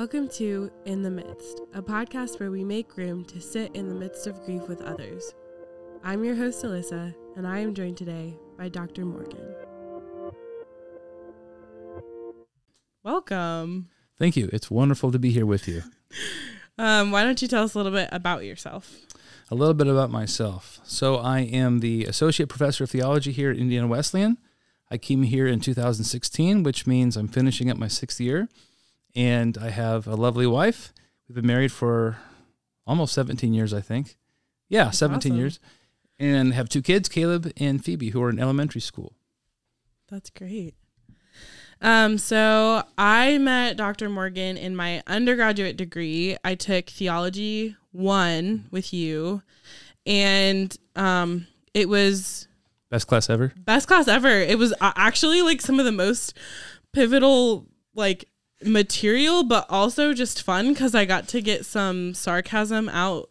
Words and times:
Welcome 0.00 0.28
to 0.28 0.72
In 0.86 1.02
the 1.02 1.10
Midst, 1.10 1.60
a 1.74 1.82
podcast 1.82 2.40
where 2.40 2.50
we 2.50 2.64
make 2.64 2.96
room 2.96 3.22
to 3.26 3.38
sit 3.38 3.76
in 3.76 3.90
the 3.90 3.94
midst 3.94 4.26
of 4.26 4.42
grief 4.46 4.66
with 4.66 4.80
others. 4.80 5.34
I'm 6.02 6.24
your 6.24 6.34
host, 6.34 6.64
Alyssa, 6.64 7.14
and 7.36 7.46
I 7.46 7.58
am 7.58 7.74
joined 7.74 7.98
today 7.98 8.38
by 8.56 8.70
Dr. 8.70 9.04
Morgan. 9.04 9.54
Welcome. 13.02 13.90
Thank 14.18 14.38
you. 14.38 14.48
It's 14.54 14.70
wonderful 14.70 15.12
to 15.12 15.18
be 15.18 15.32
here 15.32 15.44
with 15.44 15.68
you. 15.68 15.82
Um, 16.78 17.10
why 17.10 17.24
don't 17.24 17.42
you 17.42 17.48
tell 17.48 17.64
us 17.64 17.74
a 17.74 17.78
little 17.78 17.92
bit 17.92 18.08
about 18.10 18.42
yourself? 18.42 19.00
A 19.50 19.54
little 19.54 19.74
bit 19.74 19.86
about 19.86 20.10
myself. 20.10 20.80
So, 20.82 21.16
I 21.16 21.40
am 21.40 21.80
the 21.80 22.06
Associate 22.06 22.48
Professor 22.48 22.84
of 22.84 22.90
Theology 22.90 23.32
here 23.32 23.50
at 23.50 23.58
Indiana 23.58 23.86
Wesleyan. 23.86 24.38
I 24.90 24.96
came 24.96 25.24
here 25.24 25.46
in 25.46 25.60
2016, 25.60 26.62
which 26.62 26.86
means 26.86 27.18
I'm 27.18 27.28
finishing 27.28 27.70
up 27.70 27.76
my 27.76 27.88
sixth 27.88 28.18
year. 28.18 28.48
And 29.14 29.58
I 29.58 29.70
have 29.70 30.06
a 30.06 30.14
lovely 30.14 30.46
wife. 30.46 30.92
We've 31.28 31.36
been 31.36 31.46
married 31.46 31.72
for 31.72 32.18
almost 32.86 33.12
17 33.14 33.52
years, 33.52 33.72
I 33.74 33.80
think. 33.80 34.16
Yeah, 34.68 34.90
17 34.90 35.32
awesome. 35.32 35.38
years. 35.38 35.60
And 36.18 36.52
have 36.54 36.68
two 36.68 36.82
kids, 36.82 37.08
Caleb 37.08 37.50
and 37.56 37.82
Phoebe, 37.84 38.10
who 38.10 38.22
are 38.22 38.30
in 38.30 38.38
elementary 38.38 38.80
school. 38.80 39.16
That's 40.10 40.30
great. 40.30 40.74
Um, 41.80 42.18
so 42.18 42.82
I 42.98 43.38
met 43.38 43.76
Dr. 43.78 44.10
Morgan 44.10 44.56
in 44.58 44.76
my 44.76 45.02
undergraduate 45.06 45.76
degree. 45.78 46.36
I 46.44 46.54
took 46.54 46.90
theology 46.90 47.74
one 47.90 48.66
with 48.70 48.92
you, 48.92 49.42
and 50.04 50.76
um, 50.94 51.46
it 51.72 51.88
was 51.88 52.48
Best 52.90 53.06
class 53.06 53.30
ever. 53.30 53.54
best 53.56 53.88
class 53.88 54.08
ever. 54.08 54.28
It 54.28 54.58
was 54.58 54.74
actually 54.82 55.40
like 55.40 55.62
some 55.62 55.78
of 55.78 55.86
the 55.86 55.92
most 55.92 56.36
pivotal 56.92 57.66
like 57.94 58.26
material, 58.64 59.44
but 59.44 59.66
also 59.68 60.12
just 60.14 60.42
fun 60.42 60.72
because 60.72 60.94
I 60.94 61.04
got 61.04 61.28
to 61.28 61.40
get 61.40 61.64
some 61.66 62.14
sarcasm 62.14 62.88
out, 62.88 63.30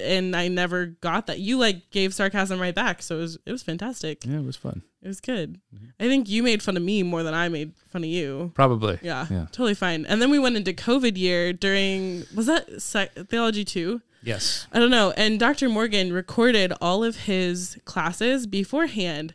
and 0.00 0.34
I 0.34 0.48
never 0.48 0.86
got 0.86 1.26
that. 1.26 1.38
You 1.40 1.58
like 1.58 1.90
gave 1.90 2.14
sarcasm 2.14 2.60
right 2.60 2.74
back, 2.74 3.02
so 3.02 3.16
it 3.16 3.20
was 3.20 3.38
it 3.46 3.52
was 3.52 3.62
fantastic. 3.62 4.24
Yeah, 4.24 4.38
it 4.38 4.44
was 4.44 4.56
fun. 4.56 4.82
It 5.02 5.08
was 5.08 5.20
good. 5.20 5.60
Mm-hmm. 5.74 5.86
I 5.98 6.04
think 6.08 6.28
you 6.28 6.42
made 6.44 6.62
fun 6.62 6.76
of 6.76 6.82
me 6.82 7.02
more 7.02 7.22
than 7.24 7.34
I 7.34 7.48
made 7.48 7.72
fun 7.88 8.04
of 8.04 8.08
you. 8.08 8.52
Probably. 8.54 8.98
Yeah, 9.02 9.26
Yeah. 9.30 9.46
totally 9.46 9.74
fine. 9.74 10.06
And 10.06 10.22
then 10.22 10.30
we 10.30 10.38
went 10.38 10.56
into 10.56 10.72
COVID 10.72 11.16
year 11.16 11.52
during 11.52 12.24
was 12.34 12.46
that 12.46 12.80
sec- 12.80 13.14
theology 13.28 13.64
two? 13.64 14.00
Yes. 14.22 14.66
I 14.72 14.78
don't 14.78 14.90
know. 14.90 15.12
And 15.16 15.38
Dr. 15.40 15.68
Morgan 15.68 16.12
recorded 16.12 16.72
all 16.80 17.02
of 17.02 17.16
his 17.16 17.78
classes 17.84 18.46
beforehand, 18.46 19.34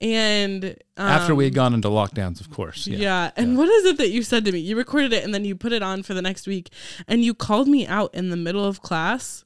and 0.00 0.64
um, 0.96 1.08
After 1.08 1.34
we 1.34 1.44
had 1.44 1.54
gone 1.54 1.72
into 1.72 1.88
lockdowns, 1.88 2.40
of 2.40 2.50
course. 2.50 2.86
Yeah. 2.86 2.98
Yeah. 2.98 3.30
And 3.36 3.56
what 3.56 3.68
is 3.68 3.86
it 3.86 3.96
that 3.96 4.10
you 4.10 4.22
said 4.22 4.44
to 4.44 4.52
me? 4.52 4.58
You 4.58 4.76
recorded 4.76 5.12
it 5.14 5.24
and 5.24 5.32
then 5.32 5.44
you 5.46 5.56
put 5.56 5.72
it 5.72 5.82
on 5.82 6.02
for 6.02 6.12
the 6.12 6.20
next 6.22 6.46
week, 6.46 6.70
and 7.08 7.24
you 7.24 7.32
called 7.32 7.66
me 7.66 7.86
out 7.86 8.14
in 8.14 8.28
the 8.30 8.36
middle 8.36 8.64
of 8.64 8.82
class. 8.82 9.42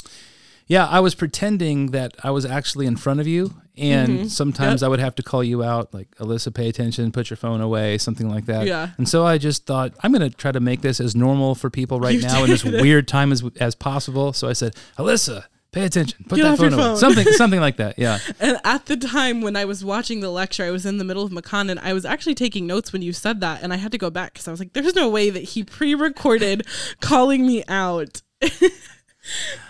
Yeah, 0.70 0.86
I 0.86 1.00
was 1.00 1.14
pretending 1.16 1.90
that 1.90 2.14
I 2.22 2.30
was 2.30 2.44
actually 2.46 2.86
in 2.86 2.96
front 2.96 3.18
of 3.20 3.26
you, 3.26 3.54
and 3.76 4.08
Mm-hmm. 4.08 4.26
sometimes 4.28 4.82
I 4.82 4.88
would 4.88 5.00
have 5.00 5.14
to 5.16 5.22
call 5.22 5.42
you 5.42 5.64
out, 5.64 5.92
like 5.92 6.08
Alyssa, 6.18 6.54
pay 6.54 6.68
attention, 6.68 7.10
put 7.12 7.28
your 7.28 7.36
phone 7.36 7.60
away, 7.60 7.98
something 7.98 8.28
like 8.28 8.46
that. 8.46 8.66
Yeah. 8.66 8.90
And 8.96 9.08
so 9.08 9.26
I 9.26 9.36
just 9.38 9.66
thought 9.66 9.92
I'm 10.02 10.12
going 10.12 10.28
to 10.30 10.34
try 10.36 10.52
to 10.52 10.60
make 10.60 10.82
this 10.82 11.00
as 11.00 11.16
normal 11.16 11.54
for 11.56 11.70
people 11.70 11.98
right 11.98 12.14
You 12.14 12.22
now 12.22 12.44
in 12.44 12.50
this 12.50 12.62
weird 12.84 13.08
time 13.08 13.32
as 13.32 13.42
as 13.58 13.74
possible. 13.74 14.32
So 14.32 14.48
I 14.48 14.52
said, 14.52 14.76
Alyssa, 14.96 15.44
pay 15.72 15.84
attention, 15.86 16.24
put 16.28 16.36
Get 16.36 16.42
that 16.44 16.52
off 16.52 16.58
phone 16.58 16.72
away, 16.74 16.82
phone. 16.82 16.96
something 16.98 17.26
something 17.32 17.60
like 17.60 17.76
that. 17.78 17.98
Yeah. 17.98 18.18
And 18.38 18.58
at 18.64 18.86
the 18.86 18.96
time 18.96 19.40
when 19.40 19.56
I 19.56 19.64
was 19.64 19.84
watching 19.84 20.20
the 20.20 20.30
lecture, 20.30 20.64
I 20.64 20.70
was 20.70 20.86
in 20.86 20.98
the 20.98 21.04
middle 21.04 21.24
of 21.24 21.32
McCon 21.32 21.68
and 21.70 21.80
I 21.80 21.92
was 21.94 22.04
actually 22.04 22.34
taking 22.36 22.66
notes 22.68 22.92
when 22.92 23.02
you 23.02 23.12
said 23.12 23.40
that. 23.40 23.62
And 23.62 23.72
I 23.72 23.76
had 23.76 23.90
to 23.92 23.98
go 23.98 24.10
back 24.10 24.34
because 24.34 24.46
I 24.46 24.50
was 24.52 24.60
like, 24.60 24.72
there's 24.74 24.94
no 24.94 25.08
way 25.08 25.30
that 25.30 25.42
he 25.42 25.64
pre 25.64 25.94
recorded 25.96 26.64
calling 27.00 27.44
me 27.46 27.64
out. 27.66 28.22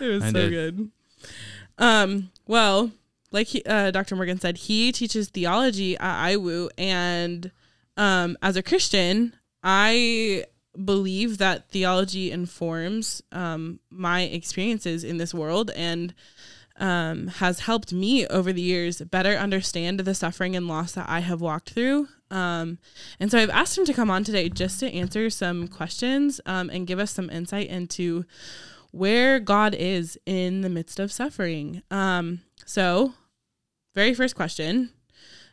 it 0.01 0.06
was 0.06 0.23
I 0.23 0.27
so 0.33 0.33
did. 0.33 0.51
good. 0.51 0.91
Um, 1.79 2.30
well, 2.47 2.91
like 3.33 3.48
he, 3.48 3.63
uh, 3.64 3.91
Dr. 3.91 4.17
Morgan 4.17 4.41
said, 4.41 4.57
he 4.58 4.92
teaches 4.92 5.29
theology 5.29 5.97
at 5.98 6.29
IWU. 6.30 6.69
And 6.77 7.51
um, 7.97 8.36
as 8.42 8.57
a 8.57 8.63
Christian, 8.63 9.35
I 9.63 10.45
believe 10.85 11.39
that 11.39 11.69
theology 11.70 12.30
informs 12.30 13.23
um, 13.33 13.80
my 13.91 14.23
experiences 14.23 15.05
in 15.05 15.19
this 15.19 15.35
world 15.35 15.70
and 15.77 16.14
um, 16.77 17.27
has 17.27 17.61
helped 17.61 17.92
me 17.92 18.27
over 18.29 18.53
the 18.53 18.63
years 18.63 19.03
better 19.03 19.35
understand 19.35 20.01
the 20.01 20.14
suffering 20.14 20.57
and 20.57 20.67
loss 20.67 20.92
that 20.92 21.08
I 21.08 21.20
have 21.20 21.41
walked 21.41 21.70
through. 21.70 22.08
Um, 22.30 22.79
and 23.19 23.30
so 23.30 23.39
I've 23.39 23.51
asked 23.51 23.77
him 23.77 23.85
to 23.85 23.92
come 23.92 24.11
on 24.11 24.24
today 24.24 24.48
just 24.48 24.80
to 24.80 24.91
answer 24.91 25.29
some 25.29 25.69
questions 25.69 26.41
um, 26.47 26.70
and 26.70 26.86
give 26.86 26.98
us 26.98 27.11
some 27.11 27.29
insight 27.29 27.69
into 27.69 28.24
where 28.90 29.40
God 29.40 29.74
is 29.74 30.18
in 30.27 30.62
the 30.62 30.68
midst 30.68 30.98
of 30.98 31.12
suffering. 31.12 31.83
Um, 31.90 32.40
so, 32.64 33.14
very 33.95 34.14
first 34.14 34.36
question 34.36 34.90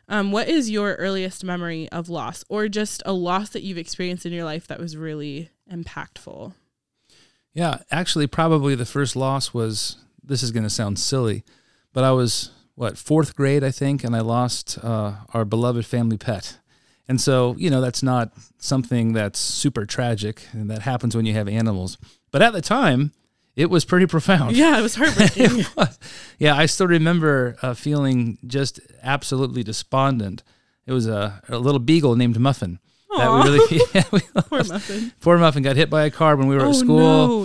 um, 0.08 0.32
What 0.32 0.48
is 0.48 0.70
your 0.70 0.94
earliest 0.94 1.44
memory 1.44 1.88
of 1.90 2.08
loss 2.08 2.44
or 2.48 2.68
just 2.68 3.02
a 3.06 3.12
loss 3.12 3.50
that 3.50 3.62
you've 3.62 3.78
experienced 3.78 4.26
in 4.26 4.32
your 4.32 4.44
life 4.44 4.66
that 4.66 4.80
was 4.80 4.96
really 4.96 5.50
impactful? 5.70 6.54
Yeah, 7.52 7.78
actually, 7.90 8.26
probably 8.26 8.74
the 8.74 8.86
first 8.86 9.16
loss 9.16 9.52
was. 9.52 9.96
This 10.22 10.42
is 10.42 10.50
going 10.50 10.64
to 10.64 10.70
sound 10.70 10.98
silly, 10.98 11.42
but 11.94 12.04
I 12.04 12.12
was 12.12 12.50
what 12.74 12.98
fourth 12.98 13.34
grade, 13.34 13.64
I 13.64 13.70
think, 13.70 14.04
and 14.04 14.14
I 14.14 14.20
lost 14.20 14.78
uh, 14.82 15.14
our 15.32 15.46
beloved 15.46 15.86
family 15.86 16.18
pet. 16.18 16.58
And 17.08 17.18
so, 17.18 17.56
you 17.58 17.70
know, 17.70 17.80
that's 17.80 18.02
not 18.02 18.32
something 18.58 19.14
that's 19.14 19.38
super 19.38 19.86
tragic, 19.86 20.46
and 20.52 20.70
that 20.70 20.82
happens 20.82 21.16
when 21.16 21.24
you 21.24 21.32
have 21.32 21.48
animals. 21.48 21.96
But 22.30 22.42
at 22.42 22.52
the 22.52 22.60
time, 22.60 23.12
it 23.58 23.68
was 23.70 23.84
pretty 23.84 24.06
profound. 24.06 24.56
Yeah, 24.56 24.78
it 24.78 24.82
was 24.82 24.94
heartbreaking. 25.00 25.60
It 25.60 25.76
was. 25.76 25.98
Yeah, 26.38 26.54
I 26.56 26.66
still 26.66 26.86
remember 26.86 27.56
uh, 27.60 27.74
feeling 27.74 28.38
just 28.46 28.80
absolutely 29.02 29.62
despondent. 29.62 30.42
It 30.86 30.92
was 30.92 31.06
a, 31.06 31.42
a 31.48 31.58
little 31.58 31.80
beagle 31.80 32.16
named 32.16 32.38
Muffin. 32.38 32.78
That 33.16 33.30
we 33.32 33.50
really, 33.50 33.80
yeah, 33.94 34.04
we 34.12 34.20
Poor. 34.42 34.64
Muffin. 34.64 35.12
Poor 35.20 35.38
Muffin 35.38 35.62
got 35.62 35.76
hit 35.76 35.90
by 35.90 36.04
a 36.04 36.10
car 36.10 36.36
when 36.36 36.46
we 36.46 36.54
were 36.56 36.62
Oh, 36.66 36.70
at 36.70 36.74
school. 36.76 36.98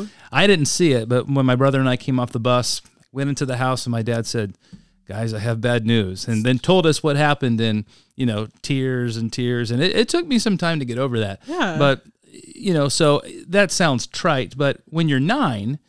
no. 0.04 0.08
I 0.32 0.46
didn't 0.48 0.66
see 0.68 0.92
it, 0.94 1.10
but 1.10 1.28
when 1.28 1.46
my 1.46 1.56
brother 1.56 1.80
and 1.80 1.90
I 1.90 1.98
came 1.98 2.20
off 2.20 2.32
the 2.32 2.40
bus, 2.40 2.82
went 3.12 3.30
into 3.30 3.46
the 3.46 3.58
house, 3.58 3.86
and 3.86 3.92
my 3.92 4.02
dad 4.04 4.26
said, 4.28 4.56
"Guys, 5.08 5.34
I 5.34 5.40
have 5.40 5.62
bad 5.62 5.86
news," 5.86 6.28
and 6.28 6.46
then 6.46 6.60
told 6.60 6.86
us 6.86 7.02
what 7.04 7.16
happened, 7.16 7.60
and 7.62 7.86
you 8.16 8.26
know, 8.26 8.48
tears 8.62 9.18
and 9.18 9.32
tears, 9.34 9.72
and 9.72 9.82
it, 9.82 9.96
it 9.96 10.10
took 10.10 10.28
me 10.28 10.38
some 10.40 10.58
time 10.58 10.80
to 10.80 10.86
get 10.86 10.98
over 11.00 11.20
that. 11.20 11.40
Yeah. 11.48 11.76
But 11.80 12.04
you 12.32 12.74
know, 12.74 12.88
so 12.90 13.22
that 13.48 13.72
sounds 13.72 14.06
trite, 14.08 14.56
but 14.58 14.82
when 14.90 15.08
you're 15.10 15.20
nine, 15.20 15.80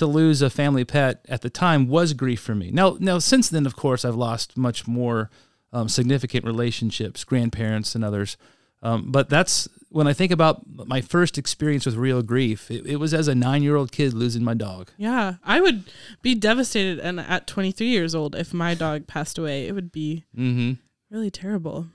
to 0.00 0.06
lose 0.06 0.42
a 0.42 0.50
family 0.50 0.84
pet 0.84 1.24
at 1.28 1.40
the 1.42 1.48
time 1.50 1.86
was 1.88 2.12
grief 2.12 2.40
for 2.40 2.54
me. 2.54 2.70
Now, 2.72 2.96
now 3.00 3.18
since 3.20 3.48
then, 3.48 3.64
of 3.66 3.76
course, 3.76 4.04
I've 4.04 4.16
lost 4.16 4.56
much 4.58 4.86
more 4.88 5.30
um, 5.72 5.88
significant 5.88 6.44
relationships, 6.44 7.22
grandparents 7.24 7.94
and 7.94 8.04
others. 8.04 8.36
Um, 8.82 9.12
but 9.12 9.28
that's 9.30 9.68
when 9.90 10.06
I 10.06 10.12
think 10.12 10.32
about 10.32 10.62
my 10.66 11.00
first 11.00 11.36
experience 11.36 11.84
with 11.86 11.96
real 11.96 12.22
grief. 12.22 12.70
It, 12.70 12.86
it 12.86 12.96
was 12.96 13.12
as 13.12 13.28
a 13.28 13.34
nine-year-old 13.34 13.92
kid 13.92 14.14
losing 14.14 14.42
my 14.42 14.54
dog. 14.54 14.90
Yeah, 14.96 15.34
I 15.44 15.60
would 15.60 15.84
be 16.22 16.34
devastated 16.34 16.98
and 16.98 17.20
at 17.20 17.46
23 17.46 17.86
years 17.86 18.14
old 18.14 18.34
if 18.34 18.54
my 18.54 18.74
dog 18.74 19.06
passed 19.06 19.36
away. 19.38 19.68
It 19.68 19.72
would 19.74 19.92
be 19.92 20.24
Mm-hmm. 20.36 20.72
really 21.14 21.30
terrible. 21.30 21.86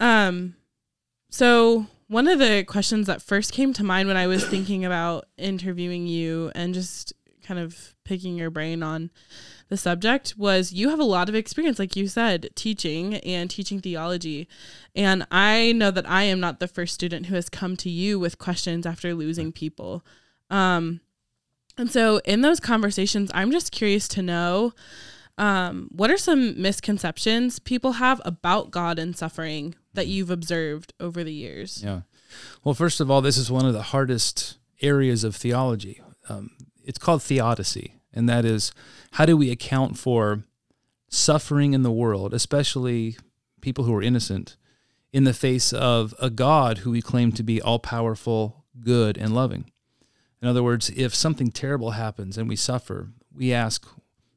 Um 0.00 0.54
so 1.34 1.86
one 2.06 2.28
of 2.28 2.38
the 2.38 2.62
questions 2.62 3.08
that 3.08 3.20
first 3.20 3.50
came 3.50 3.72
to 3.72 3.82
mind 3.82 4.06
when 4.06 4.16
I 4.16 4.28
was 4.28 4.46
thinking 4.46 4.84
about 4.84 5.26
interviewing 5.36 6.06
you 6.06 6.52
and 6.54 6.72
just 6.72 7.12
kind 7.42 7.58
of 7.58 7.96
picking 8.04 8.36
your 8.36 8.50
brain 8.50 8.84
on 8.84 9.10
the 9.68 9.76
subject 9.76 10.34
was 10.38 10.72
you 10.72 10.90
have 10.90 11.00
a 11.00 11.02
lot 11.04 11.28
of 11.28 11.34
experience 11.34 11.80
like 11.80 11.96
you 11.96 12.06
said 12.06 12.50
teaching 12.54 13.16
and 13.16 13.50
teaching 13.50 13.80
theology. 13.80 14.46
And 14.94 15.26
I 15.32 15.72
know 15.72 15.90
that 15.90 16.08
I 16.08 16.22
am 16.22 16.38
not 16.38 16.60
the 16.60 16.68
first 16.68 16.94
student 16.94 17.26
who 17.26 17.34
has 17.34 17.48
come 17.48 17.76
to 17.78 17.90
you 17.90 18.20
with 18.20 18.38
questions 18.38 18.86
after 18.86 19.12
losing 19.12 19.50
people. 19.50 20.04
Um 20.50 21.00
and 21.76 21.90
so 21.90 22.18
in 22.18 22.42
those 22.42 22.60
conversations 22.60 23.32
I'm 23.34 23.50
just 23.50 23.72
curious 23.72 24.06
to 24.06 24.22
know 24.22 24.72
um, 25.36 25.88
what 25.90 26.12
are 26.12 26.16
some 26.16 26.62
misconceptions 26.62 27.58
people 27.58 27.94
have 27.94 28.22
about 28.24 28.70
God 28.70 29.00
and 29.00 29.16
suffering 29.16 29.74
that 29.94 30.06
you've 30.06 30.30
observed 30.30 30.92
over 31.00 31.24
the 31.24 31.32
years? 31.32 31.82
Yeah. 31.84 32.02
Well, 32.62 32.74
first 32.74 33.00
of 33.00 33.10
all, 33.10 33.20
this 33.20 33.36
is 33.36 33.50
one 33.50 33.64
of 33.64 33.72
the 33.72 33.82
hardest 33.82 34.58
areas 34.82 35.24
of 35.24 35.36
theology. 35.36 36.00
Um, 36.28 36.50
it's 36.84 36.98
called 36.98 37.22
theodicy, 37.22 37.94
and 38.12 38.28
that 38.28 38.44
is 38.44 38.72
how 39.12 39.26
do 39.26 39.36
we 39.36 39.50
account 39.50 39.98
for 39.98 40.42
suffering 41.08 41.74
in 41.74 41.82
the 41.82 41.92
world, 41.92 42.34
especially 42.34 43.16
people 43.60 43.84
who 43.84 43.94
are 43.94 44.02
innocent, 44.02 44.56
in 45.12 45.24
the 45.24 45.32
face 45.32 45.72
of 45.72 46.12
a 46.20 46.28
God 46.28 46.78
who 46.78 46.90
we 46.90 47.00
claim 47.00 47.30
to 47.32 47.42
be 47.42 47.62
all 47.62 47.78
powerful, 47.78 48.64
good, 48.80 49.16
and 49.16 49.32
loving. 49.32 49.70
In 50.42 50.48
other 50.48 50.62
words, 50.62 50.90
if 50.90 51.14
something 51.14 51.50
terrible 51.50 51.92
happens 51.92 52.36
and 52.36 52.48
we 52.48 52.56
suffer, 52.56 53.10
we 53.32 53.52
ask, 53.52 53.86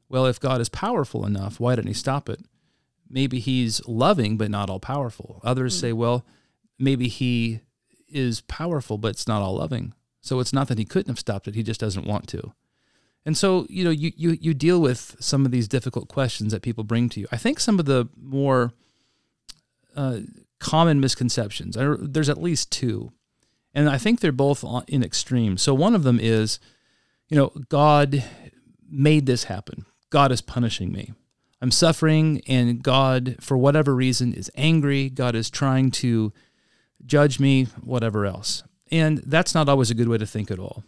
well, 0.08 0.24
if 0.24 0.40
God 0.40 0.60
is 0.60 0.68
powerful 0.68 1.26
enough, 1.26 1.58
why 1.58 1.74
didn't 1.74 1.88
he 1.88 1.94
stop 1.94 2.28
it? 2.28 2.40
Maybe 3.10 3.40
he's 3.40 3.86
loving 3.86 4.36
but 4.36 4.50
not 4.50 4.70
all 4.70 4.80
powerful. 4.80 5.40
Others 5.44 5.78
say, 5.78 5.92
well, 5.92 6.24
maybe 6.78 7.08
he 7.08 7.60
is 8.08 8.40
powerful 8.42 8.98
but 8.98 9.08
it's 9.08 9.28
not 9.28 9.42
all 9.42 9.56
loving. 9.56 9.94
So 10.20 10.40
it's 10.40 10.52
not 10.52 10.68
that 10.68 10.78
he 10.78 10.84
couldn't 10.84 11.08
have 11.08 11.18
stopped 11.18 11.48
it, 11.48 11.54
he 11.54 11.62
just 11.62 11.80
doesn't 11.80 12.06
want 12.06 12.28
to. 12.28 12.52
And 13.24 13.36
so, 13.36 13.66
you 13.68 13.84
know, 13.84 13.90
you, 13.90 14.12
you, 14.16 14.38
you 14.40 14.54
deal 14.54 14.80
with 14.80 15.16
some 15.20 15.44
of 15.44 15.50
these 15.50 15.68
difficult 15.68 16.08
questions 16.08 16.52
that 16.52 16.62
people 16.62 16.84
bring 16.84 17.08
to 17.10 17.20
you. 17.20 17.26
I 17.30 17.36
think 17.36 17.60
some 17.60 17.78
of 17.78 17.84
the 17.84 18.08
more 18.16 18.72
uh, 19.96 20.20
common 20.60 21.00
misconceptions, 21.00 21.76
there's 21.76 22.28
at 22.28 22.40
least 22.40 22.72
two, 22.72 23.12
and 23.74 23.88
I 23.88 23.98
think 23.98 24.20
they're 24.20 24.32
both 24.32 24.64
in 24.88 25.02
extremes. 25.04 25.62
So 25.62 25.74
one 25.74 25.94
of 25.94 26.04
them 26.04 26.18
is, 26.20 26.58
you 27.28 27.36
know, 27.36 27.52
God 27.68 28.24
made 28.90 29.26
this 29.26 29.44
happen. 29.44 29.84
God 30.10 30.32
is 30.32 30.40
punishing 30.40 30.90
me. 30.90 31.12
I'm 31.60 31.70
suffering, 31.70 32.42
and 32.46 32.82
God, 32.82 33.36
for 33.40 33.58
whatever 33.58 33.94
reason, 33.94 34.32
is 34.32 34.50
angry. 34.54 35.10
God 35.10 35.34
is 35.34 35.50
trying 35.50 35.90
to 35.92 36.32
judge 37.04 37.40
me, 37.40 37.64
whatever 37.82 38.26
else. 38.26 38.62
And 38.90 39.18
that's 39.18 39.54
not 39.54 39.68
always 39.68 39.90
a 39.90 39.94
good 39.94 40.08
way 40.08 40.18
to 40.18 40.26
think 40.26 40.50
at 40.50 40.58
all. 40.58 40.84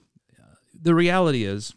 The 0.82 0.94
reality 0.94 1.44
is, 1.44 1.75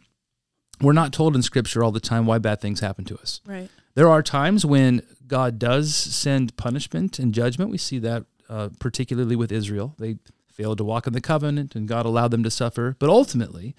we're 0.79 0.93
not 0.93 1.11
told 1.11 1.35
in 1.35 1.41
scripture 1.41 1.83
all 1.83 1.91
the 1.91 1.99
time 1.99 2.25
why 2.25 2.37
bad 2.37 2.61
things 2.61 2.79
happen 2.79 3.05
to 3.05 3.17
us. 3.17 3.41
Right. 3.45 3.69
There 3.95 4.09
are 4.09 4.23
times 4.23 4.65
when 4.65 5.01
God 5.27 5.59
does 5.59 5.95
send 5.95 6.55
punishment 6.57 7.19
and 7.19 7.33
judgment. 7.33 7.71
We 7.71 7.77
see 7.77 7.99
that 7.99 8.25
uh, 8.49 8.69
particularly 8.79 9.35
with 9.35 9.51
Israel. 9.51 9.95
They 9.97 10.17
failed 10.47 10.77
to 10.77 10.83
walk 10.83 11.07
in 11.07 11.13
the 11.13 11.21
covenant 11.21 11.75
and 11.75 11.87
God 11.87 12.05
allowed 12.05 12.31
them 12.31 12.43
to 12.43 12.51
suffer. 12.51 12.95
But 12.99 13.09
ultimately, 13.09 13.75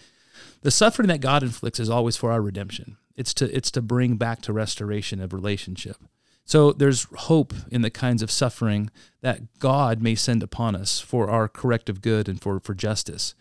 the 0.62 0.70
suffering 0.70 1.08
that 1.08 1.20
God 1.20 1.43
inflicts 1.43 1.78
is 1.78 1.90
always 1.90 2.16
for 2.16 2.32
our 2.32 2.43
redemption. 2.43 2.96
It's 3.16 3.34
to 3.34 3.55
it's 3.55 3.70
to 3.72 3.82
bring 3.82 4.16
back 4.16 4.43
to 4.43 4.52
restoration 4.52 5.20
of 5.20 5.32
relationship. 5.32 5.96
So 6.44 6.72
there's 6.72 7.06
hope 7.14 7.55
in 7.70 7.82
the 7.82 7.90
kinds 7.90 8.22
of 8.22 8.31
suffering 8.31 8.90
that 9.22 9.58
God 9.58 10.02
may 10.02 10.14
send 10.14 10.43
upon 10.43 10.76
us 10.76 11.00
for 11.00 11.31
our 11.31 11.49
corrective 11.49 12.02
good 12.02 12.28
and 12.28 12.40
for 12.40 12.61
for 12.61 12.75
justice. 12.75 13.34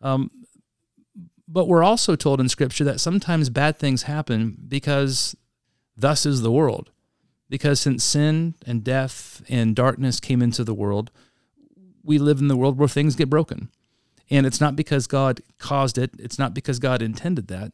Um, 0.00 0.30
but 1.48 1.68
we're 1.68 1.82
also 1.82 2.16
told 2.16 2.40
in 2.40 2.48
Scripture 2.48 2.84
that 2.84 3.00
sometimes 3.00 3.50
bad 3.50 3.78
things 3.78 4.04
happen 4.04 4.56
because 4.68 5.36
thus 5.96 6.26
is 6.26 6.42
the 6.42 6.52
world. 6.52 6.90
Because 7.48 7.80
since 7.80 8.02
sin 8.02 8.54
and 8.66 8.82
death 8.82 9.42
and 9.48 9.76
darkness 9.76 10.18
came 10.18 10.42
into 10.42 10.64
the 10.64 10.74
world, 10.74 11.12
we 12.02 12.18
live 12.18 12.40
in 12.40 12.48
the 12.48 12.56
world 12.56 12.78
where 12.78 12.88
things 12.88 13.14
get 13.14 13.30
broken. 13.30 13.70
And 14.28 14.44
it's 14.46 14.60
not 14.60 14.74
because 14.74 15.06
God 15.06 15.40
caused 15.58 15.98
it, 15.98 16.10
it's 16.18 16.38
not 16.38 16.54
because 16.54 16.80
God 16.80 17.02
intended 17.02 17.46
that. 17.48 17.72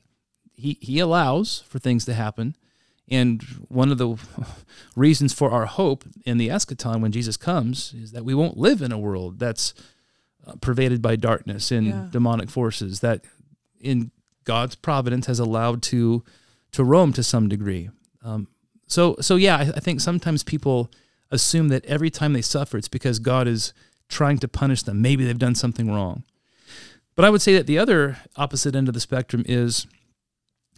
He, 0.62 0.78
he 0.80 0.98
allows 1.00 1.64
for 1.68 1.78
things 1.78 2.04
to 2.04 2.14
happen. 2.14 2.56
And 3.08 3.42
one 3.68 3.90
of 3.90 3.98
the 3.98 4.16
reasons 4.96 5.32
for 5.32 5.50
our 5.50 5.66
hope 5.66 6.04
in 6.24 6.38
the 6.38 6.48
eschaton 6.48 7.00
when 7.00 7.12
Jesus 7.12 7.36
comes 7.36 7.92
is 7.94 8.12
that 8.12 8.24
we 8.24 8.34
won't 8.34 8.56
live 8.56 8.80
in 8.80 8.92
a 8.92 8.98
world 8.98 9.38
that's 9.38 9.74
uh, 10.46 10.54
pervaded 10.60 11.02
by 11.02 11.16
darkness 11.16 11.70
and 11.70 11.86
yeah. 11.86 12.06
demonic 12.10 12.48
forces, 12.48 13.00
that 13.00 13.24
in 13.80 14.10
God's 14.44 14.74
providence 14.74 15.26
has 15.26 15.38
allowed 15.38 15.82
to 15.82 16.24
to 16.72 16.82
roam 16.82 17.12
to 17.12 17.22
some 17.22 17.48
degree. 17.48 17.90
Um, 18.24 18.48
so 18.86 19.16
so 19.20 19.36
yeah, 19.36 19.56
I, 19.56 19.60
I 19.62 19.80
think 19.80 20.00
sometimes 20.00 20.42
people 20.42 20.90
assume 21.30 21.68
that 21.68 21.84
every 21.86 22.10
time 22.10 22.32
they 22.32 22.42
suffer, 22.42 22.76
it's 22.76 22.88
because 22.88 23.18
God 23.18 23.46
is 23.48 23.72
trying 24.08 24.38
to 24.38 24.48
punish 24.48 24.82
them. 24.82 25.02
Maybe 25.02 25.24
they've 25.24 25.38
done 25.38 25.54
something 25.54 25.90
wrong. 25.90 26.24
But 27.14 27.24
I 27.24 27.30
would 27.30 27.42
say 27.42 27.54
that 27.54 27.66
the 27.66 27.78
other 27.78 28.18
opposite 28.36 28.74
end 28.74 28.88
of 28.88 28.94
the 28.94 29.00
spectrum 29.00 29.44
is 29.46 29.86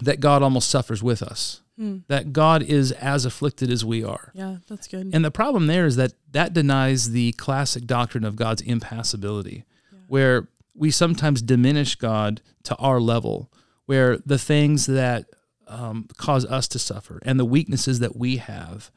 that 0.01 0.21
God 0.21 0.43
almost 0.43 0.71
suffers 0.71 1.03
with 1.03 1.23
us. 1.23 1.61
Hmm. 1.77 1.99
That 2.07 2.33
God 2.33 2.63
is 2.63 2.93
as 2.93 3.25
afflicted 3.25 3.71
as 3.71 3.85
we 3.85 4.05
are. 4.05 4.31
Yeah, 4.33 4.59
that's 4.69 4.87
good. 4.87 5.11
And 5.13 5.25
the 5.25 5.33
problem 5.33 5.67
there 5.67 5.87
is 5.87 5.97
that 5.97 6.13
that 6.31 6.53
denies 6.53 7.11
the 7.11 7.33
classic 7.33 7.87
doctrine 7.87 8.25
of 8.25 8.37
God's 8.37 8.63
impassibility, 8.63 9.65
yeah. 9.93 9.99
where 10.07 10.49
we 10.75 10.93
sometimes 10.93 11.43
diminish 11.43 11.97
God 11.97 12.43
to 12.65 12.77
our 12.77 13.01
level, 13.01 13.51
where 13.87 14.19
the 14.19 14.39
things 14.39 14.87
that 14.87 15.27
um, 15.67 16.07
cause 16.17 16.45
us 16.47 16.69
to 16.69 16.79
suffer 16.79 17.19
and 17.25 17.41
the 17.41 17.45
weaknesses 17.45 17.99
that 17.99 18.15
we 18.15 18.37
have 18.37 18.91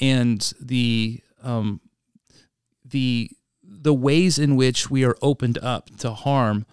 and 0.00 0.52
the 0.60 1.20
um, 1.42 1.80
the 2.84 3.30
the 3.62 3.94
ways 3.94 4.38
in 4.38 4.56
which 4.56 4.90
we 4.90 5.04
are 5.04 5.16
opened 5.22 5.58
up 5.58 5.96
to 5.98 6.10
harm 6.12 6.66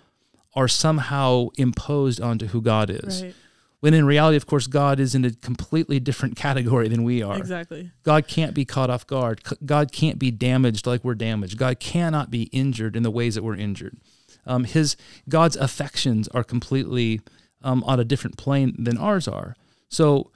are 0.55 0.67
somehow 0.67 1.47
imposed 1.57 2.19
onto 2.19 2.47
who 2.47 2.61
God 2.61 2.89
is. 2.89 3.23
Right. 3.23 3.35
When 3.81 3.93
in 3.93 4.05
reality, 4.05 4.37
of 4.37 4.45
course, 4.45 4.67
God 4.67 4.99
is 4.99 5.15
in 5.15 5.25
a 5.25 5.31
completely 5.31 5.99
different 5.99 6.35
category 6.35 6.87
than 6.87 7.03
we 7.03 7.21
are. 7.21 7.37
Exactly. 7.37 7.91
God 8.03 8.27
can't 8.27 8.53
be 8.53 8.63
caught 8.63 8.89
off 8.89 9.07
guard. 9.07 9.41
God 9.65 9.91
can't 9.91 10.19
be 10.19 10.31
damaged 10.31 10.85
like 10.85 11.03
we're 11.03 11.15
damaged. 11.15 11.57
God 11.57 11.79
cannot 11.79 12.29
be 12.29 12.43
injured 12.43 12.95
in 12.95 13.03
the 13.03 13.11
ways 13.11 13.35
that 13.35 13.43
we're 13.43 13.55
injured. 13.55 13.97
Um, 14.45 14.63
his 14.63 14.95
God's 15.27 15.55
affections 15.55 16.27
are 16.29 16.43
completely 16.43 17.21
um, 17.63 17.83
on 17.83 17.99
a 17.99 18.03
different 18.03 18.37
plane 18.37 18.75
than 18.77 18.97
ours 18.97 19.27
are. 19.27 19.55
So 19.89 20.31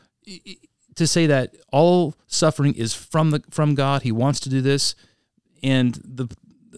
to 0.96 1.08
say 1.08 1.28
that 1.28 1.56
all 1.72 2.16
suffering 2.28 2.74
is 2.74 2.94
from 2.94 3.32
the 3.32 3.44
from 3.50 3.76
God, 3.76 4.02
He 4.02 4.12
wants 4.12 4.40
to 4.42 4.50
do 4.50 4.62
this, 4.62 4.96
and 5.62 5.96
the 6.04 6.28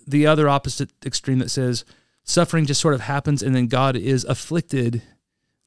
the 0.06 0.28
other 0.28 0.48
opposite 0.48 0.92
extreme 1.06 1.40
that 1.40 1.50
says 1.50 1.86
suffering 2.24 2.66
just 2.66 2.82
sort 2.82 2.94
of 2.94 3.02
happens 3.02 3.42
and 3.42 3.56
then 3.56 3.68
God 3.68 3.96
is 3.96 4.24
afflicted, 4.26 5.02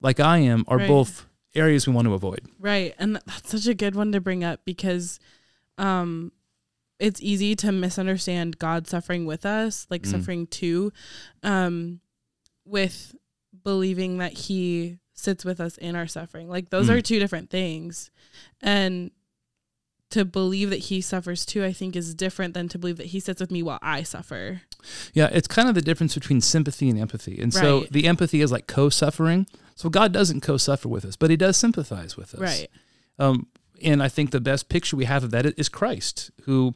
like 0.00 0.20
I 0.20 0.38
am, 0.38 0.64
are 0.68 0.78
right. 0.78 0.88
both 0.88 1.26
areas 1.54 1.86
we 1.86 1.92
want 1.92 2.06
to 2.06 2.14
avoid. 2.14 2.40
Right, 2.58 2.94
and 2.98 3.16
that's 3.16 3.50
such 3.50 3.66
a 3.66 3.74
good 3.74 3.94
one 3.94 4.12
to 4.12 4.20
bring 4.20 4.44
up 4.44 4.60
because 4.64 5.18
um, 5.78 6.32
it's 6.98 7.20
easy 7.22 7.56
to 7.56 7.72
misunderstand 7.72 8.58
God 8.58 8.86
suffering 8.86 9.26
with 9.26 9.46
us, 9.46 9.86
like 9.90 10.02
mm. 10.02 10.10
suffering 10.10 10.46
too, 10.46 10.92
um, 11.42 12.00
with 12.64 13.14
believing 13.64 14.18
that 14.18 14.32
He 14.32 14.98
sits 15.14 15.44
with 15.44 15.60
us 15.60 15.76
in 15.78 15.96
our 15.96 16.06
suffering. 16.06 16.48
Like 16.48 16.70
those 16.70 16.88
mm. 16.88 16.94
are 16.94 17.00
two 17.00 17.18
different 17.18 17.50
things, 17.50 18.10
and 18.60 19.10
to 20.10 20.24
believe 20.24 20.70
that 20.70 20.76
He 20.78 21.00
suffers 21.00 21.46
too, 21.46 21.64
I 21.64 21.72
think, 21.72 21.96
is 21.96 22.14
different 22.14 22.54
than 22.54 22.68
to 22.68 22.78
believe 22.78 22.98
that 22.98 23.06
He 23.06 23.20
sits 23.20 23.40
with 23.40 23.50
me 23.50 23.62
while 23.62 23.78
I 23.82 24.02
suffer. 24.02 24.62
Yeah, 25.14 25.28
it's 25.32 25.48
kind 25.48 25.68
of 25.68 25.74
the 25.74 25.82
difference 25.82 26.14
between 26.14 26.40
sympathy 26.40 26.90
and 26.90 26.98
empathy, 26.98 27.40
and 27.40 27.54
right. 27.54 27.62
so 27.62 27.80
the 27.90 28.06
empathy 28.06 28.40
is 28.40 28.52
like 28.52 28.66
co-suffering. 28.66 29.46
So 29.80 29.88
God 29.88 30.12
doesn't 30.12 30.42
co-suffer 30.42 30.88
with 30.88 31.04
us, 31.04 31.16
but 31.16 31.30
He 31.30 31.36
does 31.36 31.56
sympathize 31.56 32.16
with 32.16 32.34
us. 32.34 32.40
Right. 32.40 32.68
Um, 33.18 33.46
and 33.82 34.02
I 34.02 34.08
think 34.08 34.30
the 34.30 34.40
best 34.40 34.68
picture 34.68 34.96
we 34.96 35.06
have 35.06 35.24
of 35.24 35.30
that 35.30 35.46
is 35.58 35.68
Christ, 35.68 36.30
who 36.42 36.74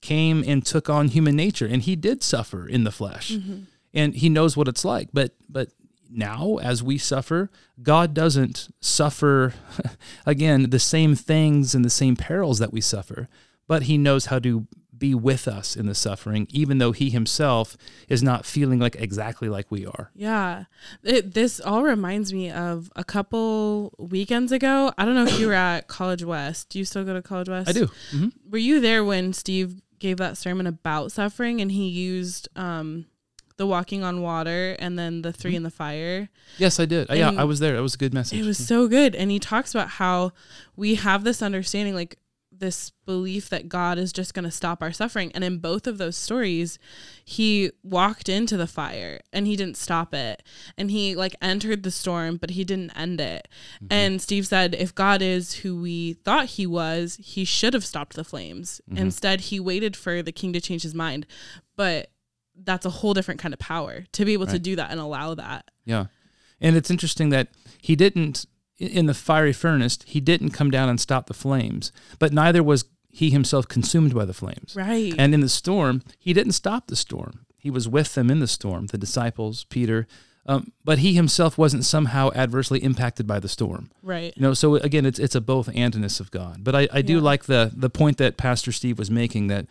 came 0.00 0.42
and 0.46 0.64
took 0.64 0.88
on 0.88 1.08
human 1.08 1.36
nature 1.36 1.66
and 1.66 1.82
he 1.82 1.94
did 1.94 2.22
suffer 2.22 2.66
in 2.66 2.84
the 2.84 2.90
flesh 2.90 3.32
mm-hmm. 3.32 3.60
and 3.92 4.14
he 4.14 4.28
knows 4.28 4.56
what 4.56 4.66
it's 4.66 4.84
like 4.84 5.08
but 5.12 5.34
but 5.48 5.68
now 6.10 6.56
as 6.62 6.82
we 6.82 6.96
suffer 6.96 7.50
god 7.82 8.14
doesn't 8.14 8.68
suffer 8.80 9.52
again 10.26 10.70
the 10.70 10.78
same 10.78 11.14
things 11.14 11.74
and 11.74 11.84
the 11.84 11.90
same 11.90 12.16
perils 12.16 12.58
that 12.58 12.72
we 12.72 12.80
suffer 12.80 13.28
but 13.68 13.84
he 13.84 13.98
knows 13.98 14.26
how 14.26 14.38
to 14.38 14.66
be 15.00 15.14
with 15.14 15.48
us 15.48 15.76
in 15.76 15.86
the 15.86 15.94
suffering 15.94 16.46
even 16.50 16.78
though 16.78 16.92
he 16.92 17.10
himself 17.10 17.76
is 18.08 18.22
not 18.22 18.46
feeling 18.46 18.78
like 18.78 18.94
exactly 18.96 19.48
like 19.48 19.70
we 19.70 19.84
are 19.84 20.10
yeah 20.14 20.64
it, 21.02 21.34
this 21.34 21.58
all 21.58 21.82
reminds 21.82 22.32
me 22.32 22.50
of 22.50 22.92
a 22.94 23.02
couple 23.02 23.92
weekends 23.98 24.52
ago 24.52 24.92
i 24.98 25.04
don't 25.04 25.16
know 25.16 25.24
if 25.24 25.40
you 25.40 25.48
were 25.48 25.54
at 25.54 25.88
College 25.88 26.22
Wes 26.22 26.64
do 26.64 26.78
you 26.78 26.84
still 26.84 27.04
go 27.04 27.14
to 27.14 27.22
College 27.22 27.48
Wes 27.48 27.68
i 27.68 27.72
do 27.72 27.86
mm-hmm. 27.86 28.28
were 28.48 28.58
you 28.58 28.80
there 28.80 29.02
when 29.02 29.32
steve 29.32 29.82
gave 29.98 30.18
that 30.18 30.36
sermon 30.36 30.66
about 30.66 31.10
suffering 31.10 31.60
and 31.60 31.72
he 31.72 31.88
used 31.88 32.48
um 32.54 33.06
the 33.60 33.66
walking 33.66 34.02
on 34.02 34.22
water 34.22 34.74
and 34.78 34.98
then 34.98 35.20
the 35.20 35.34
3 35.34 35.50
mm-hmm. 35.50 35.56
in 35.58 35.62
the 35.64 35.70
fire. 35.70 36.30
Yes, 36.56 36.80
I 36.80 36.86
did. 36.86 37.08
yeah, 37.10 37.30
I 37.36 37.44
was 37.44 37.60
there. 37.60 37.76
It 37.76 37.82
was 37.82 37.94
a 37.94 37.98
good 37.98 38.14
message. 38.14 38.40
It 38.40 38.46
was 38.46 38.56
so 38.56 38.88
good. 38.88 39.14
And 39.14 39.30
he 39.30 39.38
talks 39.38 39.74
about 39.74 39.90
how 39.90 40.32
we 40.76 40.94
have 40.94 41.24
this 41.24 41.42
understanding 41.42 41.94
like 41.94 42.16
this 42.60 42.90
belief 43.04 43.48
that 43.48 43.68
God 43.68 43.98
is 43.98 44.12
just 44.12 44.32
going 44.32 44.44
to 44.44 44.50
stop 44.50 44.82
our 44.82 44.92
suffering. 44.92 45.32
And 45.34 45.42
in 45.42 45.58
both 45.58 45.86
of 45.86 45.98
those 45.98 46.16
stories, 46.16 46.78
he 47.24 47.72
walked 47.82 48.28
into 48.28 48.56
the 48.56 48.66
fire 48.66 49.20
and 49.32 49.46
he 49.46 49.56
didn't 49.56 49.76
stop 49.76 50.14
it. 50.14 50.42
And 50.78 50.90
he 50.90 51.16
like 51.16 51.34
entered 51.42 51.82
the 51.82 51.90
storm, 51.90 52.36
but 52.36 52.50
he 52.50 52.62
didn't 52.62 52.96
end 52.96 53.20
it. 53.20 53.48
Mm-hmm. 53.76 53.86
And 53.90 54.22
Steve 54.22 54.46
said, 54.46 54.74
if 54.74 54.94
God 54.94 55.20
is 55.22 55.54
who 55.54 55.80
we 55.80 56.12
thought 56.12 56.46
he 56.46 56.66
was, 56.66 57.18
he 57.20 57.44
should 57.44 57.74
have 57.74 57.84
stopped 57.84 58.14
the 58.14 58.24
flames. 58.24 58.80
Mm-hmm. 58.88 59.02
Instead, 59.02 59.40
he 59.40 59.58
waited 59.58 59.96
for 59.96 60.22
the 60.22 60.32
king 60.32 60.52
to 60.52 60.60
change 60.60 60.82
his 60.82 60.94
mind. 60.94 61.26
But 61.76 62.12
that's 62.54 62.86
a 62.86 62.90
whole 62.90 63.14
different 63.14 63.40
kind 63.40 63.54
of 63.54 63.58
power 63.58 64.04
to 64.12 64.24
be 64.24 64.34
able 64.34 64.46
right. 64.46 64.52
to 64.52 64.58
do 64.58 64.76
that 64.76 64.90
and 64.90 65.00
allow 65.00 65.34
that. 65.34 65.70
Yeah. 65.84 66.06
And 66.60 66.76
it's 66.76 66.90
interesting 66.90 67.30
that 67.30 67.48
he 67.80 67.96
didn't 67.96 68.44
in 68.80 69.06
the 69.06 69.14
fiery 69.14 69.52
furnace, 69.52 69.98
he 70.06 70.20
didn't 70.20 70.50
come 70.50 70.70
down 70.70 70.88
and 70.88 71.00
stop 71.00 71.26
the 71.26 71.34
flames, 71.34 71.92
but 72.18 72.32
neither 72.32 72.62
was 72.62 72.86
he 73.12 73.30
himself 73.30 73.68
consumed 73.68 74.14
by 74.14 74.24
the 74.24 74.32
flames. 74.34 74.74
Right. 74.76 75.14
And 75.18 75.34
in 75.34 75.40
the 75.40 75.48
storm, 75.48 76.02
he 76.18 76.32
didn't 76.32 76.52
stop 76.52 76.86
the 76.86 76.96
storm. 76.96 77.44
He 77.58 77.70
was 77.70 77.88
with 77.88 78.14
them 78.14 78.30
in 78.30 78.38
the 78.38 78.46
storm, 78.46 78.86
the 78.86 78.96
disciples, 78.98 79.64
Peter. 79.64 80.06
Um, 80.46 80.72
but 80.84 81.00
he 81.00 81.14
himself 81.14 81.58
wasn't 81.58 81.84
somehow 81.84 82.30
adversely 82.34 82.82
impacted 82.82 83.26
by 83.26 83.38
the 83.40 83.48
storm. 83.48 83.90
Right. 84.02 84.32
You 84.36 84.42
know, 84.42 84.54
so 84.54 84.76
again, 84.76 85.04
it's 85.04 85.18
it's 85.18 85.34
a 85.34 85.40
both 85.40 85.68
andness 85.68 86.18
of 86.20 86.30
God. 86.30 86.64
But 86.64 86.74
I, 86.74 86.88
I 86.92 87.02
do 87.02 87.16
Yeah. 87.16 87.20
like 87.20 87.44
the 87.44 87.70
the 87.74 87.90
point 87.90 88.16
that 88.18 88.36
Pastor 88.38 88.72
Steve 88.72 88.98
was 88.98 89.10
making 89.10 89.48
that 89.48 89.66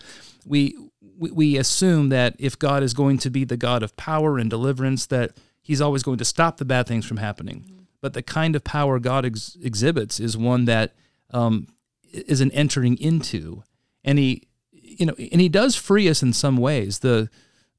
we, 0.46 0.78
we 1.18 1.32
we 1.32 1.58
assume 1.58 2.10
that 2.10 2.36
if 2.38 2.60
God 2.60 2.84
is 2.84 2.94
going 2.94 3.18
to 3.20 3.30
be 3.32 3.44
the 3.46 3.58
God 3.58 3.82
of 3.82 3.98
power 3.98 4.38
and 4.38 4.50
deliverance, 4.50 5.08
that 5.08 5.32
He's 5.62 5.82
always 5.82 6.04
going 6.04 6.18
to 6.20 6.26
stop 6.26 6.58
the 6.58 6.66
bad 6.66 6.86
things 6.88 7.06
from 7.06 7.18
happening. 7.18 7.79
But 8.02 8.14
the 8.14 8.22
kind 8.24 8.56
of 8.56 8.64
power 8.64 9.00
God 9.00 9.26
ex- 9.26 9.58
exhibits 9.62 10.20
is 10.20 10.38
one 10.38 10.66
that 10.66 10.94
um, 11.32 11.68
is 12.12 12.42
an 12.42 12.52
entering 12.52 12.98
into, 12.98 13.64
and 14.04 14.18
He, 14.18 14.44
you 14.72 15.06
know, 15.06 15.16
and 15.18 15.42
He 15.42 15.50
does 15.50 15.76
free 15.76 16.08
us 16.10 16.24
in 16.24 16.34
some 16.34 16.58
ways. 16.58 17.00
The 17.00 17.30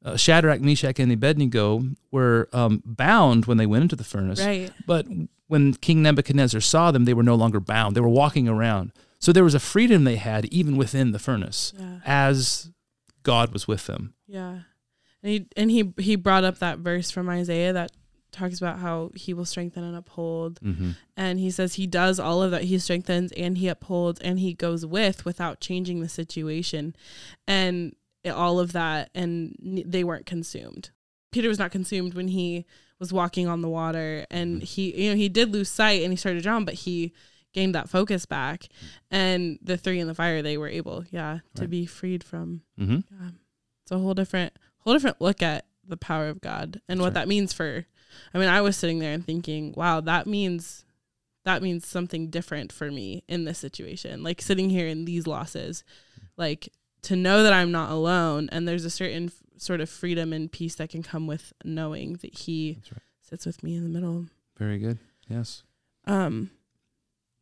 uh, 0.04 0.16
Shadrach, 0.16 0.60
Meshach, 0.60 0.98
and 0.98 1.10
Abednego 1.12 1.82
were 2.10 2.48
um, 2.52 2.82
bound 2.84 3.46
when 3.46 3.56
they 3.56 3.66
went 3.66 3.82
into 3.82 3.96
the 3.96 4.04
furnace. 4.04 4.44
Right. 4.44 4.70
But 4.86 5.06
when 5.46 5.74
King 5.74 6.02
Nebuchadnezzar 6.02 6.60
saw 6.60 6.90
them, 6.90 7.04
they 7.06 7.14
were 7.14 7.22
no 7.22 7.34
longer 7.34 7.60
bound. 7.60 7.96
They 7.96 8.00
were 8.00 8.08
walking 8.08 8.48
around. 8.48 8.92
So 9.18 9.32
there 9.32 9.44
was 9.44 9.54
a 9.54 9.60
freedom 9.60 10.04
they 10.04 10.16
had 10.16 10.46
even 10.46 10.76
within 10.76 11.10
the 11.12 11.18
furnace 11.18 11.74
Yeah. 11.78 11.98
as 12.06 12.70
God 13.22 13.52
was 13.52 13.68
with 13.68 13.86
them. 13.86 14.14
Yeah. 14.26 14.60
And 15.22 15.32
he 15.32 15.46
and 15.56 15.70
he 15.70 15.92
he 15.98 16.16
brought 16.16 16.44
up 16.44 16.60
that 16.60 16.78
verse 16.78 17.10
from 17.10 17.28
Isaiah 17.28 17.74
that 17.74 17.90
talks 18.32 18.58
about 18.58 18.78
how 18.78 19.10
he 19.14 19.32
will 19.34 19.44
strengthen 19.44 19.84
and 19.84 19.96
uphold. 19.96 20.60
Mm-hmm. 20.60 20.90
And 21.16 21.38
he 21.38 21.50
says 21.50 21.74
he 21.74 21.86
does 21.86 22.18
all 22.20 22.42
of 22.42 22.50
that. 22.50 22.64
He 22.64 22.78
strengthens 22.78 23.32
and 23.32 23.58
he 23.58 23.68
upholds 23.68 24.20
and 24.20 24.38
he 24.38 24.54
goes 24.54 24.84
with 24.86 25.24
without 25.24 25.60
changing 25.60 26.00
the 26.00 26.08
situation. 26.08 26.94
And 27.46 27.94
all 28.30 28.60
of 28.60 28.72
that 28.72 29.10
and 29.14 29.56
they 29.86 30.04
weren't 30.04 30.26
consumed. 30.26 30.90
Peter 31.32 31.48
was 31.48 31.58
not 31.58 31.70
consumed 31.70 32.14
when 32.14 32.28
he 32.28 32.66
was 32.98 33.12
walking 33.12 33.46
on 33.48 33.62
the 33.62 33.68
water 33.68 34.26
and 34.30 34.62
he 34.62 35.04
you 35.04 35.10
know 35.10 35.16
he 35.16 35.28
did 35.30 35.50
lose 35.52 35.70
sight 35.70 36.02
and 36.02 36.12
he 36.12 36.16
started 36.16 36.38
to 36.38 36.42
drown 36.42 36.66
but 36.66 36.74
he 36.74 37.14
gained 37.54 37.74
that 37.74 37.88
focus 37.88 38.26
back 38.26 38.66
and 39.10 39.58
the 39.62 39.78
three 39.78 39.98
in 40.00 40.06
the 40.06 40.14
fire 40.14 40.42
they 40.42 40.58
were 40.58 40.68
able 40.68 41.02
yeah 41.10 41.38
to 41.54 41.62
Right. 41.62 41.70
be 41.70 41.86
freed 41.86 42.22
from 42.22 42.60
Mm-hmm. 42.78 42.96
yeah. 43.22 43.30
It's 43.82 43.90
a 43.90 43.98
whole 43.98 44.12
different 44.12 44.52
whole 44.80 44.92
different 44.92 45.18
look 45.18 45.42
at 45.42 45.64
the 45.86 45.96
power 45.96 46.28
of 46.28 46.42
God 46.42 46.82
and 46.90 46.98
That's 46.98 47.04
what 47.04 47.06
right. 47.06 47.14
that 47.14 47.28
means 47.28 47.54
for 47.54 47.86
I 48.34 48.38
mean, 48.38 48.48
I 48.48 48.60
was 48.60 48.76
sitting 48.76 48.98
there 48.98 49.12
and 49.12 49.24
thinking, 49.24 49.72
wow, 49.76 50.00
that 50.00 50.26
means 50.26 50.84
that 51.44 51.62
means 51.62 51.86
something 51.86 52.28
different 52.28 52.70
for 52.70 52.90
me 52.90 53.24
in 53.26 53.44
this 53.44 53.58
situation. 53.58 54.22
Like 54.22 54.42
sitting 54.42 54.70
here 54.70 54.86
in 54.86 55.06
these 55.06 55.26
losses, 55.26 55.84
like 56.36 56.68
to 57.02 57.16
know 57.16 57.42
that 57.42 57.52
I'm 57.52 57.72
not 57.72 57.90
alone 57.90 58.48
and 58.52 58.68
there's 58.68 58.84
a 58.84 58.90
certain 58.90 59.26
f- 59.26 59.42
sort 59.56 59.80
of 59.80 59.88
freedom 59.88 60.34
and 60.34 60.52
peace 60.52 60.74
that 60.74 60.90
can 60.90 61.02
come 61.02 61.26
with 61.26 61.54
knowing 61.64 62.14
that 62.20 62.34
he 62.40 62.82
right. 62.92 63.02
sits 63.22 63.46
with 63.46 63.62
me 63.62 63.74
in 63.74 63.82
the 63.82 63.88
middle. 63.88 64.26
Very 64.58 64.78
good. 64.78 64.98
Yes. 65.28 65.62
Um 66.06 66.50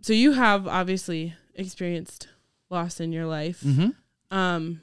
so 0.00 0.12
you 0.12 0.32
have 0.32 0.68
obviously 0.68 1.34
experienced 1.54 2.28
loss 2.70 3.00
in 3.00 3.12
your 3.12 3.26
life. 3.26 3.60
Mm-hmm. 3.62 4.36
Um, 4.36 4.82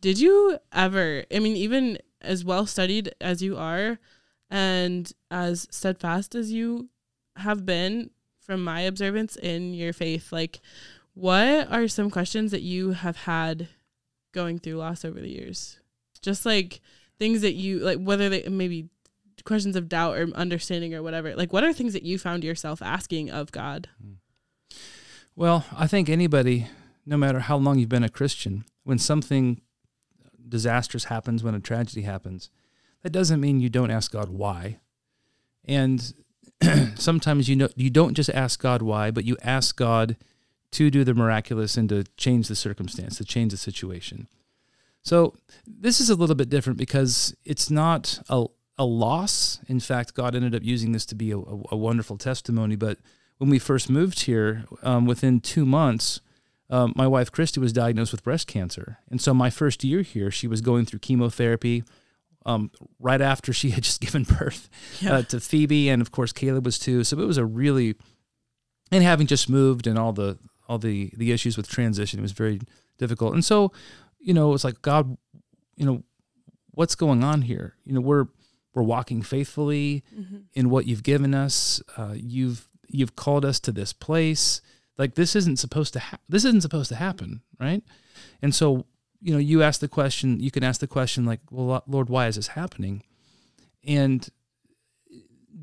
did 0.00 0.18
you 0.18 0.58
ever? 0.72 1.24
I 1.34 1.38
mean, 1.38 1.56
even 1.56 1.98
as 2.20 2.44
well 2.44 2.66
studied 2.66 3.14
as 3.20 3.42
you 3.42 3.56
are, 3.56 3.98
and 4.50 5.12
as 5.30 5.66
steadfast 5.70 6.34
as 6.34 6.52
you 6.52 6.88
have 7.36 7.66
been, 7.66 8.10
from 8.46 8.62
my 8.62 8.82
observance 8.82 9.36
in 9.36 9.74
your 9.74 9.92
faith, 9.92 10.32
like, 10.32 10.60
what 11.14 11.70
are 11.70 11.88
some 11.88 12.10
questions 12.10 12.52
that 12.52 12.62
you 12.62 12.92
have 12.92 13.16
had 13.16 13.68
going 14.32 14.58
through 14.58 14.76
loss 14.76 15.04
over 15.04 15.20
the 15.20 15.28
years? 15.28 15.80
Just 16.22 16.46
like 16.46 16.80
things 17.18 17.40
that 17.42 17.54
you 17.54 17.80
like, 17.80 17.98
whether 17.98 18.28
they 18.28 18.48
maybe 18.48 18.88
questions 19.44 19.76
of 19.76 19.88
doubt 19.88 20.16
or 20.16 20.28
understanding 20.34 20.94
or 20.94 21.02
whatever. 21.02 21.34
Like, 21.34 21.52
what 21.52 21.64
are 21.64 21.72
things 21.72 21.92
that 21.92 22.02
you 22.02 22.18
found 22.18 22.44
yourself 22.44 22.80
asking 22.82 23.30
of 23.30 23.50
God? 23.52 23.88
Hmm. 24.00 24.12
Well, 25.34 25.66
I 25.76 25.86
think 25.86 26.08
anybody, 26.08 26.68
no 27.04 27.16
matter 27.16 27.40
how 27.40 27.56
long 27.56 27.78
you've 27.78 27.88
been 27.88 28.02
a 28.02 28.08
Christian, 28.08 28.64
when 28.84 28.98
something 28.98 29.60
disastrous 30.48 31.04
happens, 31.04 31.42
when 31.42 31.54
a 31.54 31.60
tragedy 31.60 32.02
happens, 32.02 32.50
that 33.06 33.12
doesn't 33.12 33.40
mean 33.40 33.60
you 33.60 33.68
don't 33.68 33.92
ask 33.92 34.10
God 34.10 34.30
why. 34.30 34.78
And 35.64 36.12
sometimes 36.96 37.48
you 37.48 37.54
know 37.54 37.68
you 37.76 37.88
don't 37.88 38.14
just 38.14 38.30
ask 38.30 38.60
God 38.60 38.82
why, 38.82 39.12
but 39.12 39.24
you 39.24 39.36
ask 39.44 39.76
God 39.76 40.16
to 40.72 40.90
do 40.90 41.04
the 41.04 41.14
miraculous 41.14 41.76
and 41.76 41.88
to 41.90 42.02
change 42.16 42.48
the 42.48 42.56
circumstance, 42.56 43.18
to 43.18 43.24
change 43.24 43.52
the 43.52 43.58
situation. 43.58 44.26
So 45.02 45.34
this 45.64 46.00
is 46.00 46.10
a 46.10 46.16
little 46.16 46.34
bit 46.34 46.48
different 46.48 46.80
because 46.80 47.36
it's 47.44 47.70
not 47.70 48.18
a, 48.28 48.46
a 48.76 48.84
loss. 48.84 49.60
In 49.68 49.78
fact, 49.78 50.14
God 50.14 50.34
ended 50.34 50.56
up 50.56 50.64
using 50.64 50.90
this 50.90 51.06
to 51.06 51.14
be 51.14 51.30
a, 51.30 51.38
a, 51.38 51.76
wonderful 51.76 52.18
testimony. 52.18 52.74
But 52.74 52.98
when 53.38 53.50
we 53.50 53.60
first 53.60 53.88
moved 53.88 54.24
here, 54.24 54.64
um, 54.82 55.06
within 55.06 55.38
two 55.38 55.64
months, 55.64 56.22
um, 56.70 56.92
my 56.96 57.06
wife 57.06 57.30
Christy 57.30 57.60
was 57.60 57.72
diagnosed 57.72 58.10
with 58.10 58.24
breast 58.24 58.48
cancer, 58.48 58.98
and 59.08 59.20
so 59.20 59.32
my 59.32 59.48
first 59.48 59.84
year 59.84 60.02
here, 60.02 60.32
she 60.32 60.48
was 60.48 60.60
going 60.60 60.86
through 60.86 60.98
chemotherapy. 60.98 61.84
Um, 62.46 62.70
right 63.00 63.20
after 63.20 63.52
she 63.52 63.70
had 63.70 63.82
just 63.88 64.00
given 64.00 64.22
birth 64.22 64.68
uh, 65.06 65.22
to 65.22 65.40
Phoebe, 65.40 65.88
and 65.90 66.00
of 66.00 66.12
course 66.12 66.32
Caleb 66.32 66.64
was 66.64 66.78
too. 66.78 67.02
So 67.04 67.18
it 67.18 67.26
was 67.26 67.38
a 67.38 67.44
really, 67.44 67.96
and 68.92 69.02
having 69.02 69.26
just 69.26 69.50
moved 69.50 69.86
and 69.88 69.98
all 69.98 70.12
the 70.12 70.38
all 70.68 70.78
the 70.78 71.10
the 71.16 71.32
issues 71.32 71.56
with 71.56 71.68
transition, 71.68 72.20
it 72.20 72.22
was 72.22 72.32
very 72.32 72.60
difficult. 72.98 73.34
And 73.34 73.44
so, 73.44 73.72
you 74.20 74.32
know, 74.32 74.54
it's 74.54 74.64
like 74.64 74.80
God, 74.80 75.16
you 75.76 75.84
know, 75.86 76.02
what's 76.70 76.94
going 76.94 77.24
on 77.24 77.42
here? 77.42 77.74
You 77.84 77.92
know, 77.94 78.00
we're 78.00 78.26
we're 78.74 78.82
walking 78.84 79.22
faithfully 79.22 80.04
Mm-hmm. 80.16 80.36
in 80.54 80.70
what 80.70 80.86
you've 80.86 81.02
given 81.02 81.34
us. 81.34 81.82
Uh, 81.96 82.14
you've 82.14 82.68
you've 82.88 83.16
called 83.16 83.44
us 83.44 83.58
to 83.60 83.72
this 83.72 83.92
place. 83.92 84.60
Like 84.98 85.14
this 85.16 85.34
isn't 85.34 85.58
supposed 85.58 85.92
to 85.94 85.98
ha- 86.00 86.18
this 86.28 86.44
isn't 86.44 86.60
supposed 86.62 86.88
to 86.90 86.96
happen, 86.96 87.42
right? 87.58 87.82
And 88.40 88.54
so, 88.54 88.86
you 89.20 89.32
know, 89.32 89.38
you 89.38 89.62
ask 89.62 89.80
the 89.80 89.88
question. 89.88 90.40
You 90.40 90.50
can 90.50 90.62
ask 90.64 90.80
the 90.80 90.86
question 90.86 91.24
like, 91.24 91.40
"Well, 91.50 91.82
Lord, 91.86 92.08
why 92.08 92.26
is 92.28 92.36
this 92.36 92.48
happening?" 92.48 93.02
And 93.84 94.28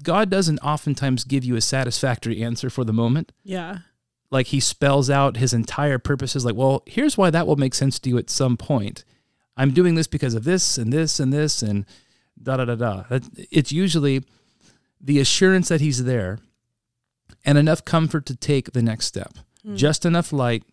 God 0.01 0.29
doesn't 0.29 0.59
oftentimes 0.59 1.23
give 1.23 1.43
you 1.43 1.55
a 1.55 1.61
satisfactory 1.61 2.41
answer 2.43 2.69
for 2.69 2.83
the 2.83 2.93
moment. 2.93 3.31
Yeah. 3.43 3.79
Like 4.31 4.47
He 4.47 4.59
spells 4.59 5.09
out 5.09 5.37
His 5.37 5.53
entire 5.53 5.99
purposes. 5.99 6.43
Like, 6.45 6.55
well, 6.55 6.83
here's 6.87 7.17
why 7.17 7.29
that 7.29 7.45
will 7.47 7.55
make 7.55 7.75
sense 7.75 7.99
to 7.99 8.09
you 8.09 8.17
at 8.17 8.29
some 8.29 8.57
point. 8.57 9.03
I'm 9.55 9.71
doing 9.71 9.93
this 9.95 10.07
because 10.07 10.33
of 10.33 10.45
this 10.45 10.77
and 10.79 10.91
this 10.91 11.19
and 11.19 11.31
this 11.31 11.61
and 11.61 11.85
da 12.41 12.57
da 12.57 12.65
da 12.65 12.75
da. 12.75 13.03
It's 13.51 13.71
usually 13.71 14.23
the 14.99 15.19
assurance 15.19 15.67
that 15.69 15.81
He's 15.81 16.03
there 16.05 16.39
and 17.45 17.57
enough 17.57 17.85
comfort 17.85 18.25
to 18.27 18.35
take 18.35 18.71
the 18.71 18.81
next 18.81 19.05
step, 19.05 19.37
Mm. 19.65 19.77
just 19.77 20.05
enough 20.05 20.33
light 20.33 20.63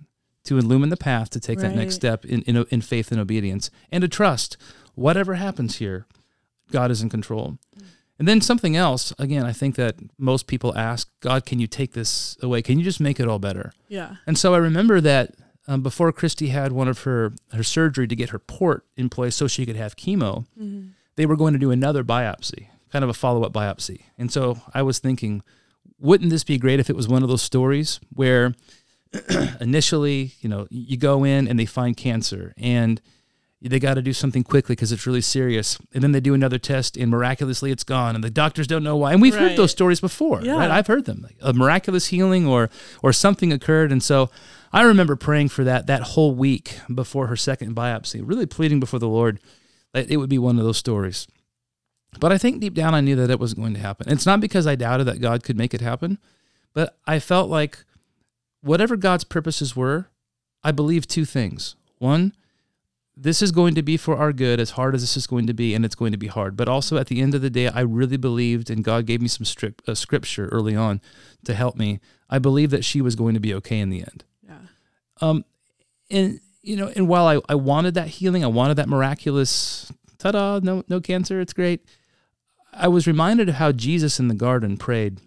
to 0.44 0.58
illumine 0.58 0.88
the 0.88 0.96
path 0.96 1.30
to 1.30 1.40
take 1.40 1.58
that 1.60 1.74
next 1.74 1.94
step 1.96 2.24
in, 2.24 2.42
in, 2.42 2.64
in 2.70 2.80
faith 2.80 3.10
and 3.12 3.20
obedience 3.20 3.70
and 3.92 4.02
to 4.02 4.08
trust 4.08 4.56
whatever 4.94 5.34
happens 5.34 5.76
here, 5.76 6.06
God 6.72 6.90
is 6.90 7.02
in 7.02 7.08
control. 7.08 7.58
And 8.18 8.28
then 8.28 8.40
something 8.42 8.76
else, 8.76 9.14
again, 9.18 9.44
I 9.46 9.52
think 9.52 9.76
that 9.76 9.96
most 10.18 10.46
people 10.46 10.76
ask, 10.76 11.08
God, 11.20 11.46
can 11.46 11.58
you 11.58 11.66
take 11.66 11.92
this 11.92 12.36
away? 12.42 12.60
Can 12.62 12.78
you 12.78 12.84
just 12.84 13.00
make 13.00 13.18
it 13.18 13.26
all 13.28 13.38
better? 13.38 13.72
Yeah. 13.88 14.16
And 14.26 14.36
so 14.36 14.52
I 14.54 14.58
remember 14.58 15.00
that 15.00 15.34
um, 15.66 15.82
before 15.82 16.12
Christy 16.12 16.48
had 16.48 16.72
one 16.72 16.88
of 16.88 17.02
her, 17.04 17.32
her 17.54 17.62
surgery 17.62 18.06
to 18.08 18.16
get 18.16 18.28
her 18.30 18.38
port 18.38 18.84
in 18.96 19.08
place 19.08 19.36
so 19.36 19.46
she 19.46 19.64
could 19.64 19.76
have 19.76 19.96
chemo, 19.96 20.44
Mm-hmm. 20.60 20.88
they 21.16 21.24
were 21.26 21.36
going 21.36 21.54
to 21.54 21.58
do 21.58 21.70
another 21.70 22.04
biopsy, 22.04 22.66
kind 22.92 23.02
of 23.04 23.08
a 23.08 23.14
follow 23.14 23.42
up 23.42 23.52
biopsy. 23.52 24.02
And 24.18 24.30
so 24.30 24.60
I 24.74 24.82
was 24.82 24.98
thinking, 24.98 25.42
wouldn't 25.98 26.30
this 26.30 26.44
be 26.44 26.58
great 26.58 26.80
if 26.80 26.90
it 26.90 26.96
was 26.96 27.08
one 27.08 27.22
of 27.22 27.28
those 27.30 27.42
stories 27.42 28.00
where 28.14 28.54
initially, 29.60 30.32
you 30.40 30.48
know, 30.48 30.66
you 30.70 30.96
go 30.96 31.24
in 31.24 31.48
and 31.48 31.58
they 31.58 31.66
find 31.66 31.96
cancer 31.96 32.54
and 32.56 33.00
they 33.62 33.78
got 33.78 33.94
to 33.94 34.02
do 34.02 34.12
something 34.14 34.42
quickly 34.42 34.74
because 34.74 34.90
it's 34.92 35.06
really 35.06 35.20
serious. 35.20 35.78
And 35.92 36.02
then 36.02 36.12
they 36.12 36.20
do 36.20 36.32
another 36.32 36.58
test 36.58 36.96
and 36.96 37.10
miraculously 37.10 37.70
it's 37.70 37.84
gone 37.84 38.14
and 38.14 38.24
the 38.24 38.30
doctors 38.30 38.66
don't 38.66 38.82
know 38.84 38.96
why. 38.96 39.12
And 39.12 39.20
we've 39.20 39.34
heard 39.34 39.56
those 39.56 39.70
stories 39.70 40.00
before, 40.00 40.40
Yeah. 40.42 40.54
right? 40.56 40.70
I've 40.70 40.86
heard 40.86 41.04
them. 41.04 41.20
Like 41.22 41.36
a 41.42 41.52
miraculous 41.52 42.06
healing 42.06 42.46
or 42.46 42.70
or 43.02 43.12
something 43.12 43.52
occurred. 43.52 43.92
And 43.92 44.02
so 44.02 44.30
I 44.72 44.82
remember 44.82 45.14
praying 45.16 45.48
for 45.50 45.64
that 45.64 45.86
that 45.88 46.02
whole 46.02 46.34
week 46.34 46.78
before 46.94 47.26
her 47.26 47.36
second 47.36 47.76
biopsy, 47.76 48.22
really 48.24 48.46
pleading 48.46 48.80
before 48.80 48.98
the 49.00 49.08
Lord 49.08 49.40
that 49.92 50.10
it 50.10 50.16
would 50.16 50.30
be 50.30 50.38
one 50.38 50.58
of 50.58 50.64
those 50.64 50.78
stories. 50.78 51.26
But 52.18 52.32
I 52.32 52.38
think 52.38 52.60
deep 52.60 52.74
down 52.74 52.94
I 52.94 53.00
knew 53.00 53.16
that 53.16 53.30
it 53.30 53.38
wasn't 53.38 53.60
going 53.60 53.74
to 53.74 53.80
happen. 53.80 54.08
It's 54.10 54.26
not 54.26 54.40
because 54.40 54.66
I 54.66 54.74
doubted 54.74 55.06
that 55.06 55.20
God 55.20 55.42
could 55.44 55.56
make 55.58 55.74
it 55.74 55.80
happen, 55.80 56.18
but 56.72 56.96
I 57.06 57.18
felt 57.18 57.50
like 57.50 57.84
whatever 58.62 58.96
God's 58.96 59.24
purposes 59.24 59.74
were, 59.74 60.08
I 60.62 60.72
believe 60.72 61.06
two 61.06 61.24
things. 61.24 61.76
One, 61.98 62.34
this 63.16 63.42
is 63.42 63.52
going 63.52 63.74
to 63.74 63.82
be 63.82 63.96
for 63.96 64.16
our 64.16 64.32
good, 64.32 64.60
as 64.60 64.70
hard 64.70 64.94
as 64.94 65.02
this 65.02 65.16
is 65.16 65.26
going 65.26 65.46
to 65.46 65.54
be, 65.54 65.74
and 65.74 65.84
it's 65.84 65.94
going 65.94 66.12
to 66.12 66.18
be 66.18 66.28
hard. 66.28 66.56
But 66.56 66.68
also 66.68 66.96
at 66.96 67.08
the 67.08 67.20
end 67.20 67.34
of 67.34 67.42
the 67.42 67.50
day, 67.50 67.68
I 67.68 67.80
really 67.80 68.16
believed, 68.16 68.70
and 68.70 68.82
God 68.82 69.06
gave 69.06 69.20
me 69.20 69.28
some 69.28 69.44
strict, 69.44 69.86
uh, 69.88 69.94
scripture 69.94 70.48
early 70.48 70.74
on 70.74 71.00
to 71.44 71.54
help 71.54 71.76
me. 71.76 72.00
I 72.30 72.38
believed 72.38 72.72
that 72.72 72.84
she 72.84 73.02
was 73.02 73.16
going 73.16 73.34
to 73.34 73.40
be 73.40 73.52
okay 73.54 73.78
in 73.78 73.90
the 73.90 74.00
end. 74.00 74.24
Yeah. 74.42 74.58
Um, 75.20 75.44
and 76.10 76.40
you 76.62 76.76
know, 76.76 76.92
and 76.94 77.08
while 77.08 77.26
I, 77.26 77.40
I 77.48 77.54
wanted 77.54 77.94
that 77.94 78.08
healing, 78.08 78.44
I 78.44 78.48
wanted 78.48 78.74
that 78.74 78.88
miraculous 78.88 79.90
ta-da, 80.18 80.60
no 80.62 80.84
no 80.88 81.00
cancer, 81.00 81.40
it's 81.40 81.52
great. 81.52 81.84
I 82.72 82.88
was 82.88 83.06
reminded 83.06 83.48
of 83.48 83.56
how 83.56 83.72
Jesus 83.72 84.20
in 84.20 84.28
the 84.28 84.34
garden 84.34 84.76
prayed, 84.76 85.20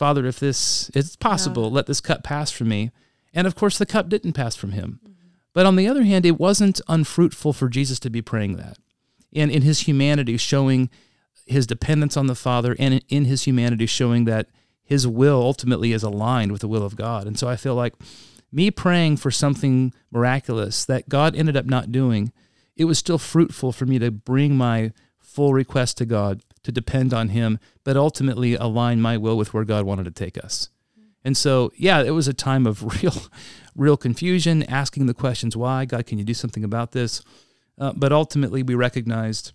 Father, 0.00 0.24
if 0.24 0.40
this 0.40 0.88
is 0.94 1.14
possible, 1.14 1.64
yeah. 1.64 1.74
let 1.74 1.86
this 1.86 2.00
cup 2.00 2.24
pass 2.24 2.50
from 2.50 2.70
me. 2.70 2.90
And 3.34 3.46
of 3.46 3.54
course, 3.54 3.76
the 3.76 3.84
cup 3.84 4.08
didn't 4.08 4.32
pass 4.32 4.56
from 4.56 4.72
him. 4.72 4.98
Mm-hmm. 5.04 5.28
But 5.52 5.66
on 5.66 5.76
the 5.76 5.86
other 5.86 6.04
hand, 6.04 6.24
it 6.24 6.40
wasn't 6.40 6.80
unfruitful 6.88 7.52
for 7.52 7.68
Jesus 7.68 8.00
to 8.00 8.08
be 8.08 8.22
praying 8.22 8.56
that. 8.56 8.78
And 9.34 9.50
in 9.50 9.60
his 9.60 9.80
humanity, 9.80 10.38
showing 10.38 10.88
his 11.44 11.66
dependence 11.66 12.16
on 12.16 12.28
the 12.28 12.34
Father, 12.34 12.74
and 12.78 13.04
in 13.10 13.26
his 13.26 13.42
humanity, 13.42 13.84
showing 13.84 14.24
that 14.24 14.48
his 14.82 15.06
will 15.06 15.42
ultimately 15.42 15.92
is 15.92 16.02
aligned 16.02 16.50
with 16.50 16.62
the 16.62 16.68
will 16.68 16.82
of 16.82 16.96
God. 16.96 17.26
And 17.26 17.38
so 17.38 17.46
I 17.46 17.56
feel 17.56 17.74
like 17.74 17.92
me 18.50 18.70
praying 18.70 19.18
for 19.18 19.30
something 19.30 19.92
miraculous 20.10 20.86
that 20.86 21.10
God 21.10 21.36
ended 21.36 21.58
up 21.58 21.66
not 21.66 21.92
doing, 21.92 22.32
it 22.74 22.86
was 22.86 22.98
still 22.98 23.18
fruitful 23.18 23.72
for 23.72 23.84
me 23.84 23.98
to 23.98 24.10
bring 24.10 24.56
my 24.56 24.92
full 25.18 25.52
request 25.52 25.98
to 25.98 26.06
God, 26.06 26.40
to 26.62 26.72
depend 26.72 27.14
on 27.14 27.30
Him, 27.30 27.58
but 27.84 27.96
ultimately 27.96 28.54
align 28.54 29.00
my 29.00 29.16
will 29.16 29.36
with 29.36 29.54
where 29.54 29.64
God 29.64 29.84
wanted 29.84 30.04
to 30.04 30.10
take 30.10 30.42
us. 30.42 30.70
And 31.24 31.36
so, 31.36 31.70
yeah, 31.76 32.02
it 32.02 32.10
was 32.10 32.28
a 32.28 32.34
time 32.34 32.66
of 32.66 32.82
real, 33.02 33.14
real 33.74 33.96
confusion, 33.96 34.62
asking 34.64 35.06
the 35.06 35.14
questions, 35.14 35.56
why? 35.56 35.84
God, 35.84 36.06
can 36.06 36.18
you 36.18 36.24
do 36.24 36.34
something 36.34 36.64
about 36.64 36.92
this? 36.92 37.22
Uh, 37.78 37.92
but 37.94 38.12
ultimately, 38.12 38.62
we 38.62 38.74
recognized 38.74 39.52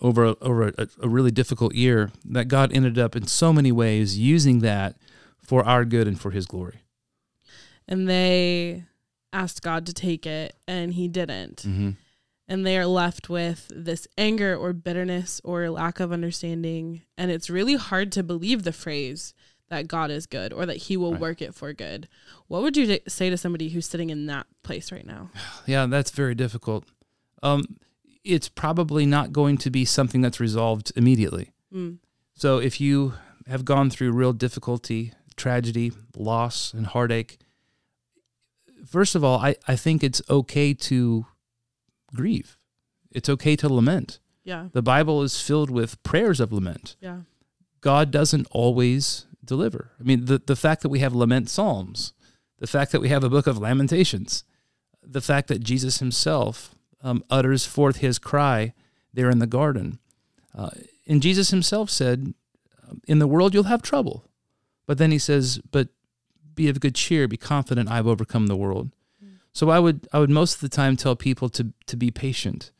over, 0.00 0.34
over 0.40 0.68
a, 0.68 0.88
a 1.02 1.08
really 1.08 1.30
difficult 1.30 1.74
year 1.74 2.10
that 2.24 2.48
God 2.48 2.72
ended 2.72 2.98
up 2.98 3.16
in 3.16 3.26
so 3.26 3.52
many 3.52 3.72
ways 3.72 4.18
using 4.18 4.60
that 4.60 4.96
for 5.38 5.64
our 5.64 5.84
good 5.84 6.06
and 6.06 6.20
for 6.20 6.30
His 6.30 6.46
glory. 6.46 6.82
And 7.86 8.08
they 8.08 8.84
asked 9.32 9.62
God 9.62 9.86
to 9.86 9.92
take 9.92 10.26
it, 10.26 10.56
and 10.66 10.94
He 10.94 11.08
didn't. 11.08 11.62
Mm-hmm 11.62 11.90
and 12.46 12.66
they 12.66 12.76
are 12.78 12.86
left 12.86 13.28
with 13.28 13.70
this 13.74 14.06
anger 14.18 14.54
or 14.56 14.72
bitterness 14.72 15.40
or 15.44 15.70
lack 15.70 16.00
of 16.00 16.12
understanding. 16.12 17.02
And 17.16 17.30
it's 17.30 17.48
really 17.48 17.76
hard 17.76 18.12
to 18.12 18.22
believe 18.22 18.62
the 18.62 18.72
phrase 18.72 19.34
that 19.68 19.88
God 19.88 20.10
is 20.10 20.26
good 20.26 20.52
or 20.52 20.66
that 20.66 20.76
he 20.76 20.96
will 20.96 21.12
right. 21.12 21.20
work 21.20 21.42
it 21.42 21.54
for 21.54 21.72
good. 21.72 22.08
What 22.48 22.62
would 22.62 22.76
you 22.76 22.98
say 23.08 23.30
to 23.30 23.36
somebody 23.36 23.70
who's 23.70 23.86
sitting 23.86 24.10
in 24.10 24.26
that 24.26 24.46
place 24.62 24.92
right 24.92 25.06
now? 25.06 25.30
Yeah, 25.66 25.86
that's 25.86 26.10
very 26.10 26.34
difficult. 26.34 26.84
Um, 27.42 27.64
it's 28.22 28.48
probably 28.48 29.06
not 29.06 29.32
going 29.32 29.56
to 29.58 29.70
be 29.70 29.86
something 29.86 30.20
that's 30.20 30.40
resolved 30.40 30.92
immediately. 30.94 31.52
Mm. 31.72 31.98
So 32.34 32.58
if 32.58 32.80
you 32.80 33.14
have 33.46 33.64
gone 33.64 33.88
through 33.88 34.12
real 34.12 34.34
difficulty, 34.34 35.12
tragedy, 35.36 35.92
loss, 36.14 36.74
and 36.74 36.86
heartache, 36.86 37.38
first 38.86 39.14
of 39.14 39.24
all, 39.24 39.38
I, 39.38 39.56
I 39.66 39.76
think 39.76 40.04
it's 40.04 40.20
okay 40.28 40.74
to 40.74 41.26
grieve. 42.14 42.58
It's 43.10 43.28
okay 43.28 43.56
to 43.56 43.72
lament. 43.72 44.18
Yeah. 44.42 44.68
The 44.72 44.82
Bible 44.82 45.22
is 45.22 45.40
filled 45.40 45.70
with 45.70 46.02
prayers 46.02 46.40
of 46.40 46.52
lament. 46.52 46.96
Yeah. 47.00 47.20
God 47.80 48.10
doesn't 48.10 48.46
always 48.50 49.26
deliver. 49.44 49.92
I 50.00 50.02
mean, 50.02 50.24
the, 50.24 50.38
the 50.44 50.56
fact 50.56 50.82
that 50.82 50.88
we 50.88 51.00
have 51.00 51.14
lament 51.14 51.48
psalms, 51.48 52.12
the 52.58 52.66
fact 52.66 52.92
that 52.92 53.00
we 53.00 53.08
have 53.08 53.24
a 53.24 53.30
book 53.30 53.46
of 53.46 53.58
lamentations, 53.58 54.44
the 55.02 55.20
fact 55.20 55.48
that 55.48 55.62
Jesus 55.62 55.98
himself 55.98 56.74
um, 57.02 57.22
utters 57.30 57.66
forth 57.66 57.96
his 57.96 58.18
cry 58.18 58.72
there 59.12 59.30
in 59.30 59.38
the 59.38 59.46
garden. 59.46 59.98
Uh, 60.56 60.70
and 61.06 61.22
Jesus 61.22 61.50
himself 61.50 61.90
said, 61.90 62.34
In 63.06 63.18
the 63.18 63.26
world 63.26 63.54
you'll 63.54 63.64
have 63.64 63.82
trouble. 63.82 64.24
But 64.86 64.98
then 64.98 65.10
he 65.10 65.18
says, 65.18 65.58
But 65.70 65.88
be 66.54 66.68
of 66.68 66.80
good 66.80 66.94
cheer, 66.94 67.28
be 67.28 67.36
confident, 67.36 67.90
I've 67.90 68.06
overcome 68.06 68.46
the 68.46 68.56
world. 68.56 68.92
So 69.54 69.70
I 69.70 69.78
would 69.78 70.06
I 70.12 70.18
would 70.18 70.30
most 70.30 70.56
of 70.56 70.60
the 70.60 70.68
time 70.68 70.96
tell 70.96 71.16
people 71.16 71.48
to 71.50 71.72
to 71.86 71.96
be 71.96 72.10
patient. 72.10 72.72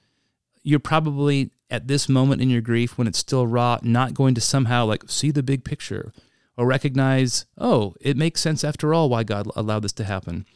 You're 0.63 0.81
probably 0.81 1.53
at 1.71 1.89
this 1.89 2.09
moment 2.09 2.43
in 2.43 2.51
your 2.51 2.61
grief 2.61 2.99
when 2.99 3.07
it's 3.07 3.19
still 3.19 3.47
raw 3.47 3.79
not 3.83 4.13
going 4.13 4.35
to 4.35 4.41
somehow 4.41 4.85
like 4.85 5.05
see 5.07 5.31
the 5.31 5.43
big 5.43 5.65
picture 5.65 6.13
or 6.57 6.67
recognize, 6.67 7.47
oh, 7.59 7.95
it 8.01 8.17
makes 8.17 8.41
sense 8.41 8.63
after 8.63 8.93
all 8.95 9.09
why 9.09 9.25
God 9.25 9.49
allowed 9.57 9.81
this 9.81 9.93
to 9.93 10.05
happen. 10.05 10.47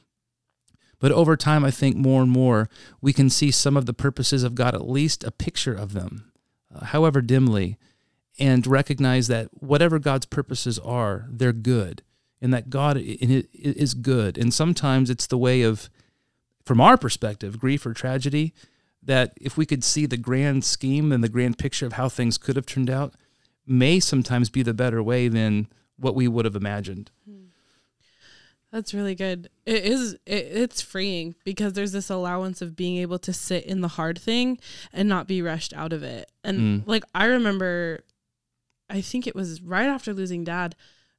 But 1.01 1.13
over 1.13 1.37
time, 1.37 1.65
I 1.65 1.71
think 1.71 1.97
more 1.97 2.23
and 2.23 2.31
more 2.31 2.69
we 3.01 3.13
can 3.13 3.31
see 3.31 3.51
some 3.51 3.77
of 3.77 3.87
the 3.87 3.95
purposes 3.95 4.43
of 4.43 4.55
God, 4.55 4.75
at 4.75 4.89
least 4.89 5.25
a 5.25 5.31
picture 5.31 5.75
of 5.75 5.93
them, 5.93 6.33
uh, 6.75 6.87
however 6.87 7.21
dimly, 7.21 7.79
and 8.39 8.67
recognize 8.67 9.29
that 9.29 9.49
whatever 9.53 9.99
God's 9.99 10.27
purposes 10.27 10.79
are, 10.81 11.27
they're 11.31 11.53
good, 11.53 12.03
and 12.41 12.53
that 12.53 12.71
God 12.71 12.97
is 13.01 13.95
good. 13.95 14.39
And 14.39 14.53
sometimes 14.53 15.11
it's 15.11 15.27
the 15.27 15.39
way 15.39 15.63
of 15.63 15.89
from 16.69 16.83
our 16.83 16.99
perspective, 16.99 17.59
grief 17.59 17.87
or 17.87 17.95
tragedy, 17.95 18.53
that 19.03 19.33
if 19.41 19.57
we 19.57 19.65
could 19.65 19.83
see 19.83 20.05
the 20.05 20.19
grand 20.19 20.67
scheme 20.67 21.13
and 21.13 21.25
the 21.25 21.29
grand 21.31 21.57
picture 21.57 21.87
of 21.87 21.95
how 21.95 22.11
things 22.11 22.37
could 22.37 22.57
have 22.57 22.67
turned 22.67 22.91
out, 22.91 23.15
may 23.67 23.99
sometimes 23.99 24.51
be 24.51 24.63
the 24.63 24.75
better 24.75 25.03
way 25.03 25.29
than 25.29 25.67
what 25.97 26.15
we 26.15 26.29
would 26.29 26.45
have 26.45 26.55
imagined. 26.55 27.11
That's 28.71 28.93
really 28.93 29.15
good. 29.15 29.49
It 29.65 29.83
is 29.87 30.13
it, 30.27 30.47
it's 30.53 30.83
freeing 30.83 31.37
because 31.43 31.73
there's 31.73 31.93
this 31.93 32.11
allowance 32.11 32.61
of 32.61 32.77
being 32.77 32.99
able 32.99 33.19
to 33.21 33.33
sit 33.33 33.65
in 33.65 33.81
the 33.81 33.89
hard 33.89 34.19
thing 34.19 34.59
and 34.93 35.09
not 35.09 35.27
be 35.27 35.41
rushed 35.41 35.73
out 35.73 35.95
of 35.95 36.03
it. 36.03 36.31
And 36.45 36.61
mm. 36.61 36.83
like 36.87 37.05
I 37.15 37.25
remember 37.25 38.01
I 38.91 39.01
think 39.01 39.27
it 39.27 39.35
was 39.35 39.63
right 39.63 39.87
after 39.87 40.13
losing 40.13 40.45
dad, 40.45 40.77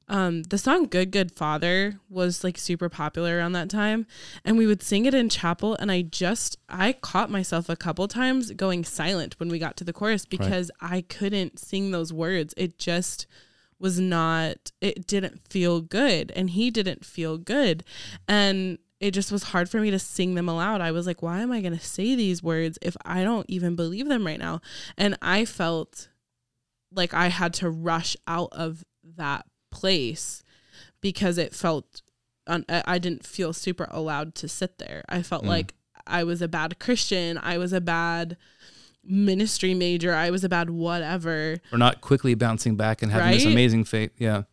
um, 0.10 0.44
the 0.44 0.58
song 0.58 0.88
Good 0.88 1.12
Good 1.12 1.32
Father 1.32 2.00
was 2.10 2.44
like 2.44 2.58
super 2.58 2.90
popular 2.90 3.38
around 3.38 3.54
that 3.54 3.70
time. 3.70 4.08
And 4.44 4.58
we 4.58 4.66
would 4.66 4.82
sing 4.82 5.06
it 5.06 5.14
in 5.14 5.30
chapel. 5.30 5.76
And 5.76 5.92
I 5.92 6.02
just, 6.02 6.58
I 6.68 6.94
caught 6.94 7.30
myself 7.30 7.70
a 7.70 7.76
couple 7.76 8.08
times 8.08 8.52
going 8.52 8.84
silent 8.84 9.40
when 9.40 9.50
we 9.50 9.60
got 9.60 9.78
to 9.78 9.84
the 9.84 9.94
chorus 9.94 10.26
because 10.26 10.72
right. 10.82 10.92
I 10.92 11.02
couldn't 11.02 11.60
sing 11.60 11.92
those 11.92 12.12
words. 12.12 12.56
It 12.58 12.80
just 12.80 13.28
was 13.80 14.00
not, 14.00 14.72
it 14.82 15.06
didn't 15.06 15.48
feel 15.48 15.80
good. 15.80 16.32
And 16.36 16.50
he 16.50 16.72
didn't 16.72 17.06
feel 17.06 17.38
good. 17.38 17.84
And 18.28 18.80
it 19.00 19.12
just 19.12 19.32
was 19.32 19.44
hard 19.44 19.70
for 19.70 19.80
me 19.80 19.92
to 19.92 20.00
sing 20.00 20.34
them 20.34 20.50
aloud. 20.50 20.82
I 20.82 20.92
was 20.92 21.06
like, 21.08 21.22
why 21.22 21.40
am 21.40 21.52
I 21.52 21.62
going 21.62 21.78
to 21.78 21.86
say 21.86 22.16
these 22.16 22.44
words 22.44 22.80
if 22.82 22.98
I 23.06 23.24
don't 23.24 23.46
even 23.48 23.76
believe 23.76 24.08
them 24.08 24.26
right 24.26 24.40
now? 24.40 24.60
And 24.98 25.18
I 25.22 25.46
felt 25.46 26.10
like 26.92 27.14
I 27.14 27.28
had 27.28 27.54
to 27.56 27.70
rush 27.70 28.18
out 28.28 28.50
of 28.52 28.84
that 29.16 29.46
place 29.72 30.44
because 31.02 31.38
it 31.38 31.54
felt 31.54 32.02
un- 32.48 32.66
I 32.70 32.98
didn't 32.98 33.26
feel 33.26 33.54
super 33.54 33.88
allowed 33.90 34.36
to 34.36 34.48
sit 34.48 34.78
there. 34.78 35.06
I 35.08 35.22
felt 35.22 35.44
mm. 35.44 35.48
like 35.48 35.76
I 36.06 36.24
was 36.24 36.42
a 36.42 36.48
bad 36.48 36.80
Christian. 36.80 37.38
I 37.38 37.58
was 37.58 37.72
a 37.72 37.80
bad 37.80 38.36
ministry 39.04 39.74
major. 39.74 40.14
I 40.14 40.30
was 40.30 40.44
a 40.44 40.50
bad 40.50 40.70
whatever. 40.70 41.58
Or 41.72 41.78
not 41.78 42.02
quickly 42.02 42.36
bouncing 42.36 42.76
back 42.76 43.02
and 43.02 43.12
having 43.12 43.28
right? 43.28 43.34
this 43.36 43.46
amazing 43.46 43.86
faith. 43.86 44.12
Yeah. 44.18 44.44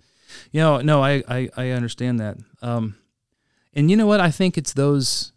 You 0.52 0.60
know, 0.60 0.80
no, 0.80 1.02
I, 1.02 1.22
I, 1.28 1.48
I 1.56 1.70
understand 1.70 2.20
that. 2.20 2.36
Um, 2.62 2.96
and 3.74 3.90
you 3.90 3.96
know 3.96 4.06
what? 4.06 4.20
I 4.20 4.30
think 4.30 4.56
it's 4.58 4.72
those, 4.72 5.32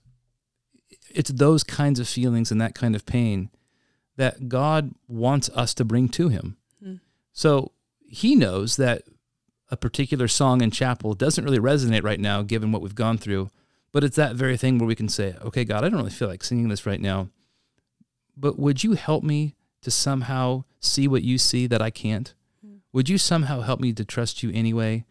it's 1.09 1.31
those 1.31 1.63
kinds 1.63 1.99
of 1.99 2.07
feelings 2.07 2.51
and 2.51 2.59
that 2.61 2.75
kind 2.75 2.95
of 2.95 3.05
pain 3.05 3.49
that 4.17 4.49
God 4.49 4.93
wants 5.07 5.49
us 5.49 5.73
to 5.75 5.85
bring 5.85 6.09
to 6.09 6.29
Him. 6.29 6.57
Mm. 6.83 6.99
So 7.31 7.71
He 8.01 8.35
knows 8.35 8.75
that 8.77 9.03
a 9.69 9.77
particular 9.77 10.27
song 10.27 10.61
in 10.61 10.71
chapel 10.71 11.13
doesn't 11.13 11.43
really 11.43 11.59
resonate 11.59 12.03
right 12.03 12.19
now, 12.19 12.41
given 12.41 12.71
what 12.71 12.81
we've 12.81 12.95
gone 12.95 13.17
through. 13.17 13.49
But 13.91 14.03
it's 14.03 14.15
that 14.17 14.35
very 14.35 14.57
thing 14.57 14.77
where 14.77 14.87
we 14.87 14.95
can 14.95 15.09
say, 15.09 15.35
okay, 15.41 15.65
God, 15.65 15.83
I 15.83 15.89
don't 15.89 15.99
really 15.99 16.09
feel 16.11 16.27
like 16.27 16.43
singing 16.43 16.69
this 16.69 16.85
right 16.85 17.01
now. 17.01 17.29
But 18.37 18.59
would 18.59 18.83
you 18.83 18.93
help 18.93 19.23
me 19.23 19.55
to 19.81 19.91
somehow 19.91 20.63
see 20.79 21.07
what 21.07 21.23
you 21.23 21.37
see 21.37 21.67
that 21.67 21.81
I 21.81 21.89
can't? 21.89 22.33
Mm-hmm. 22.65 22.77
Would 22.93 23.09
you 23.09 23.17
somehow 23.17 23.61
help 23.61 23.79
me 23.79 23.93
to 23.93 24.05
trust 24.05 24.43
you 24.43 24.51
anyway? 24.53 25.05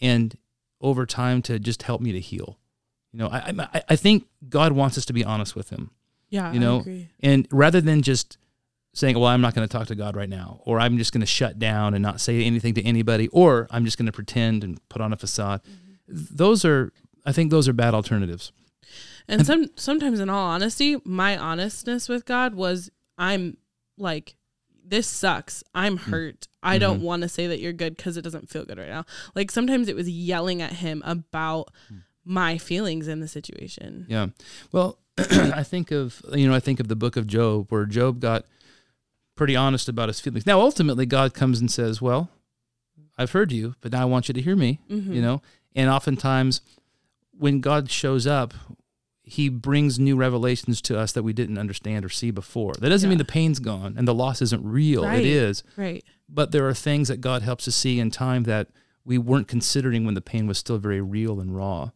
And 0.00 0.36
over 0.80 1.06
time 1.06 1.42
to 1.42 1.58
just 1.58 1.82
help 1.82 2.00
me 2.00 2.12
to 2.12 2.20
heal? 2.20 2.58
You 3.12 3.18
know, 3.18 3.28
I, 3.28 3.52
I, 3.58 3.82
I 3.90 3.96
think 3.96 4.26
God 4.48 4.72
wants 4.72 4.96
us 4.96 5.04
to 5.06 5.12
be 5.12 5.24
honest 5.24 5.56
with 5.56 5.70
Him. 5.70 5.90
Yeah, 6.28 6.52
you 6.52 6.60
know, 6.60 6.84
and 7.18 7.48
rather 7.50 7.80
than 7.80 8.02
just 8.02 8.38
saying, 8.92 9.18
well, 9.18 9.28
I'm 9.28 9.40
not 9.40 9.54
going 9.54 9.66
to 9.66 9.72
talk 9.72 9.86
to 9.88 9.94
God 9.94 10.16
right 10.16 10.28
now, 10.28 10.60
or 10.64 10.80
I'm 10.80 10.98
just 10.98 11.12
going 11.12 11.20
to 11.20 11.26
shut 11.26 11.58
down 11.58 11.94
and 11.94 12.02
not 12.02 12.20
say 12.20 12.44
anything 12.44 12.74
to 12.74 12.84
anybody, 12.84 13.28
or 13.28 13.68
I'm 13.70 13.84
just 13.84 13.98
going 13.98 14.06
to 14.06 14.12
pretend 14.12 14.64
and 14.64 14.80
put 14.88 15.00
on 15.00 15.12
a 15.12 15.16
facade. 15.16 15.62
Mm-hmm. 15.62 16.36
Those 16.36 16.64
are, 16.64 16.92
I 17.24 17.32
think, 17.32 17.50
those 17.50 17.68
are 17.68 17.72
bad 17.72 17.94
alternatives. 17.94 18.52
And, 19.28 19.40
and 19.40 19.46
some 19.46 19.66
sometimes, 19.76 20.18
in 20.18 20.28
all 20.28 20.46
honesty, 20.48 20.96
my 21.04 21.36
honestness 21.36 22.08
with 22.08 22.24
God 22.24 22.54
was, 22.54 22.90
I'm 23.16 23.58
like, 23.96 24.34
this 24.84 25.06
sucks. 25.06 25.62
I'm 25.74 25.96
mm. 25.96 26.02
hurt. 26.02 26.48
I 26.62 26.74
mm-hmm. 26.74 26.80
don't 26.80 27.02
want 27.02 27.22
to 27.22 27.28
say 27.28 27.46
that 27.46 27.60
you're 27.60 27.72
good 27.72 27.96
because 27.96 28.16
it 28.16 28.22
doesn't 28.22 28.50
feel 28.50 28.64
good 28.64 28.78
right 28.78 28.88
now. 28.88 29.04
Like 29.34 29.50
sometimes 29.50 29.88
it 29.88 29.94
was 29.94 30.10
yelling 30.10 30.60
at 30.60 30.72
him 30.72 31.02
about 31.06 31.68
mm. 31.92 32.02
my 32.24 32.58
feelings 32.58 33.06
in 33.06 33.20
the 33.20 33.28
situation. 33.28 34.06
Yeah. 34.08 34.28
Well, 34.72 34.98
I 35.18 35.62
think 35.62 35.92
of 35.92 36.20
you 36.34 36.48
know 36.48 36.54
I 36.54 36.60
think 36.60 36.80
of 36.80 36.88
the 36.88 36.96
book 36.96 37.16
of 37.16 37.26
Job 37.26 37.70
where 37.70 37.86
Job 37.86 38.20
got 38.20 38.46
pretty 39.40 39.56
honest 39.56 39.88
about 39.88 40.10
his 40.10 40.20
feelings. 40.20 40.44
Now, 40.44 40.60
ultimately, 40.60 41.06
God 41.06 41.32
comes 41.32 41.60
and 41.60 41.70
says, 41.70 42.02
Well, 42.02 42.28
I've 43.16 43.32
heard 43.32 43.52
you, 43.52 43.74
but 43.80 43.90
now 43.90 44.02
I 44.02 44.04
want 44.04 44.28
you 44.28 44.34
to 44.34 44.42
hear 44.42 44.54
me, 44.54 44.80
mm-hmm. 44.90 45.14
you 45.14 45.22
know? 45.22 45.40
And 45.74 45.88
oftentimes, 45.88 46.60
when 47.38 47.62
God 47.62 47.90
shows 47.90 48.26
up, 48.26 48.52
he 49.22 49.48
brings 49.48 49.98
new 49.98 50.14
revelations 50.14 50.82
to 50.82 50.98
us 50.98 51.12
that 51.12 51.22
we 51.22 51.32
didn't 51.32 51.56
understand 51.56 52.04
or 52.04 52.10
see 52.10 52.30
before. 52.30 52.74
That 52.74 52.90
doesn't 52.90 53.06
Yeah. 53.06 53.12
mean 53.12 53.16
the 53.16 53.24
pain's 53.24 53.60
gone 53.60 53.94
and 53.96 54.06
the 54.06 54.12
loss 54.12 54.42
isn't 54.42 54.62
real. 54.62 55.04
Right. 55.04 55.20
It 55.20 55.26
is. 55.26 55.62
Right. 55.74 56.04
But 56.28 56.52
there 56.52 56.68
are 56.68 56.74
things 56.74 57.08
that 57.08 57.22
God 57.22 57.40
helps 57.40 57.66
us 57.66 57.74
see 57.74 57.98
in 57.98 58.10
time 58.10 58.42
that 58.42 58.68
we 59.06 59.16
weren't 59.16 59.48
considering 59.48 60.04
when 60.04 60.12
the 60.12 60.20
pain 60.20 60.48
was 60.48 60.58
still 60.58 60.76
very 60.76 61.00
real 61.00 61.40
and 61.40 61.56
raw. 61.56 61.92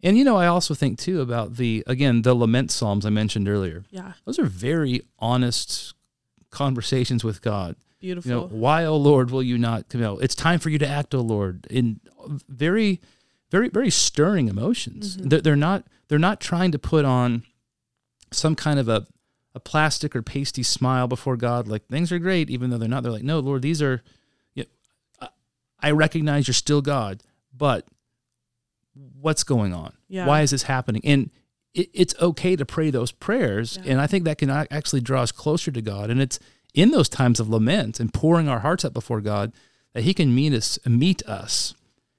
And 0.00 0.16
you 0.16 0.22
know, 0.22 0.36
I 0.36 0.46
also 0.46 0.74
think 0.74 0.96
too 0.96 1.20
about 1.22 1.56
the 1.56 1.82
again, 1.88 2.22
the 2.22 2.34
lament 2.34 2.70
psalms 2.70 3.04
I 3.04 3.10
mentioned 3.10 3.48
earlier. 3.48 3.84
Yeah. 3.90 4.12
Those 4.24 4.38
are 4.38 4.46
very 4.46 5.02
honest 5.18 5.94
conversations 6.50 7.24
with 7.24 7.42
God. 7.42 7.76
Beautiful. 8.00 8.28
You 8.30 8.36
know, 8.36 8.46
why, 8.46 8.84
O 8.84 8.96
Lord, 8.96 9.30
will 9.30 9.42
you 9.42 9.58
not 9.58 9.88
come 9.88 10.02
out? 10.02 10.22
It's 10.22 10.34
time 10.34 10.60
for 10.60 10.70
you 10.70 10.78
to 10.78 10.86
act, 10.88 11.14
O 11.14 11.20
Lord. 11.20 11.66
In 11.68 12.00
very, 12.48 13.00
very, 13.50 13.68
very 13.68 13.90
stirring 13.90 14.48
emotions. 14.48 15.16
Mm-hmm. 15.16 15.28
They're, 15.28 15.40
they're 15.40 15.56
not. 15.56 15.84
They're 16.08 16.18
not 16.18 16.40
trying 16.40 16.72
to 16.72 16.78
put 16.78 17.04
on 17.04 17.42
some 18.32 18.54
kind 18.54 18.78
of 18.78 18.88
a 18.88 19.06
a 19.54 19.60
plastic 19.60 20.14
or 20.14 20.22
pasty 20.22 20.62
smile 20.62 21.08
before 21.08 21.36
God, 21.36 21.66
like 21.66 21.86
things 21.88 22.12
are 22.12 22.18
great, 22.18 22.48
even 22.50 22.70
though 22.70 22.78
they're 22.78 22.88
not. 22.88 23.02
They're 23.02 23.10
like, 23.12 23.24
no, 23.24 23.40
Lord, 23.40 23.62
these 23.62 23.82
are. 23.82 24.02
You 24.54 24.64
know, 24.64 24.68
I- 25.82 25.88
I 25.88 25.90
recognize 25.90 26.46
you're 26.46 26.54
still 26.54 26.82
God, 26.82 27.22
but 27.56 27.86
what's 29.20 29.44
going 29.44 29.72
on? 29.74 29.92
Yeah. 30.08 30.26
Why 30.26 30.42
is 30.42 30.50
this 30.50 30.62
happening? 30.64 31.02
And 31.04 31.30
it, 31.74 31.88
it's 31.92 32.14
okay 32.20 32.56
to 32.56 32.64
pray 32.66 32.90
those 32.90 33.12
prayers, 33.12 33.78
Yeah. 33.82 33.92
and 33.92 34.00
I 34.00 34.06
think 34.06 34.24
that 34.24 34.38
can 34.38 34.50
actually 34.50 35.00
draw 35.00 35.22
us 35.22 35.32
closer 35.32 35.70
to 35.70 35.82
God. 35.82 36.10
And 36.10 36.20
it's 36.20 36.38
in 36.74 36.90
those 36.90 37.08
times 37.08 37.40
of 37.40 37.48
lament 37.48 38.00
and 38.00 38.12
pouring 38.12 38.48
our 38.48 38.60
hearts 38.60 38.84
up 38.84 38.92
before 38.92 39.20
God 39.20 39.52
that 39.94 40.02
He 40.04 40.14
can 40.14 40.34
meet 40.34 40.52
us, 40.52 40.78
meet 40.86 41.22
us 41.26 41.74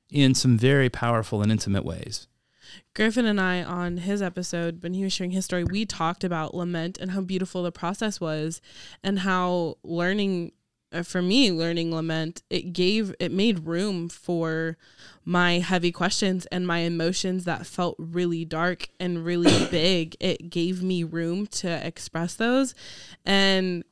in 0.10 0.34
some 0.34 0.58
very 0.58 0.90
powerful 0.90 1.42
and 1.42 1.52
intimate 1.52 1.86
ways. 1.86 2.28
Griffin 2.96 3.26
and 3.26 3.40
I, 3.40 3.64
on 3.64 3.98
his 3.98 4.22
episode, 4.22 4.84
when 4.84 4.94
he 4.94 5.04
was 5.04 5.14
sharing 5.14 5.32
his 5.32 5.46
story, 5.46 5.64
we 5.64 5.86
talked 5.86 6.24
about 6.24 6.54
lament 6.54 6.98
and 7.00 7.12
how 7.12 7.22
beautiful 7.22 7.64
the 7.64 7.72
process 7.72 8.20
was, 8.20 8.62
and 9.04 9.20
how 9.20 9.78
learning, 9.84 10.52
Uh, 10.92 11.04
for 11.04 11.22
me, 11.22 11.52
learning 11.52 11.94
lament, 11.94 12.42
it 12.50 12.74
gave, 12.74 13.14
it 13.20 13.32
made 13.32 13.68
room 13.68 14.10
for 14.10 14.78
my 15.24 15.60
heavy 15.60 15.92
questions 15.92 16.48
and 16.48 16.66
my 16.66 16.80
emotions 16.80 17.44
that 17.46 17.68
felt 17.68 17.96
really 18.00 18.44
dark 18.44 18.90
and 19.00 19.24
really 19.24 19.68
big. 19.72 20.16
It 20.20 20.50
gave 20.50 20.82
me 20.82 21.04
room 21.04 21.46
to 21.48 21.86
express 21.86 22.34
those. 22.34 22.74
And 23.26 23.84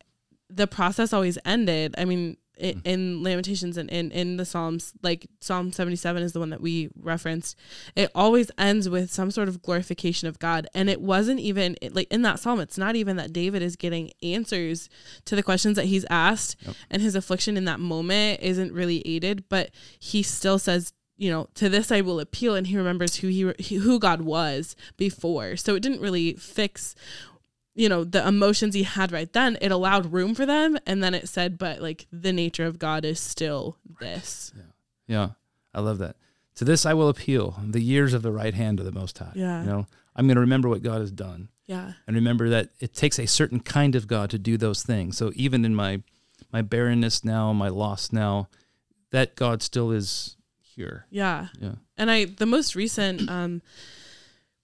the 0.50 0.68
process 0.68 1.14
always 1.14 1.38
ended. 1.46 1.94
I 1.98 2.06
mean, 2.06 2.38
i 2.60 2.74
mm. 2.74 2.82
in 2.86 3.24
Lamentations 3.24 3.78
and 3.78 3.90
in, 3.90 4.12
in 4.12 4.38
the 4.38 4.46
Psalms, 4.46 4.94
like 5.02 5.28
Psalm 5.40 5.72
77 5.72 6.24
is 6.24 6.34
the 6.34 6.40
one 6.40 6.50
that 6.50 6.62
we 6.62 6.90
referenced, 7.00 7.58
it 7.96 8.12
always 8.16 8.52
ends 8.58 8.90
with 8.90 9.12
some 9.12 9.32
sort 9.32 9.48
of 9.48 9.62
glorification 9.62 10.28
of 10.28 10.40
God. 10.40 10.68
And 10.74 10.90
it 10.90 11.02
wasn't 11.02 11.40
even 11.40 11.76
it- 11.82 11.96
like 11.96 12.12
in 12.12 12.22
that 12.24 12.40
psalm, 12.40 12.60
it's 12.60 12.78
not 12.78 12.96
even 12.96 13.18
that 13.18 13.34
David 13.34 13.62
is 13.62 13.76
getting 13.76 14.12
answers 14.22 14.90
to 15.26 15.36
the 15.36 15.44
questions 15.44 15.76
that 15.76 15.86
he's 15.86 16.06
asked, 16.10 16.56
and 16.90 17.02
his 17.02 17.16
affliction 17.16 17.58
in 17.58 17.66
that 17.66 17.80
moment 17.80 18.42
isn't 18.42 18.74
really 18.74 19.06
aided, 19.08 19.44
but 19.50 19.72
he 20.00 20.24
still 20.24 20.60
says, 20.60 20.94
you 21.18 21.32
know, 21.32 21.48
to 21.56 21.68
this 21.68 21.92
I 21.92 22.02
will 22.02 22.20
appeal, 22.20 22.56
and 22.56 22.68
he 22.68 22.78
remembers 22.78 23.18
who 23.18 23.28
he 23.28 23.78
who 23.78 24.00
God 24.00 24.22
was 24.22 24.76
before. 24.98 25.58
So 25.58 25.76
it 25.76 25.82
didn't 25.82 26.02
really 26.02 26.34
fix 26.34 26.96
you 27.78 27.88
know 27.88 28.04
the 28.04 28.28
emotions 28.28 28.74
he 28.74 28.84
had 28.84 29.12
right 29.12 29.32
then 29.34 29.58
it 29.62 29.72
allowed 29.72 30.12
room 30.12 30.34
for 30.36 30.46
them 30.46 30.78
and 30.86 31.02
then 31.04 31.14
it 31.14 31.30
said 31.30 31.58
but 31.58 31.80
like 31.82 32.08
the 32.12 32.34
nature 32.34 32.66
of 32.66 32.80
god 32.80 33.06
is 33.06 33.20
still 33.20 33.78
this 34.02 34.52
Yeah, 35.08 35.30
I 35.74 35.80
love 35.82 36.00
that. 36.00 36.16
To 36.56 36.66
this 36.66 36.86
I 36.86 36.94
will 36.94 37.08
appeal, 37.08 37.46
the 37.64 37.80
years 37.94 38.14
of 38.14 38.22
the 38.24 38.32
right 38.32 38.54
hand 38.54 38.80
of 38.80 38.86
the 38.86 38.92
Most 38.92 39.18
High. 39.20 39.32
Yeah. 39.36 39.62
You 39.62 39.68
know, 39.70 39.88
I'm 40.16 40.26
going 40.28 40.36
to 40.36 40.42
remember 40.42 40.68
what 40.70 40.82
God 40.82 41.00
has 41.02 41.12
done. 41.12 41.50
yeah 41.68 41.94
and 42.08 42.16
remember 42.16 42.50
that 42.50 42.70
it 42.80 42.94
takes 42.94 43.20
a 43.20 43.28
certain 43.28 43.60
kind 43.62 43.94
of 43.96 44.08
God 44.08 44.30
to 44.32 44.40
do 44.40 44.58
those 44.58 44.82
things. 44.84 45.16
So 45.18 45.32
even 45.36 45.64
in 45.66 45.74
my 45.76 46.02
my 46.52 46.62
barrenness 46.64 47.24
now, 47.24 47.54
my 47.54 47.70
loss 47.70 48.12
now, 48.12 48.50
that 49.12 49.36
God 49.36 49.62
still 49.62 49.92
is 49.92 50.36
here. 50.76 51.06
yeah 51.10 51.48
Yeah. 51.62 51.76
and 51.98 52.10
i 52.12 52.26
the 52.26 52.46
most 52.46 52.76
recent 52.76 53.30
um 53.30 53.62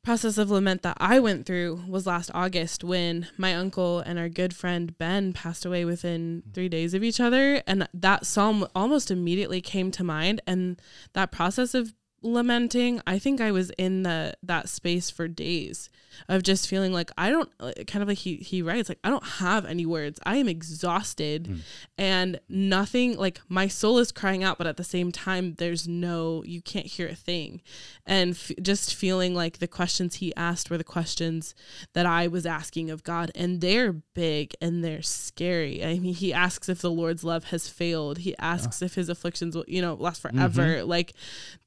process 0.04 0.38
of 0.38 0.52
lament 0.52 0.82
that 0.82 0.98
i 1.00 1.20
went 1.20 1.46
through 1.46 1.82
was 1.88 2.06
last 2.06 2.30
august 2.34 2.84
when 2.84 3.28
my 3.38 3.56
uncle 3.56 4.00
and 4.00 4.20
our 4.20 4.30
good 4.30 4.54
friend 4.54 4.98
ben 4.98 5.32
passed 5.34 5.66
away 5.66 5.86
within 5.86 6.42
hmm. 6.46 6.52
three 6.52 6.70
days 6.70 6.94
of 6.94 7.04
each 7.04 7.20
other. 7.20 7.62
And 7.68 7.88
that 7.94 8.26
psalm 8.26 8.68
almost 8.76 9.12
immediately 9.12 9.62
came 9.62 9.92
to 9.92 10.04
mind. 10.04 10.42
And 10.48 10.82
that 11.14 11.32
process 11.32 11.74
of 11.74 11.94
lamenting 12.24 13.02
i 13.06 13.20
think 13.20 13.40
i 13.42 13.52
was 13.52 13.70
in 13.72 14.04
the 14.04 14.34
that 14.42 14.70
space 14.70 15.10
for 15.10 15.28
days 15.28 15.90
of 16.30 16.44
just 16.44 16.68
feeling 16.68 16.94
like 16.94 17.12
i 17.18 17.30
don't 17.30 17.50
kind 17.88 18.02
of 18.02 18.08
like 18.08 18.18
he 18.18 18.38
he 18.38 18.62
writes 18.62 18.90
like 18.90 19.00
i 19.04 19.10
don't 19.10 19.24
have 19.24 19.66
any 19.66 19.86
words. 19.86 20.20
I 20.26 20.38
am 20.38 20.48
exhausted 20.48 21.46
mm. 21.46 21.60
and 21.98 22.40
nothing 22.48 23.18
like 23.18 23.42
my 23.50 23.68
soul 23.68 23.98
is 24.00 24.12
crying 24.12 24.44
out 24.44 24.58
but 24.58 24.68
at 24.68 24.78
the 24.78 24.84
same 24.84 25.12
time 25.12 25.56
there's 25.56 25.88
no 25.88 26.44
you 26.46 26.62
can't 26.62 26.86
hear 26.86 27.08
a 27.08 27.16
thing. 27.16 27.62
And 28.06 28.32
f- 28.34 28.52
just 28.62 28.94
feeling 28.94 29.34
like 29.34 29.60
the 29.60 29.68
questions 29.68 30.16
he 30.16 30.36
asked 30.36 30.70
were 30.70 30.78
the 30.78 30.84
questions 30.84 31.56
that 31.94 32.06
i 32.06 32.28
was 32.28 32.46
asking 32.46 32.90
of 32.90 33.04
god 33.04 33.32
and 33.36 33.62
they're 33.62 33.94
big 33.94 34.54
and 34.62 34.84
they're 34.84 35.02
scary. 35.02 35.84
I 35.84 36.00
mean 36.00 36.14
he 36.14 36.34
asks 36.34 36.70
if 36.70 36.82
the 36.82 36.92
lord's 36.92 37.24
love 37.24 37.46
has 37.46 37.68
failed. 37.68 38.20
He 38.20 38.36
ah. 38.40 38.54
asks 38.54 38.82
if 38.82 38.96
his 38.96 39.10
afflictions 39.10 39.56
will 39.56 39.66
you 39.68 39.82
know 39.82 39.96
last 39.96 40.24
mm-hmm. 40.24 40.38
forever. 40.38 40.84
Like 40.84 41.14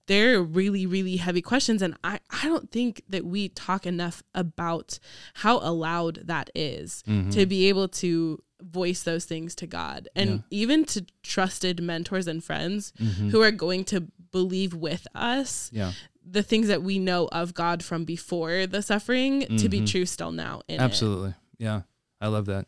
they're 0.06 0.42
really 0.42 0.86
really 0.86 1.16
heavy 1.16 1.42
questions 1.42 1.82
and 1.82 1.96
i 2.04 2.18
i 2.30 2.46
don't 2.46 2.70
think 2.70 3.02
that 3.08 3.24
we 3.24 3.48
talk 3.48 3.86
enough 3.86 4.22
about 4.34 4.98
how 5.34 5.58
allowed 5.58 6.20
that 6.24 6.50
is 6.54 7.02
mm-hmm. 7.06 7.30
to 7.30 7.46
be 7.46 7.68
able 7.68 7.88
to 7.88 8.42
voice 8.62 9.02
those 9.02 9.24
things 9.24 9.54
to 9.54 9.66
god 9.66 10.08
and 10.16 10.42
even 10.50 10.84
to 10.84 11.04
trusted 11.22 11.82
mentors 11.82 12.26
and 12.26 12.42
friends 12.42 12.92
mm-hmm. 12.98 13.28
who 13.28 13.42
are 13.42 13.50
going 13.50 13.84
to 13.84 14.00
believe 14.32 14.74
with 14.74 15.06
us 15.14 15.70
Yeah. 15.72 15.92
the 16.24 16.42
things 16.42 16.68
that 16.68 16.82
we 16.82 16.98
know 16.98 17.28
of 17.32 17.52
god 17.52 17.84
from 17.84 18.04
before 18.04 18.66
the 18.66 18.80
suffering 18.80 19.40
to 19.58 19.68
be 19.68 19.78
mm-hmm. 19.78 19.86
true 19.86 20.06
still 20.06 20.32
now 20.32 20.62
in 20.68 20.76
it. 20.76 20.80
Absolutely. 20.80 21.34
Yeah. 21.58 21.82
I 22.20 22.28
love 22.28 22.46
that. 22.46 22.66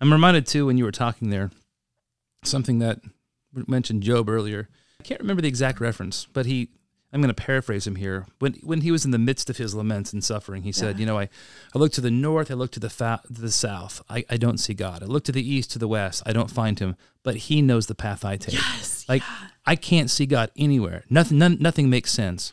I'm 0.00 0.12
reminded 0.12 0.46
too 0.46 0.66
when 0.66 0.78
you 0.78 0.84
were 0.84 0.92
talking 0.92 1.30
there, 1.30 1.50
something 2.44 2.78
that 2.78 3.00
mentioned 3.66 4.02
Job 4.02 4.28
earlier. 4.28 4.68
I 5.04 5.06
can't 5.06 5.20
remember 5.20 5.42
the 5.42 5.48
exact 5.48 5.80
reference, 5.80 6.26
but 6.32 6.46
he 6.46 6.68
I'm 7.12 7.20
going 7.20 7.32
to 7.32 7.42
paraphrase 7.42 7.86
him 7.86 7.94
here. 7.96 8.26
When 8.40 8.54
when 8.64 8.80
he 8.80 8.90
was 8.90 9.04
in 9.04 9.10
the 9.12 9.18
midst 9.18 9.48
of 9.50 9.56
his 9.58 9.74
laments 9.74 10.12
and 10.12 10.24
suffering, 10.24 10.62
he 10.64 10.72
said, 10.72 10.96
Yeah. 10.96 11.00
"You 11.00 11.06
know, 11.06 11.18
I, 11.18 11.28
I 11.74 11.78
look 11.78 11.92
to 11.92 12.00
the 12.00 12.10
north, 12.10 12.50
I 12.50 12.54
look 12.54 12.72
to 12.72 12.80
the 12.80 12.90
fa- 12.90 13.20
the 13.30 13.52
south. 13.52 14.02
I, 14.08 14.24
I 14.28 14.36
don't 14.36 14.58
see 14.58 14.74
God. 14.74 15.02
I 15.02 15.06
look 15.06 15.22
to 15.24 15.32
the 15.32 15.48
east, 15.48 15.70
to 15.72 15.78
the 15.78 15.86
west. 15.86 16.22
I 16.26 16.32
don't 16.32 16.50
find 16.50 16.78
Him. 16.80 16.96
But 17.22 17.36
He 17.36 17.62
knows 17.62 17.86
the 17.86 17.94
path 17.94 18.24
I 18.24 18.36
take. 18.36 18.54
yes 18.54 19.04
Like 19.08 19.22
yeah. 19.22 19.48
I 19.66 19.76
can't 19.76 20.10
see 20.10 20.26
God 20.26 20.50
anywhere. 20.56 21.04
Nothing 21.08 21.38
none, 21.38 21.56
nothing 21.60 21.88
makes 21.88 22.10
sense. 22.10 22.52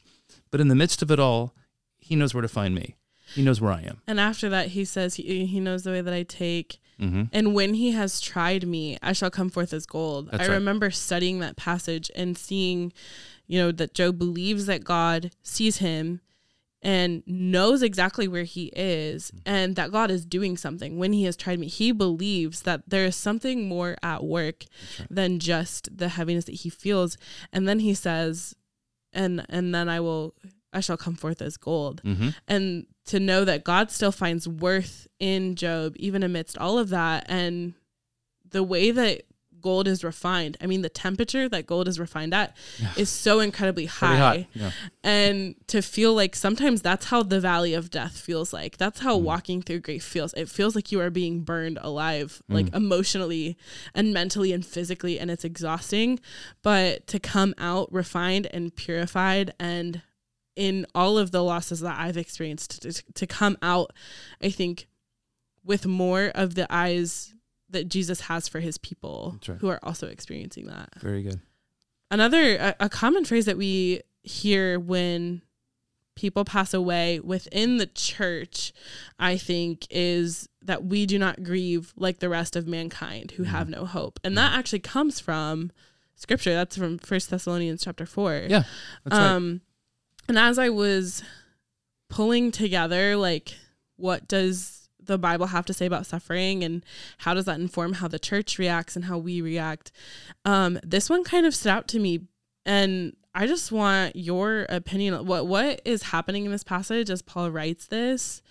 But 0.51 0.61
in 0.61 0.67
the 0.67 0.75
midst 0.75 1.01
of 1.01 1.09
it 1.09 1.19
all, 1.19 1.55
He 1.97 2.15
knows 2.15 2.33
where 2.35 2.41
to 2.43 2.47
find 2.47 2.75
me. 2.75 2.97
He 3.33 3.41
knows 3.43 3.61
where 3.61 3.71
I 3.71 3.81
am. 3.81 4.01
and 4.07 4.19
after 4.19 4.49
that 4.49 4.67
he 4.67 4.83
says 4.85 5.15
he, 5.15 5.45
he 5.45 5.59
knows 5.61 5.83
the 5.83 5.91
way 5.91 6.01
that 6.01 6.13
i 6.13 6.21
take 6.23 6.79
hmm 7.01 7.23
And 7.33 7.53
when 7.55 7.73
he 7.73 7.91
has 7.91 8.21
tried 8.21 8.67
me, 8.67 8.97
I 9.01 9.13
shall 9.13 9.31
come 9.31 9.49
forth 9.49 9.73
as 9.73 9.85
gold. 9.85 10.29
That's 10.31 10.43
I 10.43 10.47
right. 10.47 10.53
remember 10.55 10.91
studying 10.91 11.39
that 11.39 11.55
passage 11.57 12.11
and 12.15 12.37
seeing, 12.37 12.93
you 13.47 13.59
know, 13.59 13.71
that 13.71 13.93
Job 13.93 14.17
believes 14.19 14.67
that 14.67 14.83
God 14.83 15.31
sees 15.43 15.77
him 15.77 16.21
and 16.83 17.21
knows 17.27 17.83
exactly 17.83 18.27
where 18.27 18.43
he 18.43 18.65
is 18.75 19.31
and 19.45 19.75
that 19.75 19.91
God 19.91 20.09
is 20.09 20.25
doing 20.25 20.57
something 20.57 20.97
when 20.97 21.13
he 21.13 21.25
has 21.25 21.35
tried 21.35 21.59
me. 21.59 21.67
He 21.67 21.91
believes 21.91 22.61
that 22.63 22.81
there 22.87 23.05
is 23.05 23.15
something 23.15 23.67
more 23.67 23.97
at 24.01 24.23
work 24.23 24.65
than 25.09 25.37
just 25.39 25.95
the 25.95 26.09
heaviness 26.09 26.45
that 26.45 26.55
he 26.55 26.69
feels. 26.69 27.17
And 27.53 27.67
then 27.67 27.79
he 27.79 27.93
says, 27.93 28.55
and 29.13 29.45
and 29.49 29.75
then 29.75 29.89
I 29.89 29.99
will 29.99 30.33
I 30.73 30.79
shall 30.79 30.97
come 30.97 31.15
forth 31.15 31.41
as 31.41 31.57
gold 31.57 32.01
hmm 32.03 32.29
and 32.47 32.85
to 33.05 33.19
know 33.19 33.43
that 33.45 33.63
God 33.63 33.91
still 33.91 34.11
finds 34.11 34.47
worth 34.47 35.07
in 35.19 35.55
Job, 35.55 35.93
even 35.97 36.23
amidst 36.23 36.57
all 36.57 36.77
of 36.77 36.89
that, 36.89 37.25
and 37.27 37.73
the 38.49 38.63
way 38.63 38.91
that 38.91 39.23
gold 39.61 39.87
is 39.87 40.03
refined. 40.03 40.57
I 40.59 40.65
mean, 40.65 40.81
the 40.81 40.89
temperature 40.89 41.47
that 41.47 41.65
gold 41.65 41.87
is 41.87 41.99
refined 41.99 42.33
at 42.33 42.57
is 42.97 43.09
so 43.09 43.39
incredibly 43.39 43.85
high. 43.85 44.47
Yeah. 44.53 44.71
And 45.03 45.55
to 45.67 45.81
feel 45.81 46.13
like 46.13 46.35
sometimes 46.35 46.81
that's 46.81 47.05
how 47.05 47.23
the 47.23 47.39
valley 47.39 47.73
of 47.73 47.89
death 47.89 48.17
feels 48.17 48.51
like. 48.51 48.77
That's 48.77 48.99
how 48.99 49.17
mm. 49.17 49.21
walking 49.21 49.61
through 49.61 49.81
grief 49.81 50.03
feels. 50.03 50.33
It 50.33 50.49
feels 50.49 50.75
like 50.75 50.91
you 50.91 50.99
are 50.99 51.09
being 51.09 51.41
burned 51.41 51.77
alive, 51.81 52.41
mm. 52.49 52.55
like 52.55 52.73
emotionally 52.75 53.57
and 53.93 54.13
mentally 54.13 54.51
and 54.51 54.65
physically, 54.65 55.19
and 55.19 55.31
it's 55.31 55.45
exhausting. 55.45 56.19
But 56.63 57.07
to 57.07 57.19
come 57.19 57.53
out 57.57 57.91
refined 57.93 58.47
and 58.51 58.75
purified 58.75 59.53
and 59.59 60.01
in 60.55 60.85
all 60.93 61.17
of 61.17 61.31
the 61.31 61.43
losses 61.43 61.79
that 61.79 61.99
I've 61.99 62.17
experienced 62.17 62.81
to, 62.81 63.13
to 63.13 63.27
come 63.27 63.57
out, 63.61 63.93
I 64.41 64.49
think, 64.49 64.87
with 65.63 65.85
more 65.85 66.31
of 66.35 66.55
the 66.55 66.67
eyes 66.69 67.33
that 67.69 67.87
Jesus 67.87 68.21
has 68.21 68.47
for 68.47 68.59
his 68.59 68.77
people 68.77 69.39
right. 69.47 69.57
who 69.59 69.69
are 69.69 69.79
also 69.83 70.07
experiencing 70.07 70.67
that. 70.67 70.89
Very 70.99 71.23
good. 71.23 71.39
Another, 72.09 72.57
a, 72.57 72.75
a 72.81 72.89
common 72.89 73.23
phrase 73.23 73.45
that 73.45 73.57
we 73.57 74.01
hear 74.23 74.77
when 74.79 75.41
people 76.15 76.43
pass 76.43 76.73
away 76.73 77.19
within 77.21 77.77
the 77.77 77.85
church, 77.85 78.73
I 79.17 79.37
think, 79.37 79.87
is 79.89 80.49
that 80.61 80.83
we 80.83 81.05
do 81.05 81.17
not 81.17 81.43
grieve 81.43 81.93
like 81.95 82.19
the 82.19 82.27
rest 82.27 82.55
of 82.57 82.67
mankind 82.67 83.31
who 83.31 83.43
have 83.43 83.67
mm-hmm. 83.67 83.79
no 83.79 83.85
hope. 83.85 84.19
And 84.23 84.35
mm-hmm. 84.35 84.45
that 84.45 84.59
actually 84.59 84.79
comes 84.79 85.19
from 85.21 85.71
scripture. 86.15 86.53
That's 86.53 86.75
from 86.75 86.97
First 86.97 87.29
Thessalonians 87.29 87.83
chapter 87.83 88.05
four. 88.05 88.45
Yeah, 88.49 88.63
that's 89.05 89.17
right. 89.17 89.31
Um, 89.31 89.61
And 90.31 90.39
as 90.39 90.57
I 90.57 90.69
was 90.69 91.23
pulling 92.09 92.51
together, 92.51 93.17
like, 93.17 93.53
what 93.97 94.29
does 94.29 94.87
the 94.97 95.17
Bible 95.17 95.47
have 95.47 95.65
to 95.65 95.73
say 95.73 95.85
about 95.85 96.05
suffering 96.05 96.63
and 96.63 96.85
how 97.17 97.33
does 97.33 97.43
that 97.43 97.59
inform 97.59 97.91
how 97.91 98.07
the 98.07 98.17
church 98.17 98.57
reacts 98.57 98.95
and 98.95 99.03
how 99.03 99.17
we 99.17 99.41
react? 99.41 99.91
Um, 100.45 100.79
this 100.83 101.09
one 101.09 101.25
kind 101.25 101.45
of 101.45 101.53
stood 101.53 101.71
out 101.71 101.89
to 101.89 101.99
me. 101.99 102.29
And 102.65 103.17
I 103.35 103.45
just 103.45 103.73
want 103.73 104.15
your 104.15 104.67
opinion. 104.69 105.25
What 105.25 105.47
what 105.47 105.81
is 105.83 106.01
happening 106.01 106.45
in 106.45 106.51
this 106.53 106.63
passage 106.63 107.09
as 107.09 107.21
Paul 107.21 107.51
writes 107.51 107.87
this? 107.87 108.41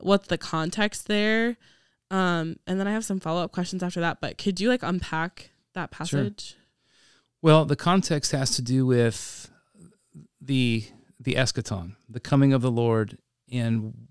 What's 0.00 0.28
the 0.28 0.36
context 0.36 1.08
there? 1.08 1.56
Um, 2.10 2.56
and 2.66 2.78
then 2.78 2.86
I 2.86 2.92
have 2.92 3.06
some 3.06 3.20
follow 3.20 3.42
up 3.42 3.52
questions 3.52 3.82
after 3.82 4.00
that. 4.00 4.20
But 4.20 4.36
could 4.36 4.60
you 4.60 4.68
like 4.68 4.82
unpack 4.82 5.52
that 5.72 5.90
passage? 5.90 6.56
Well, 7.40 7.64
the 7.64 7.74
context 7.74 8.32
has 8.32 8.54
to 8.56 8.60
do 8.60 8.84
with 8.84 9.50
the 10.38 10.84
the 11.22 11.34
eschaton, 11.34 11.96
the 12.08 12.20
coming 12.20 12.52
of 12.52 12.62
the 12.62 12.70
Lord, 12.70 13.18
and 13.50 14.08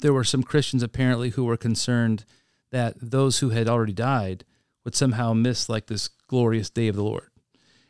there 0.00 0.12
were 0.12 0.24
some 0.24 0.42
Christians 0.42 0.82
apparently 0.82 1.30
who 1.30 1.44
were 1.44 1.56
concerned 1.56 2.24
that 2.70 2.94
those 3.00 3.38
who 3.38 3.50
had 3.50 3.68
already 3.68 3.92
died 3.92 4.44
would 4.84 4.94
somehow 4.94 5.32
miss 5.32 5.68
like 5.68 5.86
this 5.86 6.08
glorious 6.08 6.70
day 6.70 6.88
of 6.88 6.96
the 6.96 7.04
Lord. 7.04 7.28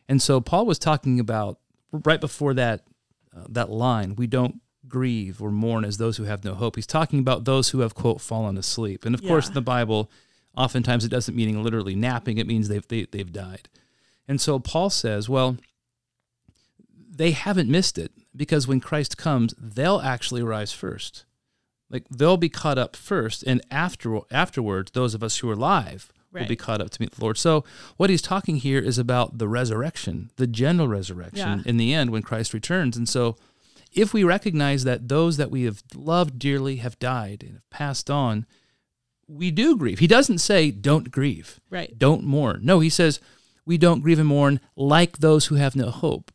And 0.09 0.21
so 0.21 0.41
Paul 0.41 0.67
was 0.67 0.79
talking 0.79 1.19
about 1.21 1.59
right 1.91 2.21
before 2.21 2.55
that 2.55 2.83
uh, 3.35 3.45
that 3.49 3.71
line, 3.71 4.15
we 4.17 4.27
don't 4.27 4.61
grieve 4.87 5.41
or 5.41 5.51
mourn 5.51 5.85
as 5.85 5.97
those 5.97 6.19
who 6.19 6.25
have 6.25 6.45
no 6.45 6.55
hope. 6.55 6.77
He's 6.77 6.87
talking 6.87 7.19
about 7.19 7.45
those 7.45 7.71
who 7.71 7.81
have 7.81 7.95
quote 7.95 8.21
fallen 8.21 8.59
asleep. 8.59 9.07
And 9.07 9.15
of 9.15 9.23
course 9.23 9.49
in 9.49 9.55
the 9.55 9.63
Bible, 9.63 10.11
oftentimes 10.55 11.05
it 11.05 11.09
doesn't 11.09 11.37
mean 11.37 11.63
literally 11.63 11.95
napping, 11.95 12.37
it 12.39 12.47
means 12.47 12.69
they've 12.69 12.87
they, 12.87 13.07
they've 13.11 13.33
died. 13.33 13.69
And 14.29 14.41
so 14.41 14.59
Paul 14.59 14.91
says, 14.91 15.29
well, 15.29 15.57
they 17.15 17.33
haven't 17.33 17.69
missed 17.69 17.99
it 17.99 18.11
because 18.35 18.67
when 18.67 18.81
Christ 18.81 19.17
comes, 19.19 19.55
they'll 19.59 20.01
actually 20.01 20.43
rise 20.43 20.73
first. 20.73 21.25
Like 21.91 22.05
they'll 22.09 22.39
be 22.39 22.49
caught 22.49 22.79
up 22.79 22.97
first, 22.97 23.43
and 23.43 23.61
after 23.71 24.21
afterwards, 24.31 24.93
those 24.93 25.13
of 25.15 25.23
us 25.23 25.39
who 25.39 25.51
are 25.51 25.55
alive 25.55 26.11
will 26.33 26.47
be 26.47 26.57
caught 26.57 26.81
up 26.81 26.89
to 26.89 27.03
meet 27.03 27.11
the 27.13 27.21
Lord. 27.21 27.37
So 27.37 27.65
what 27.99 28.09
he's 28.09 28.23
talking 28.23 28.57
here 28.57 28.79
is 28.79 28.97
about 28.97 29.37
the 29.37 29.47
resurrection, 29.49 30.31
the 30.37 30.47
general 30.47 30.89
resurrection 30.89 31.59
Yeah. 31.59 31.63
in 31.67 31.77
the 31.77 31.93
end 31.93 32.09
when 32.11 32.23
Christ 32.23 32.55
returns. 32.55 32.97
And 32.97 33.07
so 33.07 33.37
if 33.93 34.15
we 34.15 34.25
recognize 34.25 34.85
that 34.85 35.09
those 35.09 35.37
that 35.37 35.51
we 35.51 35.65
have 35.65 35.83
loved 35.95 36.39
dearly 36.39 36.77
have 36.77 36.99
died 36.99 37.43
and 37.43 37.53
have 37.57 37.69
passed 37.69 38.11
on, 38.11 38.47
we 39.29 39.51
do 39.51 39.77
grieve. 39.77 39.99
He 39.99 40.07
doesn't 40.07 40.39
say 40.39 40.71
don't 40.71 41.11
grieve 41.11 41.61
Right. 41.69 41.99
don't 41.99 42.25
mourn. 42.25 42.61
No, 42.63 42.81
he 42.81 42.89
says 42.89 43.21
we 43.67 43.77
don't 43.77 44.01
grieve 44.01 44.19
and 44.19 44.29
mourn 44.29 44.59
like 44.75 45.19
those 45.19 45.47
who 45.47 45.57
have 45.57 45.77
no 45.77 45.91
hope. 45.91 46.33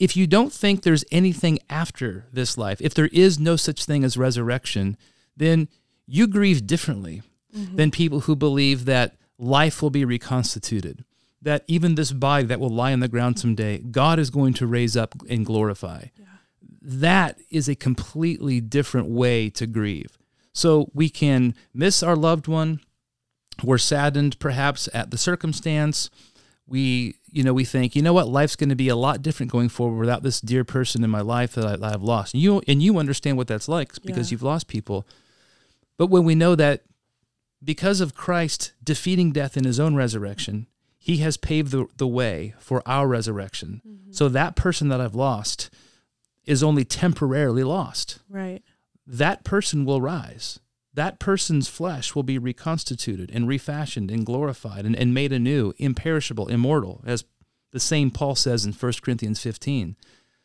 If 0.00 0.16
you 0.16 0.26
don't 0.26 0.52
think 0.52 0.82
there's 0.82 1.04
anything 1.12 1.58
after 1.68 2.24
this 2.32 2.56
life, 2.56 2.80
if 2.80 2.94
there 2.94 3.10
is 3.12 3.38
no 3.38 3.54
such 3.54 3.84
thing 3.84 4.02
as 4.02 4.16
resurrection, 4.16 4.96
then 5.36 5.68
you 6.06 6.26
grieve 6.26 6.66
differently 6.66 7.22
mm-hmm. 7.54 7.76
than 7.76 7.90
people 7.90 8.20
who 8.20 8.34
believe 8.34 8.86
that 8.86 9.16
life 9.38 9.82
will 9.82 9.90
be 9.90 10.06
reconstituted, 10.06 11.04
that 11.42 11.64
even 11.66 11.94
this 11.94 12.12
body 12.12 12.44
that 12.44 12.58
will 12.58 12.70
lie 12.70 12.94
on 12.94 13.00
the 13.00 13.08
ground 13.08 13.38
someday, 13.38 13.78
God 13.78 14.18
is 14.18 14.30
going 14.30 14.54
to 14.54 14.66
raise 14.66 14.96
up 14.96 15.14
and 15.28 15.44
glorify. 15.44 16.06
That 16.80 17.38
is 17.50 17.68
a 17.68 17.74
completely 17.74 18.62
different 18.62 19.08
way 19.08 19.50
to 19.50 19.66
grieve. 19.66 20.16
So 20.54 20.90
we 20.94 21.10
can 21.10 21.54
miss 21.74 22.02
our 22.02 22.16
loved 22.16 22.48
one, 22.48 22.80
we're 23.62 23.76
saddened 23.76 24.38
perhaps 24.38 24.88
at 24.94 25.10
the 25.10 25.18
circumstance 25.18 26.08
we 26.70 27.16
you 27.32 27.42
know 27.42 27.52
we 27.54 27.64
think 27.64 27.94
you 27.96 28.02
know 28.02 28.12
what 28.12 28.28
life's 28.28 28.56
going 28.56 28.68
to 28.68 28.74
be 28.76 28.88
a 28.88 28.96
lot 28.96 29.22
different 29.22 29.52
going 29.52 29.68
forward 29.68 29.98
without 29.98 30.22
this 30.22 30.40
dear 30.40 30.64
person 30.64 31.04
in 31.04 31.10
my 31.10 31.20
life 31.20 31.54
that, 31.54 31.64
I, 31.64 31.76
that 31.76 31.94
i've 31.94 32.02
lost 32.02 32.34
and 32.34 32.42
you 32.42 32.60
and 32.66 32.82
you 32.82 32.98
understand 32.98 33.36
what 33.36 33.46
that's 33.48 33.68
like 33.68 33.92
because 34.02 34.30
Yeah. 34.30 34.34
you've 34.34 34.42
lost 34.42 34.66
people 34.68 35.06
but 35.96 36.06
when 36.06 36.24
we 36.24 36.34
know 36.34 36.54
that 36.56 36.82
because 37.62 38.00
of 38.00 38.14
christ 38.14 38.72
defeating 38.82 39.32
death 39.32 39.56
in 39.56 39.64
his 39.64 39.78
own 39.80 39.94
resurrection 39.94 40.66
he 41.02 41.18
has 41.18 41.36
paved 41.38 41.70
the, 41.70 41.86
the 41.96 42.06
way 42.06 42.54
for 42.58 42.82
our 42.86 43.06
resurrection 43.08 43.80
mm-hmm. 43.86 44.12
so 44.12 44.28
that 44.28 44.56
person 44.56 44.88
that 44.88 45.00
i've 45.00 45.14
lost 45.14 45.70
is 46.46 46.62
only 46.62 46.84
temporarily 46.84 47.62
lost 47.64 48.18
Right. 48.28 48.62
that 49.06 49.44
person 49.44 49.84
will 49.84 50.00
rise. 50.00 50.58
That 50.94 51.18
person's 51.20 51.68
flesh 51.68 52.14
will 52.14 52.22
be 52.24 52.38
reconstituted 52.38 53.30
and 53.32 53.46
refashioned 53.46 54.10
and 54.10 54.26
glorified 54.26 54.84
and, 54.84 54.96
and 54.96 55.14
made 55.14 55.32
anew, 55.32 55.72
imperishable, 55.78 56.48
immortal, 56.48 57.02
as 57.06 57.24
the 57.72 57.78
same 57.80 58.10
Paul 58.10 58.34
says 58.34 58.64
in 58.64 58.72
1 58.72 58.92
Corinthians 59.02 59.40
15. 59.40 59.96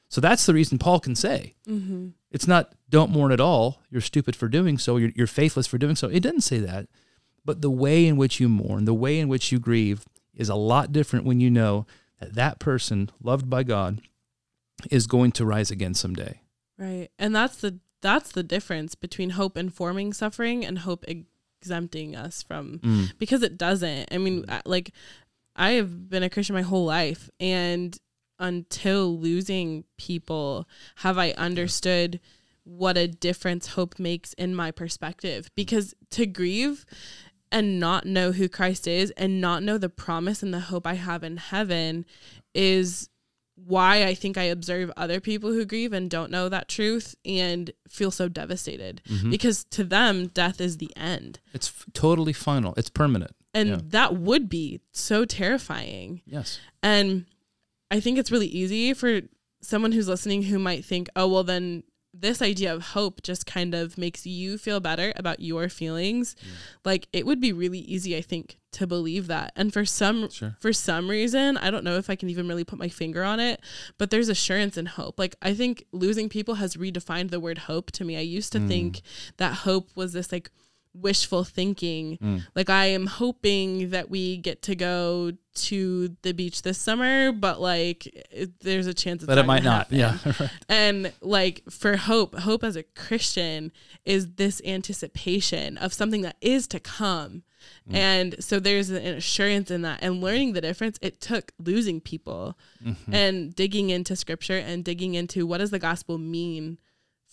So 0.08 0.22
that's 0.22 0.46
the 0.46 0.54
reason 0.54 0.78
Paul 0.78 1.00
can 1.00 1.16
say, 1.16 1.56
Mm-hmm. 1.68 2.10
it's 2.32 2.48
not 2.48 2.74
don't 2.90 3.10
mourn 3.12 3.32
at 3.32 3.40
all, 3.42 3.82
you're 3.90 4.02
stupid 4.02 4.36
for 4.36 4.48
doing 4.48 4.78
so, 4.78 4.98
you're, 4.98 5.12
you're 5.16 5.26
faithless 5.28 5.66
for 5.66 5.80
doing 5.80 5.96
so. 5.96 6.08
It 6.08 6.22
doesn't 6.22 6.42
say 6.42 6.60
that. 6.60 6.88
But 7.44 7.62
the 7.62 7.72
way 7.72 8.06
in 8.06 8.16
which 8.16 8.40
you 8.40 8.48
mourn, 8.48 8.86
the 8.86 8.94
way 8.94 9.20
in 9.20 9.28
which 9.28 9.52
you 9.52 9.60
grieve 9.60 10.06
is 10.36 10.50
a 10.50 10.56
lot 10.56 10.92
different 10.92 11.26
when 11.26 11.40
you 11.40 11.50
know 11.50 11.88
that 12.20 12.34
that 12.36 12.60
person, 12.60 13.10
loved 13.22 13.50
by 13.50 13.64
God, 13.64 14.02
is 14.92 15.08
going 15.08 15.32
to 15.34 15.46
rise 15.46 15.72
again 15.72 15.94
someday. 15.96 16.42
Right. 16.78 17.10
And 17.18 17.36
that's 17.36 17.58
the 17.58 17.80
that's 18.06 18.32
the 18.32 18.44
difference 18.44 18.94
between 18.94 19.32
hope 19.32 19.58
informing 19.58 20.14
suffering 20.14 20.64
and 20.64 20.80
hope 20.80 21.04
exempting 21.62 22.16
us 22.16 22.44
from 22.44 22.78
Mm. 22.80 23.12
because 23.18 23.42
it 23.42 23.58
doesn't. 23.58 24.14
I 24.14 24.18
mean, 24.20 24.46
like 24.66 24.92
I 25.56 25.72
have 25.72 26.10
been 26.10 26.22
a 26.24 26.30
Christian 26.30 26.54
my 26.56 26.62
whole 26.62 26.86
life 26.86 27.30
and 27.40 27.98
until 28.38 29.18
losing 29.20 29.86
people 29.98 30.68
have 30.98 31.18
I 31.18 31.32
understood 31.32 32.20
what 32.64 32.98
a 32.98 33.08
difference 33.08 33.68
hope 33.68 33.98
makes 33.98 34.34
in 34.34 34.54
my 34.54 34.70
perspective 34.72 35.50
because 35.56 35.94
to 36.12 36.26
grieve 36.26 36.86
and 37.52 37.80
not 37.80 38.06
know 38.06 38.32
who 38.34 38.50
Christ 38.50 38.88
is 38.88 39.12
and 39.12 39.40
not 39.40 39.64
know 39.64 39.78
the 39.78 39.90
promise 39.90 40.44
and 40.44 40.54
the 40.54 40.60
hope 40.60 40.86
I 40.86 40.96
have 40.96 41.24
in 41.24 41.38
heaven 41.38 42.06
is 42.54 43.10
why 43.56 44.04
I 44.06 44.14
think 44.14 44.38
I 44.38 44.44
observe 44.44 44.92
other 44.98 45.20
people 45.20 45.52
who 45.52 45.66
grieve 45.66 45.94
and 45.94 46.10
don't 46.10 46.30
know 46.30 46.50
that 46.50 46.68
truth 46.68 47.16
and 47.26 47.72
feel 47.88 48.12
so 48.12 48.28
devastated 48.28 49.02
Mhm. 49.10 49.32
because 49.32 49.64
to 49.72 49.84
them 49.84 50.28
death 50.28 50.60
is 50.60 50.78
the 50.78 50.92
end. 50.98 51.40
It's 51.54 51.70
f- 51.70 51.86
totally 51.94 52.34
final. 52.34 52.74
It's 52.76 52.90
permanent. 52.90 53.32
And 53.54 53.70
Yeah. 53.70 53.80
that 53.90 54.16
would 54.18 54.50
be 54.50 54.82
so 54.92 55.24
terrifying. 55.26 56.22
Yes. 56.26 56.60
And 56.84 57.26
I 57.90 58.00
think 58.02 58.18
it's 58.18 58.32
really 58.32 58.48
easy 58.48 58.94
for 58.94 59.22
someone 59.62 59.94
who's 59.94 60.08
listening 60.10 60.44
who 60.44 60.60
might 60.60 60.84
think, 60.84 61.08
oh, 61.16 61.28
well, 61.28 61.44
then 61.44 61.84
this 62.22 62.42
idea 62.42 62.74
of 62.74 62.82
hope 62.82 63.22
just 63.24 63.46
kind 63.46 63.74
of 63.74 63.98
makes 63.98 64.26
you 64.26 64.58
feel 64.58 64.80
better 64.80 65.14
about 65.16 65.40
your 65.40 65.70
feelings. 65.70 66.36
Like 66.84 67.08
it 67.12 67.26
would 67.26 67.40
be 67.40 67.52
really 67.52 67.80
easy, 67.80 68.16
I 68.16 68.22
think, 68.22 68.58
to 68.74 68.88
believe 68.88 69.28
that. 69.28 69.52
And 69.56 69.72
for 69.74 69.86
some 69.86 70.30
Sure. 70.30 70.56
for 70.60 70.74
some 70.74 71.10
reason, 71.10 71.58
I 71.58 71.72
don't 71.72 71.84
know 71.84 71.98
if 71.98 72.10
I 72.10 72.16
can 72.16 72.30
even 72.30 72.48
really 72.48 72.64
put 72.64 72.80
my 72.80 72.90
finger 72.90 73.24
on 73.24 73.40
it, 73.40 73.62
but 73.98 74.10
there's 74.10 74.30
assurance 74.30 74.78
and 74.78 74.88
hope. 74.88 75.20
Like 75.20 75.36
I 75.42 75.54
think 75.54 75.86
losing 75.92 76.30
people 76.30 76.56
has 76.56 76.76
redefined 76.76 77.32
the 77.32 77.40
word 77.40 77.60
hope 77.60 77.92
to 77.94 78.06
me. 78.06 78.18
I 78.18 78.22
used 78.22 78.52
to 78.54 78.60
hmm. 78.60 78.68
think 78.68 79.02
that 79.38 79.54
hope 79.54 79.90
was 79.96 80.14
this 80.14 80.32
like 80.32 80.52
wishful 80.96 81.44
thinking. 81.44 82.18
Mm. 82.18 82.44
Like 82.56 82.70
I 82.70 82.86
am 82.88 83.06
hoping 83.08 83.90
that 83.92 84.10
we 84.10 84.38
get 84.38 84.62
to 84.64 84.76
go 84.76 85.32
to 85.56 86.16
the 86.22 86.34
beach 86.34 86.62
this 86.64 86.78
summer, 86.78 87.32
but 87.32 87.62
like 87.62 88.08
it, 88.32 88.60
there's 88.60 88.88
a 88.88 88.94
chance 88.94 89.24
But 89.24 89.38
it 89.38 89.46
might 89.46 89.64
not. 89.64 89.90
happen. 89.92 89.98
Yeah. 89.98 90.18
right. 90.40 90.50
And 90.68 91.14
like 91.22 91.64
for 91.70 91.96
hope, 91.98 92.36
hope 92.40 92.64
as 92.64 92.76
a 92.76 92.84
Christian 92.84 93.72
is 94.04 94.34
this 94.36 94.62
anticipation 94.66 95.78
of 95.78 95.94
something 95.94 96.22
that 96.24 96.36
is 96.42 96.68
to 96.68 96.80
come. 96.80 97.44
Mm. 97.90 97.96
And 97.96 98.36
so 98.44 98.60
there's 98.60 98.90
an 98.90 99.06
assurance 99.06 99.72
in 99.72 99.82
that. 99.84 100.00
And 100.02 100.22
learning 100.22 100.54
the 100.54 100.62
difference, 100.62 101.00
it 101.02 101.20
took 101.22 101.52
losing 101.60 102.00
people 102.02 102.58
Mm-hmm. 102.86 103.14
and 103.16 103.56
digging 103.56 103.90
into 103.90 104.16
scripture 104.16 104.58
and 104.60 104.84
digging 104.84 105.16
into 105.16 105.48
what 105.48 105.58
does 105.58 105.72
the 105.72 105.80
gospel 105.80 106.20
mean 106.20 106.78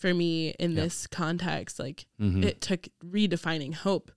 for 0.03 0.13
me 0.13 0.49
in 0.59 0.71
Yeah. 0.73 0.81
this 0.83 1.07
context. 1.07 1.79
Like 1.79 2.05
Mhm. 2.19 2.43
it 2.43 2.59
took 2.59 2.89
redefining 3.03 3.73
hope 3.73 4.11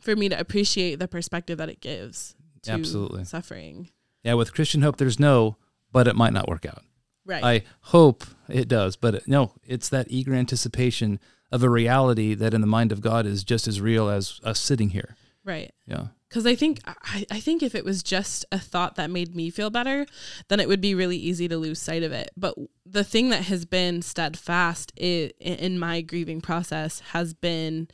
for 0.00 0.16
me 0.16 0.28
to 0.28 0.38
appreciate 0.38 0.98
the 0.98 1.06
perspective 1.06 1.56
that 1.58 1.68
it 1.68 1.80
gives 1.80 2.34
to 2.62 2.72
Absolutely. 2.72 3.24
suffering. 3.24 3.90
yeah. 4.24 4.34
With 4.34 4.52
Christian 4.52 4.82
hope, 4.82 4.96
there's 4.96 5.20
no, 5.20 5.56
but 5.92 6.08
it 6.08 6.16
might 6.16 6.32
not 6.32 6.48
work 6.48 6.66
out. 6.66 6.82
Right. 7.24 7.44
I 7.44 7.62
hope 7.82 8.24
it 8.48 8.66
does, 8.66 8.96
but 8.96 9.14
it, 9.14 9.28
no, 9.28 9.52
it's 9.64 9.88
that 9.90 10.08
eager 10.10 10.34
anticipation 10.34 11.20
of 11.52 11.62
a 11.62 11.70
reality 11.70 12.34
that 12.34 12.52
in 12.52 12.60
the 12.60 12.66
mind 12.66 12.90
of 12.90 13.00
God 13.00 13.24
is 13.24 13.44
just 13.44 13.68
as 13.68 13.80
real 13.80 14.08
as 14.08 14.40
us 14.42 14.58
sitting 14.60 14.90
here. 14.90 15.14
right. 15.44 15.72
Yeah. 15.86 16.08
Because 16.30 16.46
I 16.46 16.54
think 16.54 16.78
I, 16.86 17.26
I 17.28 17.40
think 17.40 17.60
if 17.60 17.74
it 17.74 17.84
was 17.84 18.02
just 18.04 18.46
a 18.52 18.58
thought 18.58 18.94
that 18.94 19.10
made 19.10 19.34
me 19.34 19.50
feel 19.50 19.68
better, 19.68 20.06
then 20.48 20.60
it 20.60 20.68
would 20.68 20.80
be 20.80 20.94
really 20.94 21.16
easy 21.16 21.48
to 21.48 21.58
lose 21.58 21.80
sight 21.80 22.04
of 22.04 22.12
it. 22.12 22.30
But 22.36 22.54
the 22.86 23.02
thing 23.02 23.30
that 23.30 23.42
has 23.46 23.64
been 23.64 24.00
steadfast 24.00 24.92
i- 25.00 25.32
in 25.40 25.76
my 25.78 26.00
grieving 26.02 26.40
process 26.40 27.00
has 27.12 27.34
been 27.34 27.88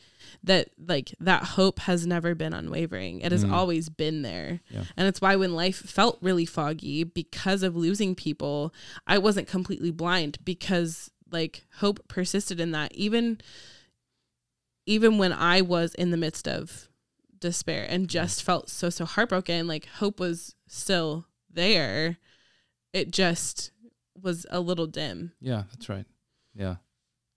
that 0.44 0.68
like 0.78 1.14
that 1.18 1.42
hope 1.44 1.78
has 1.80 2.06
never 2.06 2.34
been 2.34 2.52
unwavering 2.52 3.20
it 3.20 3.30
has 3.32 3.44
Mm. 3.44 3.52
always 3.52 3.88
been 3.88 4.22
there 4.22 4.60
Yeah. 4.70 4.84
and 4.96 5.06
it's 5.08 5.20
why 5.20 5.36
when 5.36 5.54
life 5.54 5.76
felt 5.76 6.18
really 6.20 6.44
foggy 6.44 7.04
because 7.04 7.62
of 7.62 7.76
losing 7.76 8.14
people 8.16 8.74
i 9.06 9.18
wasn't 9.18 9.46
completely 9.46 9.92
blind 9.92 10.38
because 10.44 11.10
like 11.30 11.64
hope 11.76 12.06
persisted 12.08 12.58
in 12.60 12.72
that 12.72 12.92
even 12.94 13.40
even 14.86 15.18
when 15.18 15.32
i 15.32 15.60
was 15.60 15.94
in 15.94 16.10
the 16.10 16.16
midst 16.16 16.46
of 16.48 16.88
despair 17.40 17.86
and 17.88 18.08
just 18.08 18.42
felt 18.42 18.68
so 18.70 18.88
so 18.90 19.04
heartbroken 19.04 19.66
like 19.66 19.86
hope 19.86 20.18
was 20.20 20.54
still 20.66 21.26
there 21.50 22.16
it 22.92 23.10
just 23.10 23.70
was 24.20 24.46
a 24.50 24.60
little 24.60 24.86
dim 24.86 25.32
Yeah, 25.40 25.64
that's 25.70 25.88
right. 25.88 26.06
Yeah, 26.54 26.76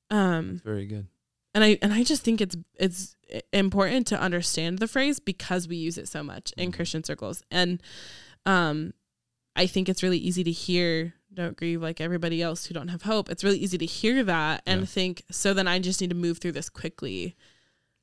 um 0.09 0.61
very 0.63 0.85
good. 0.85 1.07
and 1.53 1.63
i 1.63 1.77
and 1.81 1.93
i 1.93 2.03
just 2.03 2.23
think 2.23 2.39
it's 2.41 2.55
it's 2.75 3.15
important 3.51 4.07
to 4.07 4.19
understand 4.19 4.79
the 4.79 4.87
phrase 4.87 5.19
because 5.19 5.67
we 5.67 5.75
use 5.75 5.97
it 5.97 6.07
so 6.07 6.23
much 6.23 6.53
in 6.57 6.71
Mhm. 6.71 6.75
christian 6.75 7.03
circles 7.03 7.43
and 7.51 7.81
um 8.45 8.93
i 9.55 9.67
think 9.67 9.89
it's 9.89 10.01
really 10.03 10.17
easy 10.17 10.43
to 10.43 10.51
hear 10.51 11.13
don't 11.33 11.57
grieve 11.57 11.81
like 11.81 11.99
everybody 12.01 12.41
else 12.41 12.65
who 12.65 12.73
don't 12.73 12.87
have 12.87 13.01
hope 13.03 13.29
it's 13.29 13.43
really 13.43 13.57
easy 13.59 13.77
to 13.77 13.85
hear 13.85 14.23
that 14.23 14.63
and 14.65 14.81
Yeah. 14.81 14.85
think 14.85 15.23
so 15.29 15.53
then 15.53 15.67
i 15.67 15.77
just 15.79 15.99
need 16.01 16.09
to 16.11 16.15
move 16.15 16.37
through 16.39 16.53
this 16.53 16.69
quickly 16.69 17.35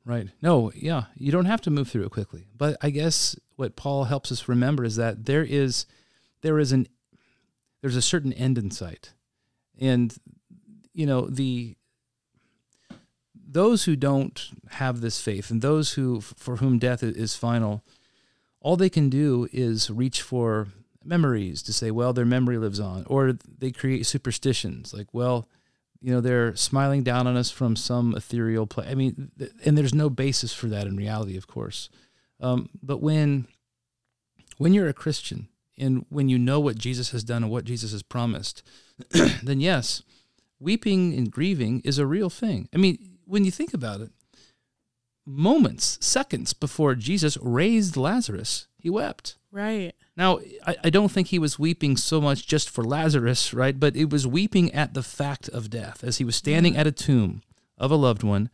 Right. 0.06 0.28
No, 0.40 0.70
yeah, 0.72 1.06
you 1.16 1.32
don't 1.32 1.46
have 1.46 1.60
to 1.62 1.70
move 1.70 1.88
through 1.88 2.04
it 2.04 2.12
quickly. 2.12 2.46
But 2.56 2.76
I 2.80 2.90
guess 2.90 3.34
what 3.56 3.74
Paul 3.74 4.04
helps 4.04 4.30
us 4.30 4.48
remember 4.48 4.84
is 4.84 4.94
that 4.96 5.26
there 5.26 5.42
is 5.42 5.84
there 6.42 6.60
is 6.60 6.70
an 6.70 6.86
there's 7.80 7.96
a 7.96 8.02
certain 8.02 8.32
end 8.32 8.56
in 8.56 8.70
sight. 8.70 9.12
And 9.80 10.16
you 10.94 11.06
know, 11.06 11.26
the 11.26 11.76
those 13.34 13.84
who 13.84 13.96
don't 13.96 14.48
have 14.70 15.00
this 15.00 15.20
faith 15.20 15.50
and 15.50 15.60
those 15.60 15.94
who 15.94 16.20
for 16.20 16.58
whom 16.58 16.78
death 16.78 17.02
is 17.02 17.34
final, 17.34 17.82
all 18.60 18.76
they 18.76 18.88
can 18.88 19.08
do 19.10 19.48
is 19.52 19.90
reach 19.90 20.22
for 20.22 20.68
memories 21.04 21.62
to 21.64 21.72
say, 21.72 21.90
well, 21.90 22.12
their 22.12 22.24
memory 22.24 22.58
lives 22.58 22.78
on, 22.78 23.04
or 23.08 23.32
they 23.58 23.72
create 23.72 24.06
superstitions 24.06 24.94
like, 24.94 25.08
well, 25.12 25.48
you 26.06 26.12
know 26.12 26.20
they're 26.20 26.54
smiling 26.54 27.02
down 27.02 27.26
on 27.26 27.36
us 27.36 27.50
from 27.50 27.74
some 27.74 28.14
ethereal 28.14 28.64
place. 28.64 28.86
I 28.88 28.94
mean, 28.94 29.32
th- 29.36 29.50
and 29.64 29.76
there's 29.76 29.92
no 29.92 30.08
basis 30.08 30.54
for 30.54 30.68
that 30.68 30.86
in 30.86 30.96
reality, 30.96 31.36
of 31.36 31.48
course. 31.48 31.90
Um, 32.38 32.68
but 32.80 33.02
when 33.02 33.48
when 34.56 34.72
you're 34.72 34.86
a 34.86 34.92
Christian 34.92 35.48
and 35.76 36.06
when 36.08 36.28
you 36.28 36.38
know 36.38 36.60
what 36.60 36.78
Jesus 36.78 37.10
has 37.10 37.24
done 37.24 37.42
and 37.42 37.50
what 37.50 37.64
Jesus 37.64 37.90
has 37.90 38.04
promised, 38.04 38.62
then 39.42 39.58
yes, 39.58 40.04
weeping 40.60 41.12
and 41.12 41.28
grieving 41.28 41.80
is 41.80 41.98
a 41.98 42.06
real 42.06 42.30
thing. 42.30 42.68
I 42.72 42.76
mean, 42.76 43.18
when 43.24 43.44
you 43.44 43.50
think 43.50 43.74
about 43.74 44.00
it, 44.00 44.12
moments, 45.26 45.98
seconds 46.00 46.52
before 46.52 46.94
Jesus 46.94 47.36
raised 47.42 47.96
Lazarus, 47.96 48.68
he 48.78 48.88
wept. 48.88 49.36
right 49.50 49.92
Now, 50.16 50.38
I, 50.66 50.76
I 50.84 50.90
don't 50.90 51.10
think 51.10 51.28
he 51.28 51.38
was 51.38 51.58
weeping 51.58 51.96
so 51.96 52.20
much 52.20 52.46
just 52.46 52.70
for 52.70 52.84
Lazarus, 52.84 53.52
right? 53.52 53.78
But 53.78 53.96
it 53.96 54.10
was 54.10 54.26
weeping 54.26 54.72
at 54.72 54.94
the 54.94 55.02
fact 55.02 55.48
of 55.48 55.68
death 55.70 56.04
as 56.04 56.18
he 56.18 56.24
was 56.24 56.36
standing 56.36 56.74
Yeah. 56.74 56.80
at 56.80 56.86
a 56.86 56.92
tomb 56.92 57.42
of 57.76 57.90
a 57.90 57.96
loved 57.96 58.22
one. 58.22 58.48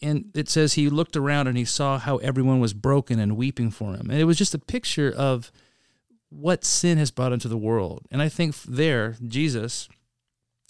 And 0.00 0.30
it 0.34 0.48
says 0.48 0.74
he 0.74 0.88
looked 0.88 1.16
around 1.16 1.48
and 1.48 1.58
he 1.58 1.64
saw 1.64 1.98
how 1.98 2.16
everyone 2.18 2.60
was 2.60 2.72
broken 2.72 3.18
and 3.18 3.36
weeping 3.36 3.70
for 3.70 3.94
him. 3.94 4.08
And 4.10 4.18
it 4.20 4.24
was 4.24 4.38
just 4.38 4.54
a 4.54 4.58
picture 4.58 5.12
of 5.14 5.50
what 6.30 6.64
sin 6.64 6.98
has 6.98 7.10
brought 7.10 7.32
into 7.32 7.48
the 7.48 7.56
world. 7.58 8.06
And 8.10 8.22
I 8.22 8.28
think 8.28 8.54
there, 8.62 9.16
Jesus, 9.26 9.88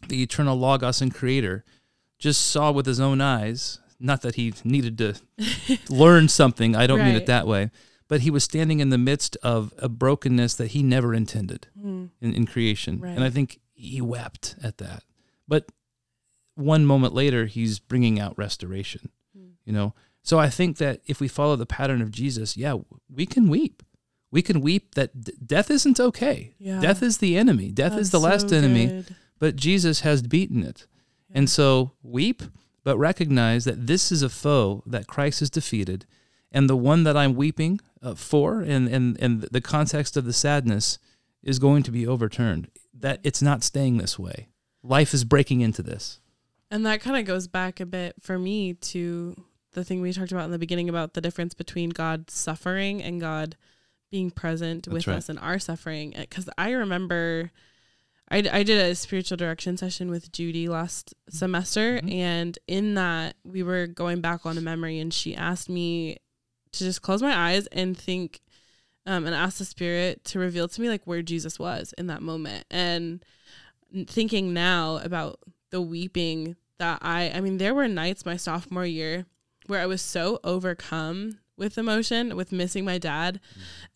the 0.09 0.23
eternal 0.23 0.57
Logos 0.57 1.01
and 1.03 1.15
Creator, 1.15 1.65
just 2.19 2.41
saw 2.41 2.73
with 2.73 2.87
his 2.87 3.01
own 3.01 3.21
eyes, 3.21 3.81
not 4.01 4.23
that 4.23 4.35
he 4.37 4.55
needed 4.65 4.97
to 4.99 5.15
learn 5.89 6.29
something, 6.29 6.75
I 6.77 6.87
don't 6.87 7.01
mean 7.05 7.15
it 7.17 7.27
that 7.27 7.47
way, 7.47 7.71
but 8.09 8.21
he 8.21 8.31
was 8.31 8.45
standing 8.45 8.81
in 8.81 8.91
the 8.91 8.99
midst 8.99 9.37
of 9.43 9.73
a 9.79 9.89
brokenness 9.89 10.55
that 10.55 10.69
he 10.69 10.83
never 10.83 11.15
intended 11.15 11.69
Mm. 11.79 12.11
in, 12.21 12.33
in 12.35 12.47
creation. 12.47 13.03
And 13.05 13.23
I 13.25 13.31
think 13.31 13.61
he 13.75 14.01
wept 14.01 14.57
at 14.63 14.79
that. 14.79 15.05
But 15.47 15.67
one 16.55 16.85
moment 16.87 17.15
later, 17.15 17.47
he's 17.47 17.79
bringing 17.79 18.19
out 18.19 18.37
restoration, 18.39 19.11
Mm. 19.37 19.51
you 19.65 19.73
know? 19.73 19.95
So 20.23 20.39
I 20.39 20.51
think 20.51 20.77
that 20.79 21.01
if 21.07 21.21
we 21.21 21.29
follow 21.29 21.57
the 21.57 21.67
pattern 21.67 22.03
of 22.03 22.11
Jesus, 22.11 22.57
yeah, 22.57 22.77
we 23.13 23.25
can 23.27 23.49
weep. 23.49 23.83
We 24.31 24.43
can 24.43 24.61
weep 24.61 24.95
that 24.95 25.23
d- 25.25 25.33
death 25.45 25.71
isn't 25.71 25.99
okay. 25.99 26.55
Yeah. 26.59 26.81
Death 26.81 27.03
is 27.03 27.19
the 27.19 27.37
enemy. 27.39 27.71
Death 27.71 27.97
is 27.97 28.11
the 28.11 28.21
last 28.21 28.51
so 28.51 28.57
enemy, 28.57 29.05
but 29.39 29.57
Jesus 29.57 30.01
has 30.01 30.21
beaten 30.23 30.63
it. 30.63 30.87
Yeah. 31.31 31.39
And 31.39 31.49
so 31.51 31.93
weep, 32.03 32.43
but 32.89 32.97
recognize 32.97 33.67
that 33.67 33.87
this 33.87 34.11
is 34.11 34.23
a 34.23 34.31
foe 34.31 34.83
that 34.87 35.07
Christ 35.07 35.41
has 35.41 35.51
defeated. 35.51 36.07
And 36.51 36.71
the 36.71 36.75
one 36.75 37.05
that 37.05 37.19
I'm 37.19 37.35
weeping 37.35 37.81
uh, 38.03 38.15
for 38.15 38.63
and, 38.63 38.89
and, 38.89 39.21
and 39.21 39.43
the 39.43 39.61
context 39.61 40.17
of 40.17 40.25
the 40.25 40.33
sadness 40.33 40.99
is 41.43 41.59
going 41.59 41.83
to 41.83 41.91
be 41.91 42.07
overturned. 42.07 42.71
That 42.99 43.21
it's 43.23 43.43
not 43.43 43.63
staying 43.63 43.99
this 43.99 44.19
way. 44.19 44.49
Life 44.83 45.13
is 45.13 45.25
breaking 45.25 45.61
into 45.61 45.83
this. 45.83 46.21
And 46.71 46.87
that 46.87 47.03
kind 47.03 47.19
of 47.19 47.27
goes 47.27 47.47
back 47.47 47.79
a 47.79 47.85
bit 47.85 48.15
for 48.23 48.39
me 48.39 48.73
to 48.73 49.37
the 49.73 49.85
thing 49.85 50.01
we 50.01 50.15
talked 50.15 50.33
about 50.33 50.47
in 50.47 50.51
the 50.51 50.59
beginning 50.59 50.89
about 50.89 51.13
the 51.13 51.21
difference 51.21 51.53
between 51.53 51.91
God 51.91 52.31
suffering 52.31 53.03
and 53.03 53.21
God 53.21 53.55
being 54.11 54.31
present 54.31 54.87
That's 54.87 54.95
with 54.95 55.07
right. 55.09 55.19
us 55.19 55.29
in 55.29 55.37
our 55.37 55.59
suffering. 55.59 56.15
Because 56.19 56.49
I 56.57 56.71
remember 56.71 57.51
I, 58.31 58.39
I 58.53 58.63
did 58.63 58.79
a 58.79 58.95
spiritual 58.95 59.37
direction 59.37 59.77
session 59.77 60.11
with 60.11 60.31
Judy 60.33 60.69
last 60.69 61.15
semester. 61.31 62.01
Mhm. 62.01 62.13
And 62.13 62.59
in 62.67 62.95
that, 62.95 63.37
we 63.45 63.63
were 63.63 63.87
going 63.87 64.21
back 64.21 64.45
on 64.45 64.59
a 64.59 64.61
memory, 64.61 64.99
and 64.99 65.13
she 65.13 65.35
asked 65.35 65.69
me 65.69 66.19
to 66.73 66.85
just 66.85 67.03
close 67.03 67.23
my 67.23 67.35
eyes 67.35 67.67
and 67.69 67.97
think 67.97 68.41
um, 69.07 69.25
and 69.25 69.35
ask 69.35 69.57
the 69.57 69.65
spirit 69.65 70.23
to 70.25 70.39
reveal 70.39 70.69
to 70.69 70.81
me 70.83 70.89
like 70.91 71.07
where 71.07 71.23
Jesus 71.23 71.59
was 71.59 71.95
in 71.97 72.09
that 72.09 72.21
moment. 72.21 72.67
And 72.71 73.25
thinking 74.07 74.53
now 74.53 74.99
about 74.99 75.41
the 75.71 75.81
weeping 75.81 76.57
that 76.79 76.99
I 77.01 77.33
I 77.35 77.41
mean 77.41 77.57
there 77.57 77.75
were 77.75 77.89
nights 77.89 78.27
my 78.27 78.37
sophomore 78.37 78.85
year 78.85 79.25
where 79.67 79.81
I 79.81 79.87
was 79.87 80.03
so 80.03 80.39
overcome 80.45 81.39
with 81.57 81.79
emotion 81.79 82.37
with 82.37 82.53
missing 82.53 82.85
my 82.85 82.99
dad 82.99 83.41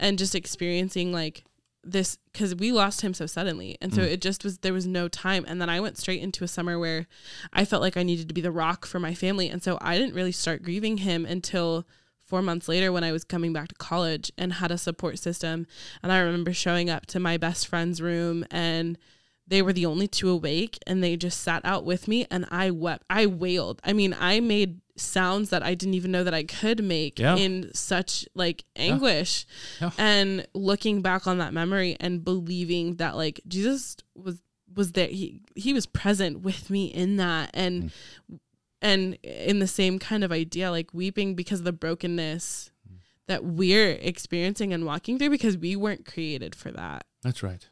and 0.00 0.18
just 0.18 0.34
experiencing 0.34 1.12
like 1.12 1.44
this 1.84 2.18
cuz 2.32 2.54
we 2.54 2.70
lost 2.70 3.00
him 3.00 3.12
so 3.12 3.26
suddenly 3.26 3.76
and 3.80 3.92
so 3.92 4.02
Mm. 4.02 4.12
it 4.12 4.20
just 4.20 4.44
was 4.44 4.58
there 4.58 4.72
was 4.72 4.86
no 4.86 5.08
time 5.08 5.44
and 5.48 5.60
then 5.60 5.68
I 5.68 5.80
went 5.80 5.98
straight 5.98 6.22
into 6.22 6.44
a 6.44 6.48
summer 6.48 6.78
where 6.78 7.08
I 7.52 7.64
felt 7.64 7.82
like 7.82 7.96
I 7.96 8.02
needed 8.04 8.28
to 8.28 8.34
be 8.34 8.40
the 8.40 8.52
rock 8.52 8.86
for 8.86 9.00
my 9.00 9.14
family 9.14 9.48
and 9.48 9.62
so 9.62 9.78
I 9.80 9.98
didn't 9.98 10.14
really 10.14 10.30
start 10.32 10.62
grieving 10.62 10.98
him 10.98 11.26
until 11.26 11.84
4 12.24 12.40
months 12.40 12.68
later 12.68 12.92
when 12.92 13.02
I 13.04 13.10
was 13.10 13.24
coming 13.24 13.52
back 13.52 13.68
to 13.68 13.74
college 13.74 14.30
and 14.38 14.54
had 14.54 14.70
a 14.70 14.78
support 14.78 15.18
system 15.18 15.66
and 16.04 16.12
I 16.12 16.18
remember 16.20 16.52
showing 16.52 16.88
up 16.88 17.06
to 17.06 17.18
my 17.18 17.36
best 17.36 17.66
friend's 17.66 18.00
room 18.00 18.44
and 18.50 18.96
they 19.44 19.60
were 19.60 19.72
the 19.72 19.84
only 19.86 20.06
two 20.06 20.30
awake 20.30 20.78
and 20.86 21.02
they 21.02 21.16
just 21.16 21.40
sat 21.40 21.62
out 21.64 21.84
with 21.84 22.06
me 22.06 22.26
and 22.30 22.46
I 22.48 22.70
wept. 22.70 23.02
I 23.10 23.26
wailed. 23.26 23.80
I 23.82 23.92
mean, 23.92 24.14
I 24.18 24.38
made 24.38 24.81
sounds 24.96 25.50
that 25.50 25.62
I 25.62 25.74
didn't 25.74 25.94
even 25.94 26.10
know 26.10 26.24
that 26.24 26.34
I 26.34 26.44
could 26.44 26.84
make 26.84 27.18
Yeah. 27.18 27.36
in 27.36 27.70
such 27.74 28.26
like 28.34 28.64
anguish. 28.76 29.46
Yeah. 29.80 29.90
And 29.98 30.46
looking 30.54 31.02
back 31.02 31.26
on 31.26 31.38
that 31.38 31.54
memory 31.54 31.96
and 32.00 32.24
believing 32.24 32.96
that 32.96 33.16
like 33.16 33.40
Jesus 33.48 33.96
was 34.14 34.42
was 34.74 34.92
there 34.92 35.08
he 35.08 35.40
he 35.54 35.72
was 35.72 35.86
present 35.86 36.40
with 36.40 36.70
me 36.70 36.86
in 36.86 37.16
that 37.16 37.50
and 37.52 37.84
mm. 37.84 38.38
and 38.80 39.14
in 39.22 39.58
the 39.58 39.66
same 39.66 39.98
kind 39.98 40.24
of 40.24 40.32
idea 40.32 40.70
like 40.70 40.94
weeping 40.94 41.34
because 41.34 41.60
of 41.60 41.64
the 41.64 41.72
brokenness 41.72 42.70
mm. 42.90 42.96
that 43.26 43.44
we're 43.44 43.98
experiencing 44.00 44.72
and 44.72 44.86
walking 44.86 45.18
through 45.18 45.30
because 45.30 45.58
we 45.58 45.76
weren't 45.76 46.06
created 46.06 46.54
for 46.54 46.70
that 46.70 47.04
That's 47.22 47.42
right. 47.42 47.68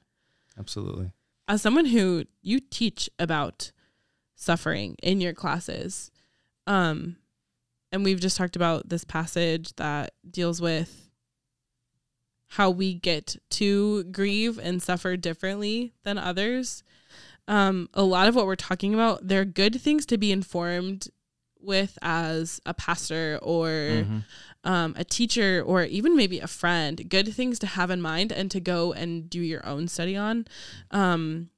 Absolutely. 0.59 1.12
as 1.48 1.62
someone 1.62 1.87
who 1.87 2.24
you 2.42 2.61
teach 2.61 3.09
about 3.18 3.72
suffering 4.35 4.96
in 5.02 5.22
your 5.22 5.33
classes 5.33 6.11
um 6.66 7.16
and 7.92 8.04
we've 8.04 8.20
just 8.20 8.36
talked 8.36 8.54
about 8.56 8.88
this 8.88 9.04
passage 9.04 9.74
that 9.76 10.12
deals 10.30 10.60
with 10.60 11.10
how 12.48 12.70
we 12.70 12.94
get 12.94 13.36
to 13.50 14.04
grieve 14.04 14.58
and 14.58 14.82
suffer 14.82 15.16
differently 15.16 15.92
than 16.04 16.18
others. 16.18 16.82
Um 17.48 17.88
a 17.94 18.02
lot 18.02 18.28
of 18.28 18.34
what 18.34 18.46
we're 18.46 18.56
talking 18.56 18.94
about 18.94 19.26
they're 19.26 19.44
good 19.44 19.80
things 19.80 20.06
to 20.06 20.18
be 20.18 20.32
informed 20.32 21.08
with 21.62 21.98
as 22.00 22.61
a 22.64 22.72
pastor 22.72 23.38
or 23.42 23.68
Mhm. 23.68 24.24
um, 24.64 24.94
a 24.96 25.04
teacher 25.04 25.62
or 25.64 25.84
even 25.84 26.16
maybe 26.16 26.38
a 26.38 26.46
friend. 26.46 27.06
Good 27.08 27.34
things 27.34 27.58
to 27.58 27.66
have 27.66 27.90
in 27.90 28.00
mind 28.00 28.32
and 28.32 28.50
to 28.50 28.61
go 28.61 28.92
and 28.94 29.28
do 29.28 29.40
your 29.40 29.64
own 29.66 29.86
study 29.88 30.16
on. 30.16 30.46
Um, 30.90 31.50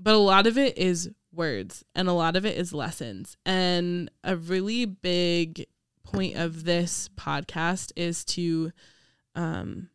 but 0.00 0.14
a 0.14 0.18
lot 0.18 0.46
of 0.48 0.58
it 0.58 0.76
is 0.76 1.10
words 1.34 1.84
and 1.94 2.08
a 2.08 2.12
lot 2.12 2.36
of 2.36 2.44
it 2.46 2.56
is 2.56 2.72
lessons 2.72 3.36
and 3.44 4.10
a 4.22 4.36
really 4.36 4.84
big 4.84 5.66
point 6.02 6.36
of 6.36 6.64
this 6.64 7.08
podcast 7.16 7.92
is 7.96 8.24
to 8.24 8.72
um, 9.34 9.88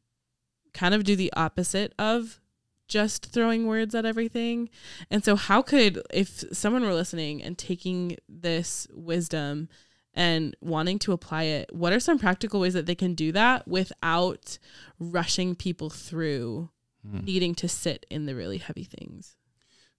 kind 0.74 0.94
of 0.94 1.04
do 1.04 1.16
the 1.16 1.32
opposite 1.36 1.94
of 1.98 2.40
just 2.88 3.32
throwing 3.32 3.68
words 3.68 3.94
at 3.94 4.06
everything. 4.06 4.68
And 5.12 5.24
so, 5.24 5.36
how 5.36 5.62
could, 5.62 6.02
if 6.12 6.44
someone 6.52 6.84
were 6.84 6.94
listening 6.94 7.42
and 7.44 7.58
taking 7.58 8.18
this 8.28 8.88
wisdom 8.92 9.70
and 10.16 10.58
wanting 10.60 10.98
to 11.00 11.12
apply 11.12 11.44
it, 11.44 11.74
what 11.74 11.94
are 11.94 12.00
some 12.00 12.18
practical 12.18 12.60
ways 12.60 12.74
that 12.74 12.88
they 12.88 12.96
can 12.96 13.14
do 13.14 13.32
that 13.32 13.68
without 13.68 14.58
rushing 15.00 15.56
people 15.56 15.90
through 15.90 16.70
Hmm. 17.08 17.20
needing 17.20 17.56
to 17.56 17.70
sit 17.70 18.06
in 18.10 18.26
the 18.26 18.36
really 18.36 18.58
heavy 18.58 18.84
things? 18.84 19.38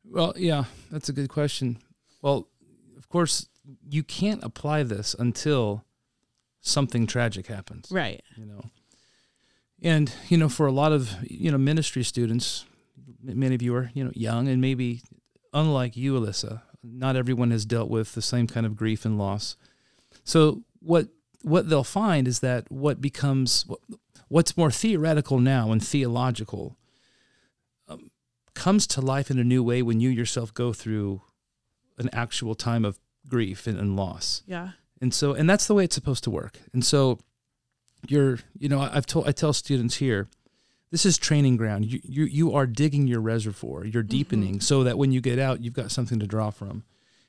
Well, 0.04 0.34
yeah, 0.36 0.64
that's 0.90 1.08
a 1.08 1.12
good 1.12 1.28
question. 1.28 1.78
Well, 2.22 2.48
of 2.98 3.08
course, 3.08 3.48
you 3.88 4.02
can't 4.02 4.42
apply 4.42 4.82
this 4.82 5.14
until 5.18 5.84
something 6.60 7.06
tragic 7.06 7.46
happens. 7.46 7.88
Right. 7.90 8.22
you 8.36 8.46
know 8.46 8.62
and 9.82 10.12
you 10.28 10.36
know 10.36 10.48
for 10.48 10.66
a 10.66 10.72
lot 10.72 10.92
of 10.92 11.16
you 11.22 11.50
know 11.50 11.58
ministry 11.58 12.02
students 12.02 12.64
many 13.22 13.54
of 13.54 13.62
you 13.62 13.74
are 13.74 13.90
you 13.94 14.04
know 14.04 14.10
young 14.14 14.48
and 14.48 14.60
maybe 14.60 15.02
unlike 15.52 15.96
you 15.96 16.18
alyssa 16.18 16.62
not 16.82 17.16
everyone 17.16 17.50
has 17.50 17.64
dealt 17.64 17.90
with 17.90 18.14
the 18.14 18.22
same 18.22 18.46
kind 18.46 18.66
of 18.66 18.76
grief 18.76 19.04
and 19.04 19.18
loss 19.18 19.56
so 20.24 20.62
what 20.80 21.08
what 21.42 21.68
they'll 21.68 21.84
find 21.84 22.28
is 22.28 22.40
that 22.40 22.70
what 22.70 23.00
becomes 23.00 23.64
what, 23.66 23.80
what's 24.28 24.56
more 24.56 24.70
theoretical 24.70 25.38
now 25.38 25.72
and 25.72 25.84
theological 25.84 26.76
comes 28.60 28.86
to 28.86 29.00
life 29.00 29.30
in 29.30 29.38
a 29.38 29.44
new 29.44 29.62
way 29.62 29.80
when 29.80 30.00
you 30.00 30.10
yourself 30.10 30.52
go 30.52 30.74
through 30.74 31.22
an 31.96 32.10
actual 32.12 32.54
time 32.54 32.84
of 32.84 32.98
grief 33.26 33.66
and, 33.66 33.78
and 33.78 33.96
loss. 33.96 34.42
Yeah. 34.46 34.72
and 35.00 35.14
so 35.14 35.32
and 35.32 35.48
that's 35.48 35.66
the 35.66 35.74
way 35.74 35.84
it's 35.84 35.94
supposed 35.94 36.24
to 36.24 36.30
work. 36.30 36.58
And 36.74 36.84
so 36.84 37.18
you're 38.08 38.38
you 38.58 38.66
know 38.66 38.80
i've 38.80 39.04
told 39.04 39.28
i 39.28 39.32
tell 39.32 39.52
students 39.52 39.96
here 39.96 40.26
this 40.90 41.04
is 41.04 41.18
training 41.18 41.56
ground. 41.58 41.84
You 41.84 42.00
you, 42.02 42.24
you 42.24 42.54
are 42.54 42.66
digging 42.66 43.06
your 43.06 43.20
reservoir 43.20 43.84
you're 43.84 44.02
mm-hmm. 44.02 44.18
deepening 44.18 44.60
so 44.60 44.84
that 44.84 44.98
when 44.98 45.10
you 45.12 45.20
get 45.20 45.38
out 45.38 45.62
you've 45.62 45.80
got 45.82 45.90
something 45.90 46.18
to 46.20 46.26
draw 46.26 46.50
from. 46.50 46.84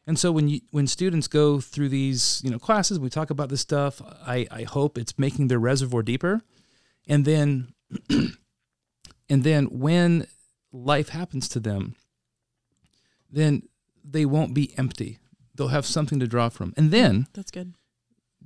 And 0.07 0.19
so 0.19 0.31
when 0.31 0.49
you 0.49 0.59
when 0.71 0.87
students 0.87 1.27
go 1.27 1.61
through 1.61 1.89
these 1.89 2.41
you 2.43 2.51
know 2.51 2.59
classes 2.59 2.99
we 2.99 3.09
talk 3.09 3.29
about 3.29 3.49
this 3.49 3.61
stuff. 3.61 4.01
I 4.35 4.47
i 4.51 4.63
hope 4.63 4.97
it's 4.97 5.17
making 5.17 5.47
their 5.47 5.59
reservoir 5.59 6.03
deeper. 6.03 6.41
And 7.07 7.23
then 7.23 7.73
and 9.29 9.43
then 9.49 9.65
when 9.65 10.27
life 10.71 11.09
happens 11.09 11.47
to 11.49 11.59
them 11.59 11.95
then 13.31 13.63
they 14.03 14.25
won't 14.25 14.53
be 14.53 14.73
empty 14.77 15.19
they'll 15.55 15.69
have 15.69 15.85
something 15.85 16.19
to 16.19 16.27
draw 16.27 16.49
from 16.49 16.73
and 16.77 16.91
then 16.91 17.27
That's 17.33 17.51
good. 17.51 17.73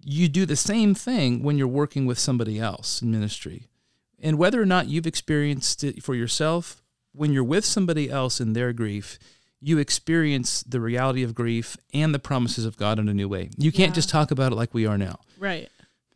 you 0.04 0.28
do 0.28 0.46
the 0.46 0.56
same 0.56 0.94
thing 0.96 1.44
when 1.44 1.58
you're 1.58 1.68
working 1.68 2.06
with 2.06 2.20
somebody 2.20 2.60
else 2.60 3.02
in 3.02 3.12
ministry. 3.12 3.68
And 4.20 4.38
whether 4.38 4.62
or 4.62 4.66
not 4.66 4.88
you've 4.88 5.06
experienced 5.08 5.84
it 5.84 6.02
for 6.04 6.16
yourself, 6.16 6.82
when 7.12 7.32
you're 7.34 7.44
with 7.44 7.64
somebody 7.66 8.10
else 8.10 8.40
in 8.42 8.54
their 8.54 8.72
grief, 8.74 9.20
you 9.62 9.78
experience 9.78 10.64
the 10.64 10.80
reality 10.80 11.22
of 11.22 11.36
grief 11.36 11.78
and 11.94 12.14
the 12.14 12.20
promises 12.20 12.66
of 12.66 12.78
God 12.78 12.98
in 12.98 13.08
a 13.10 13.14
new 13.14 13.28
way. 13.30 13.50
You 13.58 13.72
can't 13.72 13.92
Yeah. 13.92 13.96
just 13.96 14.10
talk 14.10 14.32
about 14.32 14.52
it 14.52 14.56
like 14.56 14.74
we 14.74 14.86
are 14.86 14.98
now. 14.98 15.20
Right. 15.38 15.70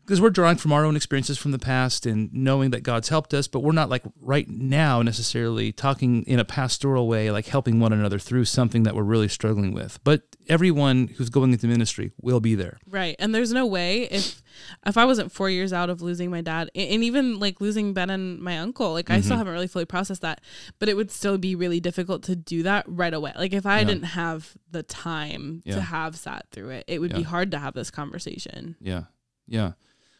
Because 0.09 0.21
we're 0.21 0.31
drawing 0.31 0.57
from 0.57 0.73
our 0.73 0.85
own 0.85 0.95
experiences 0.95 1.37
from 1.37 1.51
the 1.51 1.59
past 1.59 2.07
and 2.07 2.33
knowing 2.33 2.71
that 2.71 2.81
God's 2.81 3.09
helped 3.09 3.31
us, 3.31 3.47
but 3.47 3.59
we're 3.59 3.73
not 3.73 3.91
like 3.91 4.01
right 4.19 4.49
now 4.49 5.03
necessarily 5.03 5.71
talking 5.71 6.23
in 6.23 6.39
a 6.39 6.43
pastoral 6.43 7.07
way, 7.07 7.29
like 7.29 7.45
helping 7.45 7.79
one 7.79 7.93
another 7.93 8.17
through 8.17 8.45
something 8.45 8.81
that 8.83 8.95
we're 8.95 9.03
really 9.03 9.27
struggling 9.27 9.71
with. 9.71 9.99
But 10.03 10.23
everyone 10.47 11.09
who's 11.09 11.29
going 11.29 11.53
into 11.53 11.67
ministry 11.67 12.11
will 12.19 12.39
be 12.39 12.55
there. 12.55 12.79
Right. 12.89 13.15
And 13.19 13.35
there's 13.35 13.53
no 13.53 13.67
way 13.67 14.05
if 14.05 14.41
if 14.87 14.97
I 14.97 15.05
wasn't 15.05 15.31
four 15.31 15.47
years 15.47 15.71
out 15.71 15.91
of 15.91 16.01
losing 16.01 16.31
my 16.31 16.41
dad 16.41 16.71
and 16.73 17.03
even 17.03 17.37
like 17.37 17.61
losing 17.61 17.93
Ben 17.93 18.09
and 18.09 18.39
my 18.39 18.57
uncle, 18.57 18.93
like 18.93 19.11
I 19.11 19.19
still 19.21 19.33
Mm-hmm. 19.33 19.37
haven't 19.37 19.53
really 19.53 19.67
fully 19.67 19.85
processed 19.85 20.23
that. 20.23 20.41
But 20.79 20.89
it 20.89 20.95
would 20.95 21.11
still 21.11 21.37
be 21.37 21.53
really 21.53 21.79
difficult 21.79 22.23
to 22.23 22.35
do 22.35 22.63
that 22.63 22.83
right 22.87 23.13
away. 23.13 23.33
Like 23.37 23.53
if 23.53 23.67
I 23.67 23.81
Yeah. 23.81 23.85
didn't 23.85 24.03
have 24.05 24.57
the 24.71 24.81
time 24.81 25.61
Yeah. 25.65 25.75
to 25.75 25.81
have 25.81 26.15
sat 26.17 26.47
through 26.51 26.69
it, 26.69 26.85
it 26.87 26.97
would 26.99 27.13
be 27.13 27.21
hard 27.21 27.51
to 27.51 27.59
have 27.59 27.75
this 27.75 27.91
conversation. 27.91 28.75
Yeah. 28.81 29.03
Yeah. 29.47 29.73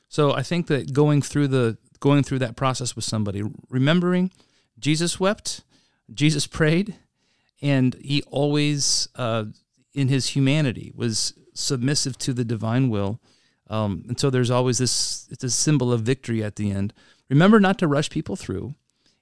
So 0.10 0.34
I 0.34 0.44
think 0.44 0.68
that 0.68 0.94
going 0.94 1.22
through 1.22 1.48
the 1.48 1.78
going 2.00 2.24
through 2.24 2.40
that 2.40 2.56
process 2.56 2.96
with 2.96 3.06
somebody, 3.06 3.44
remembering 3.70 4.32
Jesus 4.78 5.20
wept, 5.20 5.64
Jesus 6.14 6.48
prayed, 6.48 6.96
and 7.62 7.96
he 8.02 8.22
always 8.24 9.08
uh, 9.16 9.46
in 9.94 10.08
his 10.08 10.30
humanity 10.30 10.92
was 10.96 11.34
submissive 11.54 12.18
to 12.18 12.34
the 12.34 12.46
divine 12.46 12.90
will. 12.90 13.20
Um, 13.70 14.04
and 14.08 14.20
so 14.20 14.30
there's 14.30 14.52
always 14.52 14.80
this 14.80 15.28
it's 15.32 15.44
a 15.44 15.50
symbol 15.50 15.94
of 15.94 16.02
victory 16.02 16.44
at 16.44 16.58
the 16.58 16.72
end. 16.72 16.94
Remember 17.30 17.60
not 17.60 17.78
to 17.80 17.88
rush 17.88 18.10
people 18.10 18.36
through 18.36 18.74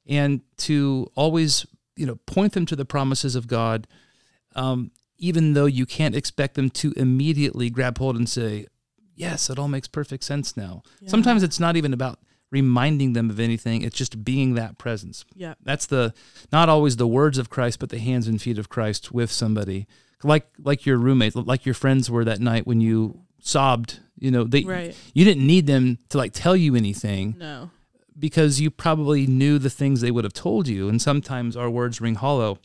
and 0.07 0.41
to 0.57 1.11
always, 1.15 1.65
you 1.95 2.05
know, 2.05 2.15
point 2.25 2.53
them 2.53 2.65
to 2.65 2.75
the 2.75 2.85
promises 2.85 3.35
of 3.35 3.47
God 3.47 3.87
um, 4.57 4.91
even 5.19 5.53
though 5.53 5.65
you 5.65 5.85
can't 5.85 6.15
expect 6.15 6.55
them 6.55 6.69
to 6.69 6.91
immediately 6.97 7.69
grab 7.69 7.97
hold 7.97 8.15
and 8.15 8.27
say, 8.27 8.67
Yes, 9.17 9.49
it 9.49 9.59
all 9.59 9.67
makes 9.67 9.87
perfect 9.87 10.23
sense 10.23 10.55
now. 10.55 10.83
Sometimes 11.05 11.43
it's 11.43 11.59
not 11.59 11.75
even 11.75 11.93
about 11.93 12.19
reminding 12.49 13.11
them 13.13 13.29
of 13.29 13.39
anything, 13.41 13.81
it's 13.81 13.97
just 13.97 14.23
being 14.23 14.53
that 14.53 14.77
presence. 14.77 15.25
Yeah. 15.35 15.55
That's 15.63 15.85
the 15.85 16.13
not 16.51 16.69
always 16.69 16.95
the 16.95 17.07
words 17.07 17.37
of 17.37 17.49
Christ, 17.49 17.79
but 17.79 17.89
the 17.89 17.99
hands 17.99 18.27
and 18.27 18.41
feet 18.41 18.57
of 18.57 18.69
Christ 18.69 19.11
with 19.11 19.29
somebody. 19.31 19.85
Like 20.23 20.47
like 20.57 20.85
your 20.85 20.97
roommate, 20.97 21.35
like 21.35 21.65
your 21.65 21.75
friends 21.75 22.09
were 22.09 22.23
that 22.25 22.39
night 22.39 22.65
when 22.65 22.79
you 22.79 23.21
sobbed. 23.41 23.99
You 24.19 24.31
know, 24.31 24.43
they 24.45 24.63
Right. 24.63 24.95
you 25.13 25.25
didn't 25.25 25.45
need 25.45 25.67
them 25.67 25.99
to 26.09 26.17
like 26.17 26.31
tell 26.33 26.55
you 26.55 26.75
anything 26.75 27.35
No. 27.37 27.69
because 28.17 28.59
you 28.61 28.71
probably 28.71 29.27
knew 29.27 29.59
the 29.59 29.69
things 29.69 30.01
they 30.01 30.09
would 30.11 30.23
have 30.23 30.33
told 30.33 30.67
you. 30.67 30.87
And 30.89 31.01
sometimes 31.01 31.55
our 31.57 31.69
words 31.69 31.99
ring 32.01 32.15
hollow. 32.15 32.57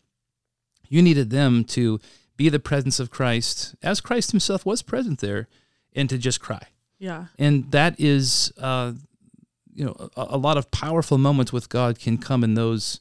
You 0.89 1.01
needed 1.01 1.29
them 1.29 1.63
to 1.65 1.99
be 2.37 2.49
the 2.49 2.59
presence 2.59 2.99
of 2.99 3.11
Christ 3.11 3.75
as 3.83 4.01
Christ 4.01 4.31
himself 4.31 4.65
was 4.65 4.81
present 4.81 5.19
there 5.19 5.47
and 5.95 6.09
to 6.09 6.17
just 6.17 6.39
cry. 6.41 6.61
Yeah. 6.99 7.25
And 7.37 7.69
that 7.71 7.99
is, 7.99 8.51
uh, 8.57 8.93
you 9.73 9.85
know, 9.85 10.09
a, 10.15 10.27
a 10.31 10.37
lot 10.37 10.57
of 10.57 10.71
powerful 10.71 11.17
moments 11.17 11.51
with 11.51 11.69
God 11.69 11.99
can 11.99 12.17
come 12.17 12.43
in 12.43 12.53
those 12.53 12.99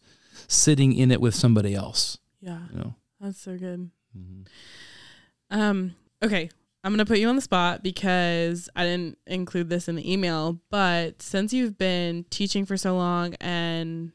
sitting 0.48 0.92
in 0.92 1.10
it 1.10 1.20
with 1.20 1.34
somebody 1.34 1.74
else, 1.74 2.18
Yeah. 2.40 2.60
you 2.72 2.78
know. 2.78 2.94
That's 3.20 3.40
so 3.40 3.56
good. 3.56 3.90
Mhm. 4.18 4.46
Um, 5.50 5.94
okay. 6.22 6.50
I'm 6.84 6.90
going 6.90 6.98
to 6.98 7.04
put 7.06 7.18
you 7.20 7.28
on 7.28 7.36
the 7.36 7.42
spot 7.42 7.82
because 7.84 8.68
I 8.74 8.84
didn't 8.84 9.16
include 9.26 9.68
this 9.70 9.86
in 9.88 9.94
the 9.94 10.12
email, 10.12 10.58
but 10.68 11.22
since 11.22 11.52
you've 11.52 11.78
been 11.78 12.24
teaching 12.28 12.66
for 12.66 12.76
so 12.76 12.96
long 12.96 13.34
and 13.40 14.10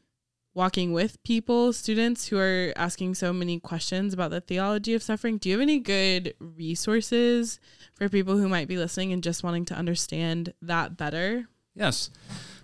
walking 0.54 0.92
with 0.92 1.22
people, 1.22 1.72
students 1.72 2.28
who 2.28 2.38
are 2.38 2.72
asking 2.76 3.14
so 3.14 3.32
many 3.32 3.60
questions 3.60 4.12
about 4.12 4.30
the 4.30 4.40
theology 4.40 4.94
of 4.94 5.02
suffering, 5.02 5.38
do 5.38 5.48
you 5.48 5.54
have 5.54 5.62
any 5.62 5.78
good 5.78 6.34
resources 6.40 7.60
for 7.94 8.08
people 8.08 8.36
who 8.36 8.48
might 8.48 8.68
be 8.68 8.76
listening 8.76 9.12
and 9.12 9.22
just 9.22 9.44
wanting 9.44 9.64
to 9.66 9.74
understand 9.74 10.52
that 10.60 10.96
better? 10.96 11.48
Yes. 11.74 12.10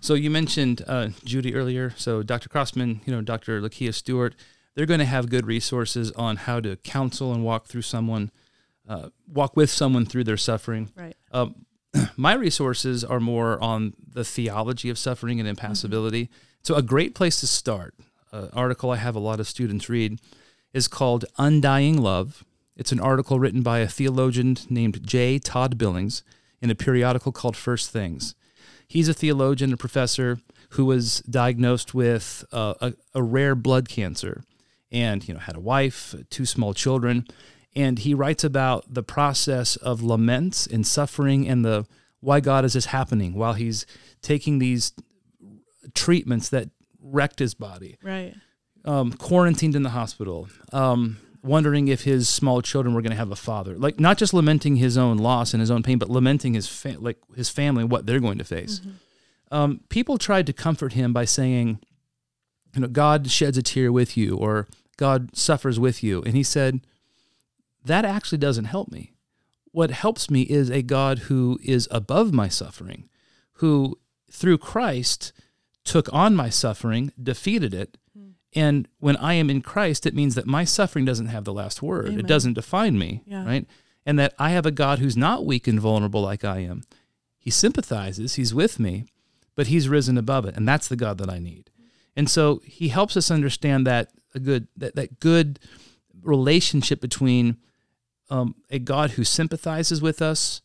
So 0.01 0.15
you 0.15 0.29
mentioned 0.29 0.83
uh, 0.87 1.09
Judy 1.25 1.55
earlier. 1.55 1.95
So 1.97 2.23
Dr. 2.23 2.49
Crossman, 2.49 3.01
you 3.07 3.13
know, 3.13 3.23
Dr. 3.23 3.61
Lakia 3.61 3.95
Stewart, 3.95 4.35
they're 4.75 4.87
going 4.87 5.01
to 5.01 5.07
have 5.07 5.31
good 5.31 5.47
resources 5.47 6.11
on 6.13 6.37
how 6.37 6.61
to 6.61 6.77
counsel 6.77 7.33
and 7.33 7.45
walk 7.45 7.67
through 7.67 7.83
someone, 7.83 8.31
uh, 8.89 9.11
walk 9.33 9.57
with 9.57 9.71
someone 9.71 10.05
through 10.05 10.25
their 10.25 10.37
suffering. 10.37 10.91
Right. 10.97 11.15
Um, 11.31 11.67
my 12.17 12.35
resources 12.35 13.05
are 13.05 13.21
more 13.21 13.63
on 13.63 13.95
the 14.07 14.25
theology 14.25 14.91
of 14.91 14.99
suffering 14.99 15.39
and 15.39 15.49
impassibility. 15.49 16.29
So 16.65 16.75
a 16.75 16.83
great 16.83 17.15
place 17.15 17.41
to 17.41 17.47
start, 17.47 17.95
an 18.33 18.49
article 18.55 18.91
I 18.91 18.97
have 18.97 19.15
a 19.15 19.21
lot 19.21 19.39
of 19.39 19.47
students 19.47 19.91
read, 19.91 20.19
is 20.73 20.89
called 20.89 21.27
Undying 21.37 22.01
Love. 22.01 22.43
It's 22.75 22.91
an 22.91 23.01
article 23.01 23.39
written 23.39 23.61
by 23.61 23.81
a 23.81 23.87
theologian 23.87 24.57
named 24.71 25.07
J. 25.07 25.39
Todd 25.39 25.77
Billings 25.77 26.23
in 26.63 26.71
a 26.71 26.75
periodical 26.75 27.33
called 27.33 27.55
First 27.55 27.91
Things. 27.91 28.35
He's 28.89 29.09
a 29.09 29.15
theologian, 29.15 29.75
a 29.75 29.77
professor 29.77 30.39
who 30.71 30.87
was 30.87 31.21
diagnosed 31.29 31.93
with 31.93 32.47
uh, 32.51 32.73
a, 32.81 32.95
a 33.15 33.23
rare 33.23 33.55
blood 33.55 33.91
cancer, 33.91 34.43
and 34.91 35.29
you 35.29 35.35
know 35.35 35.41
had 35.41 35.57
a 35.57 35.61
wife, 35.61 36.15
two 36.31 36.47
small 36.47 36.73
children, 36.73 37.27
and 37.77 37.99
he 37.99 38.15
writes 38.15 38.43
about 38.43 38.87
the 38.89 39.03
process 39.03 39.77
of 39.77 40.03
lament 40.03 40.67
and 40.73 40.87
suffering 40.87 41.47
and 41.47 41.63
the 41.63 41.87
why 42.21 42.41
God 42.41 42.65
is 42.65 42.73
this 42.73 42.87
happening 42.87 43.35
while 43.35 43.53
he's 43.53 43.85
taking 44.23 44.59
these 44.61 44.95
treatments 45.95 46.49
that 46.51 46.71
wrecked 47.01 47.39
his 47.39 47.55
body, 47.55 47.97
Right. 48.03 48.35
um, 48.85 49.13
quarantined 49.13 49.75
in 49.77 49.83
the 49.83 49.91
hospital, 49.91 50.49
um, 50.73 51.19
wondering 51.43 51.89
if 51.89 52.05
his 52.05 52.29
small 52.29 52.63
children 52.63 52.95
were 52.95 53.03
going 53.03 53.11
to 53.11 53.17
have 53.17 53.31
a 53.31 53.37
father. 53.37 53.77
Like 53.77 54.01
not 54.01 54.17
just 54.17 54.33
lamenting 54.33 54.77
his 54.77 54.97
own 54.97 55.19
loss 55.19 55.53
and 55.53 55.61
his 55.61 55.71
own 55.71 55.83
pain, 55.83 55.99
but 55.99 56.09
lamenting 56.09 56.55
his 56.55 56.67
fa- 56.67 56.97
like 56.99 57.19
his 57.37 57.51
family 57.51 57.83
and 57.83 57.91
what 57.91 58.07
they're 58.07 58.21
going 58.21 58.39
to 58.39 58.45
face. 58.45 58.81
Um, 59.51 59.81
people 59.91 60.17
tried 60.19 60.47
to 60.47 60.53
comfort 60.55 60.95
him 60.95 61.13
by 61.13 61.27
saying, 61.27 61.79
you 62.75 62.81
know, 62.81 62.89
God 62.89 63.31
sheds 63.31 63.59
a 63.59 63.63
tear 63.63 63.93
with 63.93 64.17
you, 64.17 64.37
or 64.37 64.67
God 64.97 65.37
suffers 65.37 65.79
with 65.79 66.03
you, 66.03 66.23
and 66.23 66.35
he 66.35 66.43
said, 66.43 66.81
that 67.85 68.05
actually 68.05 68.39
doesn't 68.39 68.65
help 68.65 68.91
me. 68.91 69.13
What 69.71 69.91
helps 69.91 70.31
me 70.31 70.43
is 70.43 70.71
a 70.71 70.83
God 70.83 71.19
who 71.21 71.59
is 71.63 71.87
above 71.91 72.33
my 72.33 72.49
suffering, 72.49 73.09
who 73.55 73.99
through 74.31 74.59
Christ 74.59 75.33
took 75.85 76.13
on 76.13 76.35
my 76.35 76.49
suffering, 76.51 77.13
defeated 77.23 77.75
it, 77.75 77.97
And 78.57 78.87
when 79.01 79.17
I 79.17 79.35
am 79.35 79.51
in 79.51 79.63
Christ, 79.63 80.07
it 80.07 80.15
means 80.15 80.37
that 80.37 80.47
my 80.47 80.65
suffering 80.65 81.05
doesn't 81.05 81.27
have 81.27 81.43
the 81.45 81.53
last 81.53 81.83
word. 81.83 82.07
Amen. 82.07 82.21
It 82.21 82.29
doesn't 82.29 82.53
define 82.55 82.97
me, 82.97 83.23
Yeah. 83.27 83.45
right? 83.45 83.67
And 84.07 84.17
that 84.21 84.33
I 84.39 84.51
have 84.51 84.65
a 84.65 84.71
God 84.71 85.01
who's 85.01 85.17
not 85.17 85.45
weak 85.45 85.67
and 85.67 85.81
vulnerable 85.81 86.23
like 86.23 86.45
I 86.45 86.61
am. 86.61 86.83
He 87.37 87.51
sympathizes, 87.51 88.35
he's 88.37 88.55
with 88.55 88.79
me, 88.79 89.07
but 89.57 89.67
he's 89.67 89.89
risen 89.89 90.17
above 90.17 90.47
it, 90.47 90.57
and 90.57 90.69
that's 90.69 90.87
the 90.87 90.95
God 90.95 91.19
that 91.19 91.29
I 91.29 91.41
need. 91.41 91.71
And 92.15 92.31
so 92.31 92.61
he 92.65 92.89
helps 92.89 93.17
us 93.17 93.29
understand 93.29 93.87
that 93.89 94.11
a 94.35 94.39
good 94.39 94.69
that, 94.77 94.95
that 94.95 95.19
good 95.19 95.59
relationship 96.23 97.01
between 97.01 97.57
um, 98.31 98.55
a 98.71 98.79
God 98.79 99.13
who 99.13 99.25
sympathizes 99.25 100.01
with 100.01 100.23
us 100.23 100.63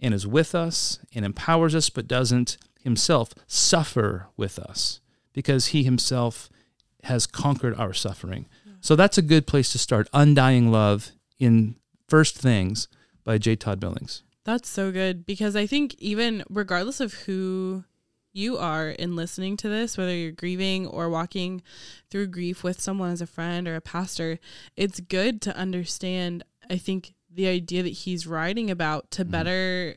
and 0.00 0.12
is 0.14 0.26
with 0.26 0.54
us 0.54 0.98
and 1.14 1.24
empowers 1.24 1.74
us, 1.76 1.90
but 1.90 2.08
doesn't 2.08 2.56
himself 2.82 3.32
suffer 3.46 4.28
with 4.36 4.58
us 4.58 5.00
because 5.32 5.66
he 5.66 5.82
himself 5.82 6.48
has 7.04 7.26
conquered 7.26 7.74
our 7.76 7.92
suffering. 7.92 8.46
Mm. 8.68 8.76
So 8.80 8.96
that's 8.96 9.18
a 9.18 9.22
good 9.22 9.46
place 9.46 9.72
to 9.72 9.78
start. 9.78 10.08
Undying 10.12 10.70
Love 10.70 11.12
in 11.38 11.76
First 12.08 12.36
Things 12.36 12.88
by 13.24 13.38
J. 13.38 13.56
Todd 13.56 13.80
Billings. 13.80 14.22
That's 14.44 14.68
so 14.68 14.90
good 14.90 15.26
because 15.26 15.54
I 15.54 15.66
think 15.66 15.94
even 15.98 16.42
regardless 16.48 17.00
of 17.00 17.14
who 17.14 17.84
you 18.32 18.56
are 18.58 18.90
in 18.90 19.16
listening 19.16 19.56
to 19.58 19.68
this, 19.68 19.98
whether 19.98 20.14
you're 20.14 20.32
grieving 20.32 20.86
or 20.86 21.08
walking 21.08 21.62
through 22.10 22.28
grief 22.28 22.62
with 22.62 22.80
someone 22.80 23.10
as 23.10 23.20
a 23.20 23.26
friend 23.26 23.66
or 23.66 23.76
a 23.76 23.80
pastor, 23.80 24.38
it's 24.76 25.00
good 25.00 25.42
to 25.42 25.56
understand, 25.56 26.44
I 26.68 26.76
think, 26.76 27.14
the 27.32 27.48
idea 27.48 27.82
that 27.82 27.90
he's 27.90 28.26
writing 28.26 28.70
about 28.70 29.10
to 29.12 29.22
mm-hmm. 29.22 29.32
better 29.32 29.96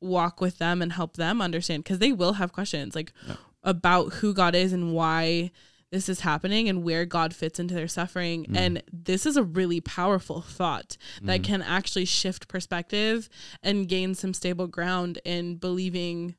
walk 0.00 0.40
with 0.40 0.58
them 0.58 0.82
and 0.82 0.92
help 0.92 1.16
them 1.16 1.40
understand 1.42 1.84
because 1.84 1.98
they 1.98 2.12
will 2.12 2.34
have 2.34 2.52
questions 2.52 2.94
like 2.94 3.12
Yeah. 3.28 3.36
about 3.62 4.14
who 4.14 4.32
God 4.32 4.54
is 4.54 4.72
and 4.72 4.94
why 4.94 5.50
this 5.90 6.08
is 6.08 6.20
happening 6.20 6.68
and 6.68 6.84
where 6.84 7.04
God 7.04 7.34
fits 7.34 7.58
into 7.58 7.74
their 7.74 7.88
suffering. 7.88 8.46
Mm. 8.46 8.56
And 8.56 8.82
this 8.92 9.26
is 9.26 9.36
a 9.36 9.42
really 9.42 9.80
powerful 9.80 10.40
thought 10.40 10.96
that 11.22 11.40
mm. 11.40 11.44
can 11.44 11.62
actually 11.62 12.04
shift 12.04 12.48
perspective 12.48 13.28
and 13.62 13.88
gain 13.88 14.14
some 14.14 14.32
stable 14.32 14.68
ground 14.68 15.18
in 15.24 15.56
believing 15.56 16.36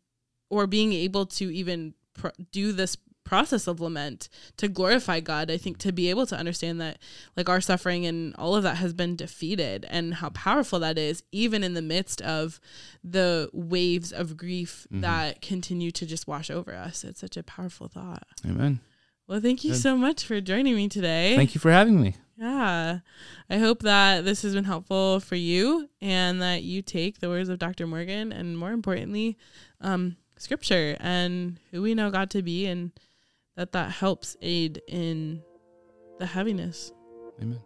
or 0.49 0.67
being 0.67 0.93
able 0.93 1.25
to 1.25 1.53
even 1.53 1.93
pr- 2.13 2.29
do 2.51 2.71
this 2.71 2.97
process 3.31 3.65
of 3.65 3.79
lament 3.79 4.27
to 4.57 4.67
glorify 4.67 5.21
God. 5.21 5.49
I 5.49 5.55
think 5.55 5.77
to 5.77 5.93
be 5.93 6.09
able 6.09 6.25
to 6.25 6.35
understand 6.35 6.81
that 6.81 6.97
like 7.37 7.47
our 7.47 7.61
suffering 7.61 8.05
and 8.05 8.35
all 8.35 8.57
of 8.57 8.63
that 8.63 8.75
has 8.75 8.91
been 8.91 9.15
defeated 9.15 9.85
and 9.89 10.15
how 10.15 10.31
powerful 10.31 10.79
that 10.79 10.97
is 10.97 11.23
even 11.31 11.63
in 11.63 11.73
the 11.73 11.81
midst 11.81 12.21
of 12.23 12.59
the 13.05 13.49
waves 13.53 14.11
of 14.11 14.35
grief 14.35 14.85
that 14.91 15.41
continue 15.41 15.91
to 15.91 16.05
just 16.05 16.27
wash 16.27 16.51
over 16.51 16.75
us. 16.75 17.05
It's 17.05 17.21
such 17.21 17.37
a 17.37 17.43
powerful 17.43 17.87
thought. 17.87 18.27
Amen. 18.45 18.81
Well, 19.29 19.39
thank 19.39 19.63
you 19.63 19.71
Good. 19.71 19.79
so 19.79 19.95
much 19.95 20.25
for 20.25 20.41
joining 20.41 20.75
me 20.75 20.89
today. 20.89 21.37
Thank 21.37 21.55
you 21.55 21.61
for 21.61 21.71
having 21.71 22.01
me. 22.01 22.15
Yeah. 22.35 22.99
I 23.49 23.57
hope 23.59 23.83
that 23.83 24.25
this 24.25 24.41
has 24.41 24.55
been 24.55 24.65
helpful 24.65 25.21
for 25.21 25.37
you 25.37 25.89
and 26.01 26.41
that 26.41 26.63
you 26.63 26.81
take 26.81 27.21
the 27.21 27.29
words 27.29 27.47
of 27.47 27.59
Dr. 27.59 27.87
Morgan 27.87 28.33
and 28.33 28.57
more 28.57 28.73
importantly, 28.73 29.37
um, 29.79 30.17
scripture 30.37 30.97
and 30.99 31.59
who 31.71 31.81
we 31.81 31.93
know 31.93 32.09
God 32.09 32.29
to 32.31 32.41
be 32.41 32.65
and 32.65 32.91
that 33.55 33.71
that 33.73 33.91
helps 33.91 34.35
aid 34.41 34.81
in 34.87 35.41
the 36.19 36.25
heaviness. 36.25 36.91
Amen. 37.41 37.61